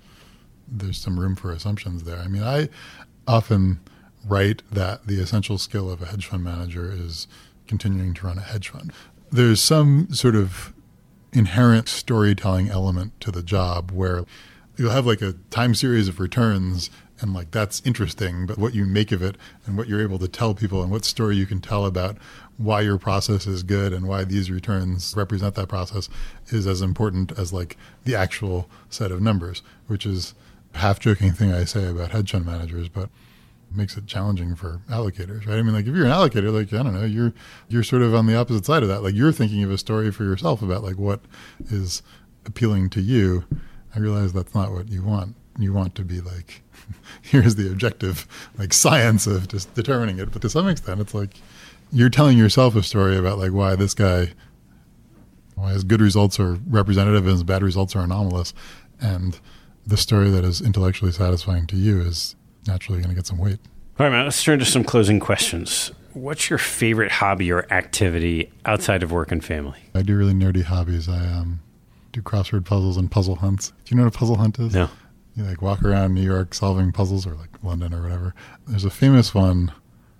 there's 0.68 0.98
some 0.98 1.18
room 1.18 1.36
for 1.36 1.52
assumptions 1.52 2.04
there. 2.04 2.18
I 2.18 2.28
mean, 2.28 2.42
I 2.42 2.68
often 3.26 3.80
write 4.26 4.62
that 4.70 5.06
the 5.06 5.20
essential 5.20 5.58
skill 5.58 5.90
of 5.90 6.02
a 6.02 6.06
hedge 6.06 6.26
fund 6.26 6.44
manager 6.44 6.92
is 6.92 7.26
continuing 7.66 8.14
to 8.14 8.26
run 8.26 8.38
a 8.38 8.42
hedge 8.42 8.68
fund. 8.68 8.92
There's 9.30 9.60
some 9.60 10.08
sort 10.12 10.36
of 10.36 10.72
inherent 11.32 11.88
storytelling 11.88 12.68
element 12.68 13.18
to 13.20 13.30
the 13.30 13.42
job 13.42 13.90
where 13.90 14.24
you'll 14.76 14.90
have 14.90 15.06
like 15.06 15.22
a 15.22 15.34
time 15.50 15.74
series 15.74 16.08
of 16.08 16.20
returns 16.20 16.90
and 17.20 17.32
like 17.32 17.50
that's 17.50 17.80
interesting 17.84 18.46
but 18.46 18.58
what 18.58 18.74
you 18.74 18.84
make 18.84 19.12
of 19.12 19.22
it 19.22 19.36
and 19.64 19.76
what 19.76 19.88
you're 19.88 20.02
able 20.02 20.18
to 20.18 20.28
tell 20.28 20.54
people 20.54 20.82
and 20.82 20.90
what 20.90 21.04
story 21.04 21.36
you 21.36 21.46
can 21.46 21.60
tell 21.60 21.86
about 21.86 22.16
why 22.58 22.80
your 22.80 22.98
process 22.98 23.46
is 23.46 23.62
good 23.62 23.92
and 23.92 24.06
why 24.06 24.24
these 24.24 24.50
returns 24.50 25.14
represent 25.16 25.54
that 25.54 25.68
process 25.68 26.08
is 26.48 26.66
as 26.66 26.82
important 26.82 27.32
as 27.38 27.52
like 27.52 27.76
the 28.04 28.14
actual 28.14 28.68
set 28.90 29.10
of 29.10 29.20
numbers 29.20 29.62
which 29.86 30.04
is 30.04 30.34
a 30.74 30.78
half 30.78 30.98
joking 31.00 31.32
thing 31.32 31.52
i 31.52 31.64
say 31.64 31.88
about 31.88 32.10
hedge 32.10 32.32
fund 32.32 32.44
managers 32.44 32.88
but 32.88 33.08
makes 33.74 33.96
it 33.96 34.06
challenging 34.06 34.54
for 34.54 34.80
allocators, 34.88 35.46
right? 35.46 35.58
I 35.58 35.62
mean, 35.62 35.74
like 35.74 35.86
if 35.86 35.94
you're 35.94 36.06
an 36.06 36.12
allocator, 36.12 36.52
like 36.52 36.72
I 36.72 36.82
don't 36.82 36.94
know, 36.94 37.04
you're 37.04 37.32
you're 37.68 37.82
sort 37.82 38.02
of 38.02 38.14
on 38.14 38.26
the 38.26 38.36
opposite 38.36 38.64
side 38.64 38.82
of 38.82 38.88
that. 38.88 39.02
Like 39.02 39.14
you're 39.14 39.32
thinking 39.32 39.62
of 39.62 39.70
a 39.70 39.78
story 39.78 40.10
for 40.10 40.24
yourself 40.24 40.62
about 40.62 40.82
like 40.82 40.96
what 40.96 41.20
is 41.70 42.02
appealing 42.44 42.90
to 42.90 43.00
you. 43.00 43.44
I 43.94 43.98
realize 43.98 44.32
that's 44.32 44.54
not 44.54 44.72
what 44.72 44.88
you 44.88 45.02
want. 45.02 45.36
You 45.58 45.72
want 45.72 45.94
to 45.96 46.04
be 46.04 46.20
like, 46.20 46.62
here's 47.22 47.54
the 47.56 47.70
objective, 47.70 48.26
like 48.58 48.72
science 48.72 49.26
of 49.26 49.48
just 49.48 49.72
determining 49.74 50.18
it. 50.18 50.32
But 50.32 50.42
to 50.42 50.50
some 50.50 50.68
extent, 50.68 51.00
it's 51.00 51.14
like 51.14 51.30
you're 51.92 52.10
telling 52.10 52.38
yourself 52.38 52.74
a 52.76 52.82
story 52.82 53.16
about 53.16 53.38
like 53.38 53.52
why 53.52 53.76
this 53.76 53.94
guy, 53.94 54.32
why 55.54 55.72
his 55.72 55.84
good 55.84 56.00
results 56.00 56.38
are 56.40 56.58
representative 56.68 57.24
and 57.24 57.32
his 57.32 57.42
bad 57.42 57.62
results 57.62 57.96
are 57.96 58.02
anomalous, 58.02 58.52
and 59.00 59.38
the 59.86 59.96
story 59.96 60.30
that 60.30 60.44
is 60.44 60.60
intellectually 60.60 61.12
satisfying 61.12 61.66
to 61.68 61.76
you 61.76 62.00
is 62.00 62.34
naturally 62.66 62.98
going 62.98 63.10
to 63.10 63.14
get 63.14 63.26
some 63.26 63.38
weight. 63.38 63.58
All 63.98 64.04
right, 64.04 64.10
man. 64.10 64.24
let's 64.24 64.42
turn 64.42 64.58
to 64.58 64.64
some 64.64 64.84
closing 64.84 65.20
questions. 65.20 65.92
What's 66.12 66.50
your 66.50 66.58
favorite 66.58 67.12
hobby 67.12 67.52
or 67.52 67.70
activity 67.72 68.50
outside 68.64 69.02
of 69.02 69.12
work 69.12 69.30
and 69.30 69.44
family? 69.44 69.78
I 69.94 70.02
do 70.02 70.16
really 70.16 70.32
nerdy 70.32 70.64
hobbies. 70.64 71.08
I 71.08 71.18
um, 71.18 71.60
do 72.12 72.22
crossword 72.22 72.64
puzzles 72.64 72.96
and 72.96 73.10
puzzle 73.10 73.36
hunts. 73.36 73.68
Do 73.68 73.74
you 73.94 73.96
know 73.96 74.04
what 74.04 74.14
a 74.14 74.18
puzzle 74.18 74.36
hunt 74.36 74.58
is? 74.58 74.74
No. 74.74 74.88
You 75.36 75.44
like 75.44 75.60
walk 75.60 75.82
around 75.82 76.14
New 76.14 76.22
York 76.22 76.54
solving 76.54 76.92
puzzles 76.92 77.26
or 77.26 77.34
like 77.34 77.50
London 77.62 77.92
or 77.92 78.02
whatever. 78.02 78.34
There's 78.66 78.84
a 78.84 78.90
famous 78.90 79.34
one. 79.34 79.72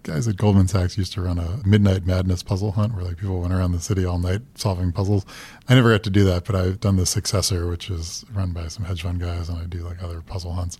Guys 0.02 0.28
at 0.28 0.36
Goldman 0.36 0.68
Sachs 0.68 0.96
used 0.96 1.14
to 1.14 1.20
run 1.20 1.38
a 1.40 1.66
midnight 1.66 2.06
madness 2.06 2.44
puzzle 2.44 2.72
hunt 2.72 2.94
where 2.94 3.02
like 3.02 3.16
people 3.16 3.40
went 3.40 3.52
around 3.52 3.72
the 3.72 3.80
city 3.80 4.04
all 4.04 4.18
night 4.18 4.42
solving 4.54 4.92
puzzles. 4.92 5.26
I 5.68 5.74
never 5.74 5.90
got 5.90 6.04
to 6.04 6.10
do 6.10 6.22
that, 6.24 6.44
but 6.44 6.54
I've 6.54 6.78
done 6.78 6.94
the 6.94 7.06
successor, 7.06 7.66
which 7.66 7.90
is 7.90 8.24
run 8.32 8.52
by 8.52 8.68
some 8.68 8.84
hedge 8.84 9.02
fund 9.02 9.18
guys, 9.18 9.48
and 9.48 9.58
I 9.58 9.64
do 9.64 9.78
like 9.78 10.02
other 10.02 10.20
puzzle 10.20 10.52
hunts 10.52 10.78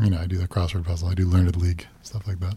you 0.00 0.10
know, 0.10 0.18
I 0.18 0.26
do 0.26 0.38
the 0.38 0.48
crossword 0.48 0.84
puzzle, 0.84 1.08
I 1.08 1.14
do 1.14 1.26
Learned 1.26 1.56
League, 1.56 1.86
stuff 2.02 2.26
like 2.26 2.40
that, 2.40 2.56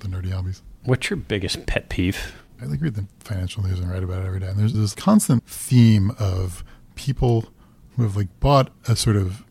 the 0.00 0.08
nerdy 0.08 0.32
hobbies. 0.32 0.62
What's 0.84 1.10
your 1.10 1.18
biggest 1.18 1.66
pet 1.66 1.88
peeve? 1.88 2.34
I 2.60 2.66
like 2.66 2.80
read 2.80 2.94
the 2.94 3.06
financial 3.20 3.62
news 3.62 3.78
and 3.78 3.90
write 3.90 4.02
about 4.02 4.22
it 4.22 4.26
every 4.26 4.40
day. 4.40 4.48
And 4.48 4.58
there's 4.58 4.72
this 4.72 4.94
constant 4.94 5.46
theme 5.46 6.12
of 6.18 6.64
people 6.94 7.46
who 7.96 8.02
have 8.02 8.16
like 8.16 8.28
bought 8.40 8.70
a 8.88 8.96
sort 8.96 9.16
of 9.16 9.44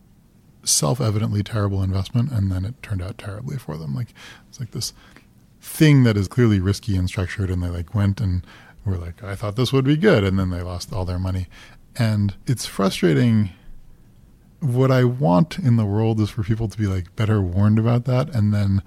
self-evidently 0.63 1.43
terrible 1.43 1.81
investment 1.81 2.31
and 2.31 2.51
then 2.51 2.65
it 2.65 2.81
turned 2.81 3.01
out 3.01 3.17
terribly 3.17 3.57
for 3.57 3.77
them. 3.77 3.95
Like 3.95 4.13
it's 4.47 4.59
like 4.59 4.71
this 4.71 4.93
thing 5.61 6.03
that 6.03 6.17
is 6.17 6.27
clearly 6.27 6.59
risky 6.59 6.95
and 6.95 7.07
structured 7.07 7.49
and 7.49 7.61
they 7.61 7.69
like 7.69 7.93
went 7.93 8.21
and 8.21 8.45
were 8.85 8.97
like, 8.97 9.23
I 9.23 9.35
thought 9.35 9.55
this 9.55 9.73
would 9.73 9.85
be 9.85 9.97
good 9.97 10.23
and 10.23 10.37
then 10.37 10.49
they 10.49 10.61
lost 10.61 10.93
all 10.93 11.05
their 11.05 11.19
money. 11.19 11.47
And 11.95 12.35
it's 12.47 12.65
frustrating 12.65 13.51
what 14.59 14.91
I 14.91 15.03
want 15.05 15.57
in 15.57 15.77
the 15.77 15.85
world 15.85 16.19
is 16.19 16.29
for 16.29 16.43
people 16.43 16.67
to 16.67 16.77
be 16.77 16.87
like 16.87 17.15
better 17.15 17.41
warned 17.41 17.79
about 17.79 18.05
that 18.05 18.33
and 18.35 18.53
then 18.53 18.83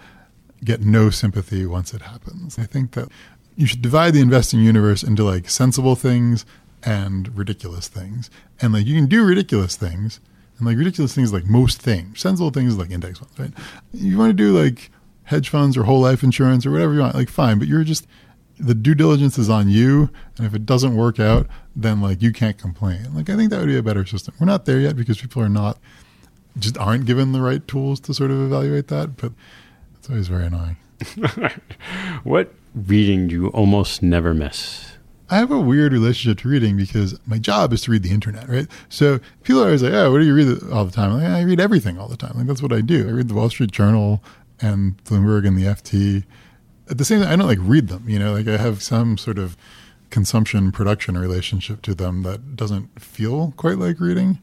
get 0.65 0.83
no 0.83 1.11
sympathy 1.11 1.67
once 1.67 1.95
it 1.95 2.03
happens. 2.03 2.59
I 2.59 2.65
think 2.65 2.93
that 2.93 3.09
you 3.57 3.67
should 3.67 3.83
divide 3.83 4.15
the 4.15 4.21
investing 4.21 4.61
universe 4.61 5.03
into 5.03 5.25
like 5.25 5.49
sensible 5.49 5.97
things 5.97 6.45
and 6.83 7.37
ridiculous 7.37 7.89
things. 7.89 8.31
And 8.61 8.73
like 8.73 8.87
you 8.87 8.95
can 8.95 9.07
do 9.07 9.25
ridiculous 9.25 9.77
things 9.77 10.21
and 10.59 10.67
like 10.67 10.77
ridiculous 10.77 11.15
things 11.15 11.33
like 11.33 11.45
most 11.45 11.81
things. 11.81 12.21
Sensible 12.21 12.51
things 12.51 12.77
like 12.77 12.91
index 12.91 13.19
funds, 13.19 13.39
right? 13.39 13.53
You 13.93 14.19
want 14.19 14.31
to 14.31 14.35
do 14.35 14.57
like 14.57 14.91
hedge 15.25 15.49
funds 15.49 15.77
or 15.77 15.85
whole 15.85 16.01
life 16.01 16.23
insurance 16.23 16.67
or 16.67 16.71
whatever 16.71 16.95
you 16.95 17.01
want, 17.01 17.15
like 17.15 17.31
fine, 17.31 17.59
but 17.59 17.69
you're 17.69 17.85
just 17.85 18.07
the 18.59 18.75
due 18.75 18.95
diligence 18.95 19.39
is 19.39 19.51
on 19.51 19.69
you 19.69 20.09
and 20.37 20.47
if 20.47 20.55
it 20.55 20.65
doesn't 20.65 20.95
work 20.95 21.19
out 21.19 21.47
then 21.75 22.01
like 22.01 22.23
you 22.23 22.33
can't 22.33 22.59
complain 22.59 23.13
like 23.15 23.29
i 23.29 23.37
think 23.37 23.51
that 23.51 23.59
would 23.59 23.67
be 23.67 23.77
a 23.77 23.83
better 23.83 24.07
system 24.07 24.35
we're 24.39 24.47
not 24.47 24.67
there 24.67 24.79
yet 24.79 24.95
because 24.95 25.21
people 25.21 25.43
are 25.43 25.49
not 25.49 25.79
just 26.59 26.79
aren't 26.79 27.05
given 27.05 27.33
the 27.33 27.41
right 27.41 27.67
tools 27.67 27.99
to 27.99 28.15
sort 28.15 28.31
of 28.31 28.41
evaluate 28.41 28.89
that 28.89 29.17
but 29.17 29.33
it's 29.99 30.09
always 30.09 30.29
very 30.29 30.47
annoying 30.47 30.77
what 32.23 32.55
reading 32.75 33.27
do 33.27 33.35
you 33.35 33.49
almost 33.49 34.03
never 34.03 34.33
miss 34.33 34.92
I 35.33 35.37
have 35.39 35.51
a 35.51 35.59
weird 35.59 35.93
relationship 35.93 36.39
to 36.43 36.49
reading 36.49 36.77
because 36.77 37.19
my 37.27 37.39
job 37.39 37.73
is 37.73 37.83
to 37.83 37.91
read 37.91 38.03
the 38.03 38.11
internet, 38.11 38.49
right? 38.49 38.67
So 38.89 39.19
people 39.43 39.63
are 39.63 39.67
always 39.67 39.83
like, 39.83 39.95
"Oh, 39.95 40.13
what 40.13 40.19
do 40.19 40.25
you 40.25 40.35
read 40.35 40.63
all 40.71 40.85
the 40.85 40.93
time?" 40.93 41.15
Like, 41.15 41.25
I 41.25 41.43
read 41.43 41.59
everything 41.61 41.99
all 41.99 42.09
the 42.09 42.17
time. 42.17 42.33
Like 42.37 42.47
that's 42.47 42.63
what 42.63 42.73
I 42.73 42.81
do. 42.81 43.09
I 43.09 43.13
read 43.13 43.29
the 43.29 43.35
Wall 43.35 43.49
Street 43.51 43.73
Journal 43.73 44.23
and 44.61 45.03
Bloomberg 45.05 45.47
and 45.47 45.57
the 45.57 45.65
FT 45.65 46.25
at 46.93 46.99
the 46.99 47.05
same 47.05 47.21
time, 47.21 47.33
I 47.33 47.37
don't 47.37 47.47
like 47.47 47.59
read 47.61 47.89
them. 47.89 48.09
You 48.09 48.19
know, 48.19 48.33
like 48.33 48.49
I 48.49 48.57
have 48.57 48.83
some 48.83 49.17
sort 49.17 49.39
of 49.39 49.57
consumption 50.11 50.73
production 50.73 51.17
relationship 51.17 51.81
to 51.83 51.95
them 51.95 52.23
that 52.23 52.55
doesn't 52.55 53.01
feel 53.01 53.55
quite 53.57 53.79
like 53.79 53.99
reading. 53.99 54.39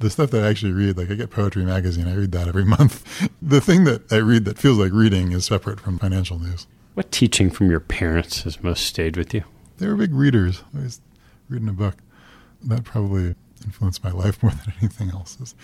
The 0.00 0.10
stuff 0.10 0.30
that 0.32 0.44
I 0.44 0.48
actually 0.48 0.72
read, 0.72 0.98
like 0.98 1.10
I 1.10 1.14
get 1.14 1.30
Poetry 1.30 1.64
Magazine, 1.64 2.08
I 2.08 2.16
read 2.16 2.32
that 2.32 2.48
every 2.48 2.64
month. 2.76 3.28
the 3.40 3.60
thing 3.60 3.84
that 3.84 4.12
I 4.12 4.16
read 4.16 4.44
that 4.44 4.58
feels 4.58 4.78
like 4.78 4.92
reading 4.92 5.32
is 5.32 5.46
separate 5.46 5.80
from 5.80 5.98
financial 5.98 6.38
news. 6.38 6.66
What 6.94 7.12
teaching 7.12 7.50
from 7.50 7.70
your 7.70 7.80
parents 7.80 8.42
has 8.42 8.62
most 8.62 8.84
stayed 8.84 9.16
with 9.16 9.32
you? 9.32 9.44
They 9.84 9.90
were 9.90 9.96
big 9.96 10.14
readers, 10.14 10.62
always 10.74 11.02
reading 11.50 11.68
a 11.68 11.72
book. 11.74 11.96
That 12.62 12.84
probably 12.84 13.34
influenced 13.66 14.02
my 14.02 14.12
life 14.12 14.42
more 14.42 14.52
than 14.52 14.72
anything 14.80 15.10
else. 15.10 15.38
Is 15.42 15.54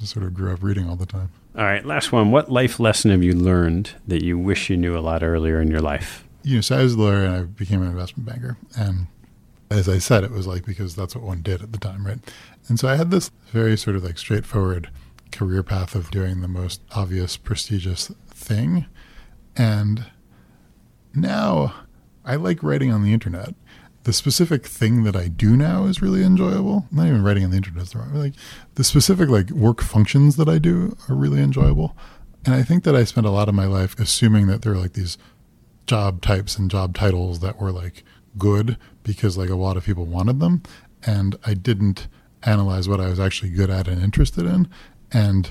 just 0.00 0.14
sort 0.14 0.24
of 0.24 0.32
grew 0.32 0.50
up 0.50 0.62
reading 0.62 0.88
all 0.88 0.96
the 0.96 1.04
time. 1.04 1.28
All 1.54 1.62
right, 1.62 1.84
last 1.84 2.10
one. 2.10 2.30
What 2.30 2.50
life 2.50 2.80
lesson 2.80 3.10
have 3.10 3.22
you 3.22 3.34
learned 3.34 3.90
that 4.08 4.24
you 4.24 4.38
wish 4.38 4.70
you 4.70 4.78
knew 4.78 4.96
a 4.96 5.00
lot 5.00 5.22
earlier 5.22 5.60
in 5.60 5.70
your 5.70 5.82
life? 5.82 6.24
You 6.42 6.54
know, 6.54 6.60
so 6.62 6.78
I 6.78 6.84
was 6.84 6.94
a 6.94 6.98
lawyer 6.98 7.22
and 7.22 7.36
I 7.36 7.42
became 7.42 7.82
an 7.82 7.88
investment 7.88 8.26
banker. 8.26 8.56
And 8.78 9.08
as 9.70 9.90
I 9.90 9.98
said, 9.98 10.24
it 10.24 10.30
was 10.30 10.46
like 10.46 10.64
because 10.64 10.96
that's 10.96 11.14
what 11.14 11.22
one 11.22 11.42
did 11.42 11.60
at 11.60 11.72
the 11.72 11.78
time, 11.78 12.06
right? 12.06 12.20
And 12.68 12.80
so 12.80 12.88
I 12.88 12.96
had 12.96 13.10
this 13.10 13.30
very 13.52 13.76
sort 13.76 13.96
of 13.96 14.04
like 14.04 14.16
straightforward 14.16 14.88
career 15.32 15.62
path 15.62 15.94
of 15.94 16.10
doing 16.10 16.40
the 16.40 16.48
most 16.48 16.80
obvious, 16.92 17.36
prestigious 17.36 18.10
thing. 18.30 18.86
And 19.54 20.06
now 21.14 21.74
I 22.24 22.36
like 22.36 22.62
writing 22.62 22.90
on 22.90 23.04
the 23.04 23.12
internet 23.12 23.54
the 24.06 24.12
specific 24.12 24.64
thing 24.64 25.02
that 25.02 25.16
I 25.16 25.26
do 25.26 25.56
now 25.56 25.86
is 25.86 26.00
really 26.00 26.22
enjoyable. 26.22 26.86
I'm 26.92 26.96
not 26.96 27.06
even 27.08 27.24
writing 27.24 27.42
on 27.42 27.50
the 27.50 27.56
internet. 27.56 27.92
Wrong. 27.92 28.14
Like 28.14 28.34
the 28.76 28.84
specific 28.84 29.28
like 29.28 29.50
work 29.50 29.82
functions 29.82 30.36
that 30.36 30.48
I 30.48 30.58
do 30.58 30.96
are 31.08 31.16
really 31.16 31.40
enjoyable. 31.40 31.96
And 32.44 32.54
I 32.54 32.62
think 32.62 32.84
that 32.84 32.94
I 32.94 33.02
spent 33.02 33.26
a 33.26 33.30
lot 33.30 33.48
of 33.48 33.56
my 33.56 33.66
life 33.66 33.98
assuming 33.98 34.46
that 34.46 34.62
there 34.62 34.74
are 34.74 34.78
like 34.78 34.92
these 34.92 35.18
job 35.88 36.22
types 36.22 36.56
and 36.56 36.70
job 36.70 36.96
titles 36.96 37.40
that 37.40 37.60
were 37.60 37.72
like 37.72 38.04
good 38.38 38.76
because 39.02 39.36
like 39.36 39.50
a 39.50 39.56
lot 39.56 39.76
of 39.76 39.84
people 39.84 40.06
wanted 40.06 40.38
them. 40.38 40.62
And 41.04 41.34
I 41.44 41.54
didn't 41.54 42.06
analyze 42.44 42.88
what 42.88 43.00
I 43.00 43.08
was 43.08 43.18
actually 43.18 43.50
good 43.50 43.70
at 43.70 43.88
and 43.88 44.00
interested 44.00 44.46
in. 44.46 44.68
And 45.10 45.50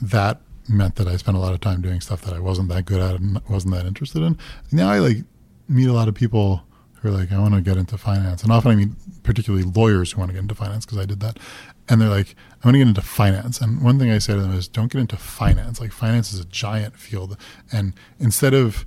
that 0.00 0.40
meant 0.68 0.94
that 0.94 1.08
I 1.08 1.16
spent 1.16 1.36
a 1.36 1.40
lot 1.40 1.54
of 1.54 1.60
time 1.60 1.82
doing 1.82 2.00
stuff 2.00 2.22
that 2.22 2.34
I 2.34 2.38
wasn't 2.38 2.68
that 2.68 2.84
good 2.84 3.00
at 3.00 3.16
and 3.16 3.42
wasn't 3.48 3.74
that 3.74 3.84
interested 3.84 4.22
in. 4.22 4.38
Now 4.70 4.90
I 4.90 5.00
like 5.00 5.24
meet 5.68 5.88
a 5.88 5.92
lot 5.92 6.06
of 6.06 6.14
people 6.14 6.62
who 7.00 7.08
are 7.08 7.12
like, 7.12 7.32
I 7.32 7.38
want 7.38 7.54
to 7.54 7.60
get 7.60 7.76
into 7.76 7.96
finance. 7.96 8.42
And 8.42 8.52
often 8.52 8.70
I 8.70 8.74
meet 8.74 9.22
particularly 9.22 9.64
lawyers 9.64 10.12
who 10.12 10.18
want 10.18 10.30
to 10.30 10.34
get 10.34 10.42
into 10.42 10.54
finance 10.54 10.84
because 10.84 10.98
I 10.98 11.06
did 11.06 11.20
that. 11.20 11.38
And 11.88 12.00
they're 12.00 12.08
like, 12.08 12.34
I 12.62 12.68
want 12.68 12.74
to 12.74 12.78
get 12.78 12.88
into 12.88 13.02
finance. 13.02 13.60
And 13.60 13.82
one 13.82 13.98
thing 13.98 14.10
I 14.10 14.18
say 14.18 14.34
to 14.34 14.40
them 14.40 14.52
is, 14.52 14.68
don't 14.68 14.92
get 14.92 15.00
into 15.00 15.16
finance. 15.16 15.80
Like, 15.80 15.92
finance 15.92 16.32
is 16.32 16.40
a 16.40 16.44
giant 16.44 16.96
field. 16.96 17.36
And 17.72 17.94
instead 18.18 18.54
of 18.54 18.84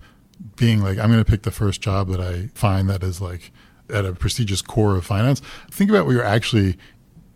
being 0.55 0.81
like, 0.81 0.97
I'm 0.99 1.11
going 1.11 1.23
to 1.23 1.29
pick 1.29 1.43
the 1.43 1.51
first 1.51 1.81
job 1.81 2.09
that 2.09 2.21
I 2.21 2.49
find 2.53 2.89
that 2.89 3.03
is 3.03 3.19
like 3.19 3.51
at 3.89 4.05
a 4.05 4.13
prestigious 4.13 4.61
core 4.61 4.95
of 4.95 5.05
finance, 5.05 5.41
think 5.71 5.89
about 5.89 6.05
what 6.05 6.13
you're 6.13 6.23
actually 6.23 6.77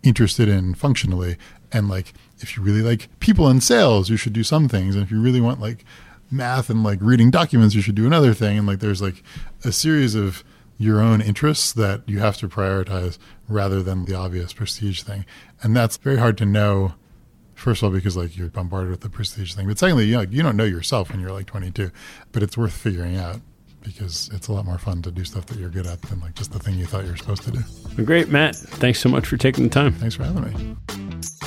interested 0.02 0.48
in 0.48 0.74
functionally. 0.74 1.36
And 1.72 1.88
like, 1.88 2.14
if 2.38 2.56
you 2.56 2.62
really 2.62 2.82
like 2.82 3.08
people 3.20 3.48
in 3.48 3.60
sales, 3.60 4.08
you 4.08 4.16
should 4.16 4.32
do 4.32 4.44
some 4.44 4.68
things. 4.68 4.94
And 4.94 5.04
if 5.04 5.10
you 5.10 5.20
really 5.20 5.40
want 5.40 5.60
like 5.60 5.84
math 6.30 6.70
and 6.70 6.84
like 6.84 6.98
reading 7.02 7.30
documents, 7.30 7.74
you 7.74 7.82
should 7.82 7.94
do 7.94 8.06
another 8.06 8.32
thing. 8.32 8.58
And 8.58 8.66
like, 8.66 8.78
there's 8.78 9.02
like 9.02 9.22
a 9.64 9.72
series 9.72 10.14
of 10.14 10.44
your 10.78 11.00
own 11.00 11.20
interests 11.20 11.72
that 11.72 12.08
you 12.08 12.20
have 12.20 12.36
to 12.38 12.48
prioritize 12.48 13.18
rather 13.48 13.82
than 13.82 14.04
the 14.04 14.14
obvious 14.14 14.52
prestige 14.52 15.02
thing. 15.02 15.26
And 15.62 15.76
that's 15.76 15.96
very 15.96 16.16
hard 16.16 16.38
to 16.38 16.46
know. 16.46 16.94
First 17.54 17.82
of 17.82 17.88
all, 17.88 17.90
because 17.92 18.16
like 18.16 18.36
you're 18.36 18.48
bombarded 18.48 18.90
with 18.90 19.00
the 19.00 19.10
prestige 19.10 19.54
thing, 19.54 19.66
but 19.66 19.78
secondly, 19.78 20.06
you 20.06 20.14
know, 20.14 20.20
you 20.22 20.42
don't 20.44 20.56
know 20.56 20.64
yourself 20.64 21.10
when 21.10 21.20
you're 21.20 21.32
like 21.32 21.46
22, 21.46 21.90
but 22.30 22.44
it's 22.44 22.56
worth 22.56 22.72
figuring 22.72 23.16
out 23.16 23.40
because 23.82 24.30
it's 24.32 24.46
a 24.46 24.52
lot 24.52 24.64
more 24.64 24.78
fun 24.78 25.02
to 25.02 25.10
do 25.10 25.24
stuff 25.24 25.46
that 25.46 25.58
you're 25.58 25.70
good 25.70 25.86
at 25.86 26.00
than 26.02 26.20
like 26.20 26.34
just 26.34 26.52
the 26.52 26.58
thing 26.60 26.78
you 26.78 26.86
thought 26.86 27.04
you 27.04 27.10
were 27.10 27.16
supposed 27.16 27.42
to 27.42 27.50
do. 27.50 28.04
Great, 28.04 28.28
Matt. 28.28 28.54
Thanks 28.54 29.00
so 29.00 29.08
much 29.08 29.26
for 29.26 29.36
taking 29.36 29.64
the 29.64 29.70
time. 29.70 29.92
Thanks 29.94 30.14
for 30.14 30.22
having 30.22 30.42
me. 30.42 30.76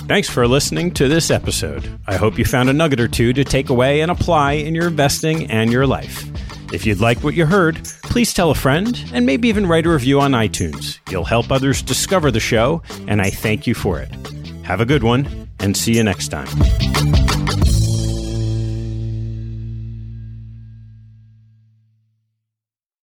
Thanks 0.08 0.28
for 0.28 0.46
listening 0.48 0.92
to 0.96 1.08
this 1.08 1.32
episode. 1.32 2.00
I 2.08 2.18
hope 2.18 2.38
you 2.38 2.44
found 2.44 2.70
a 2.70 2.74
nugget 2.74 3.00
or 3.00 3.08
two 3.08 3.32
to 3.32 3.46
take 3.46 3.70
away 3.70 4.02
and 4.02 4.12
apply 4.12 4.54
in 4.54 4.76
your 4.76 4.88
investing 4.88 5.50
and 5.50 5.72
your 5.72 5.88
life. 5.88 6.26
If 6.72 6.86
you'd 6.86 7.02
like 7.02 7.22
what 7.24 7.34
you 7.34 7.46
heard, 7.46 7.84
please 8.04 8.34
tell 8.34 8.50
a 8.50 8.56
friend 8.56 8.98
and 9.14 9.26
maybe 9.26 9.50
even 9.50 9.68
write 9.68 9.86
a 9.86 9.90
review 9.90 10.22
on 10.22 10.32
iTunes. 10.32 11.00
You'll 11.10 11.26
help 11.26 11.52
others 11.52 11.82
discover 11.82 12.32
the 12.32 12.40
show, 12.40 12.82
and 13.08 13.22
I 13.22 13.30
thank 13.30 13.68
you 13.68 13.74
for 13.74 14.00
it. 14.00 14.10
Have 14.64 14.80
a 14.80 14.86
good 14.86 15.04
one, 15.04 15.50
and 15.60 15.76
see 15.76 15.96
you 15.98 16.04
next 16.04 16.30
time. 16.30 16.48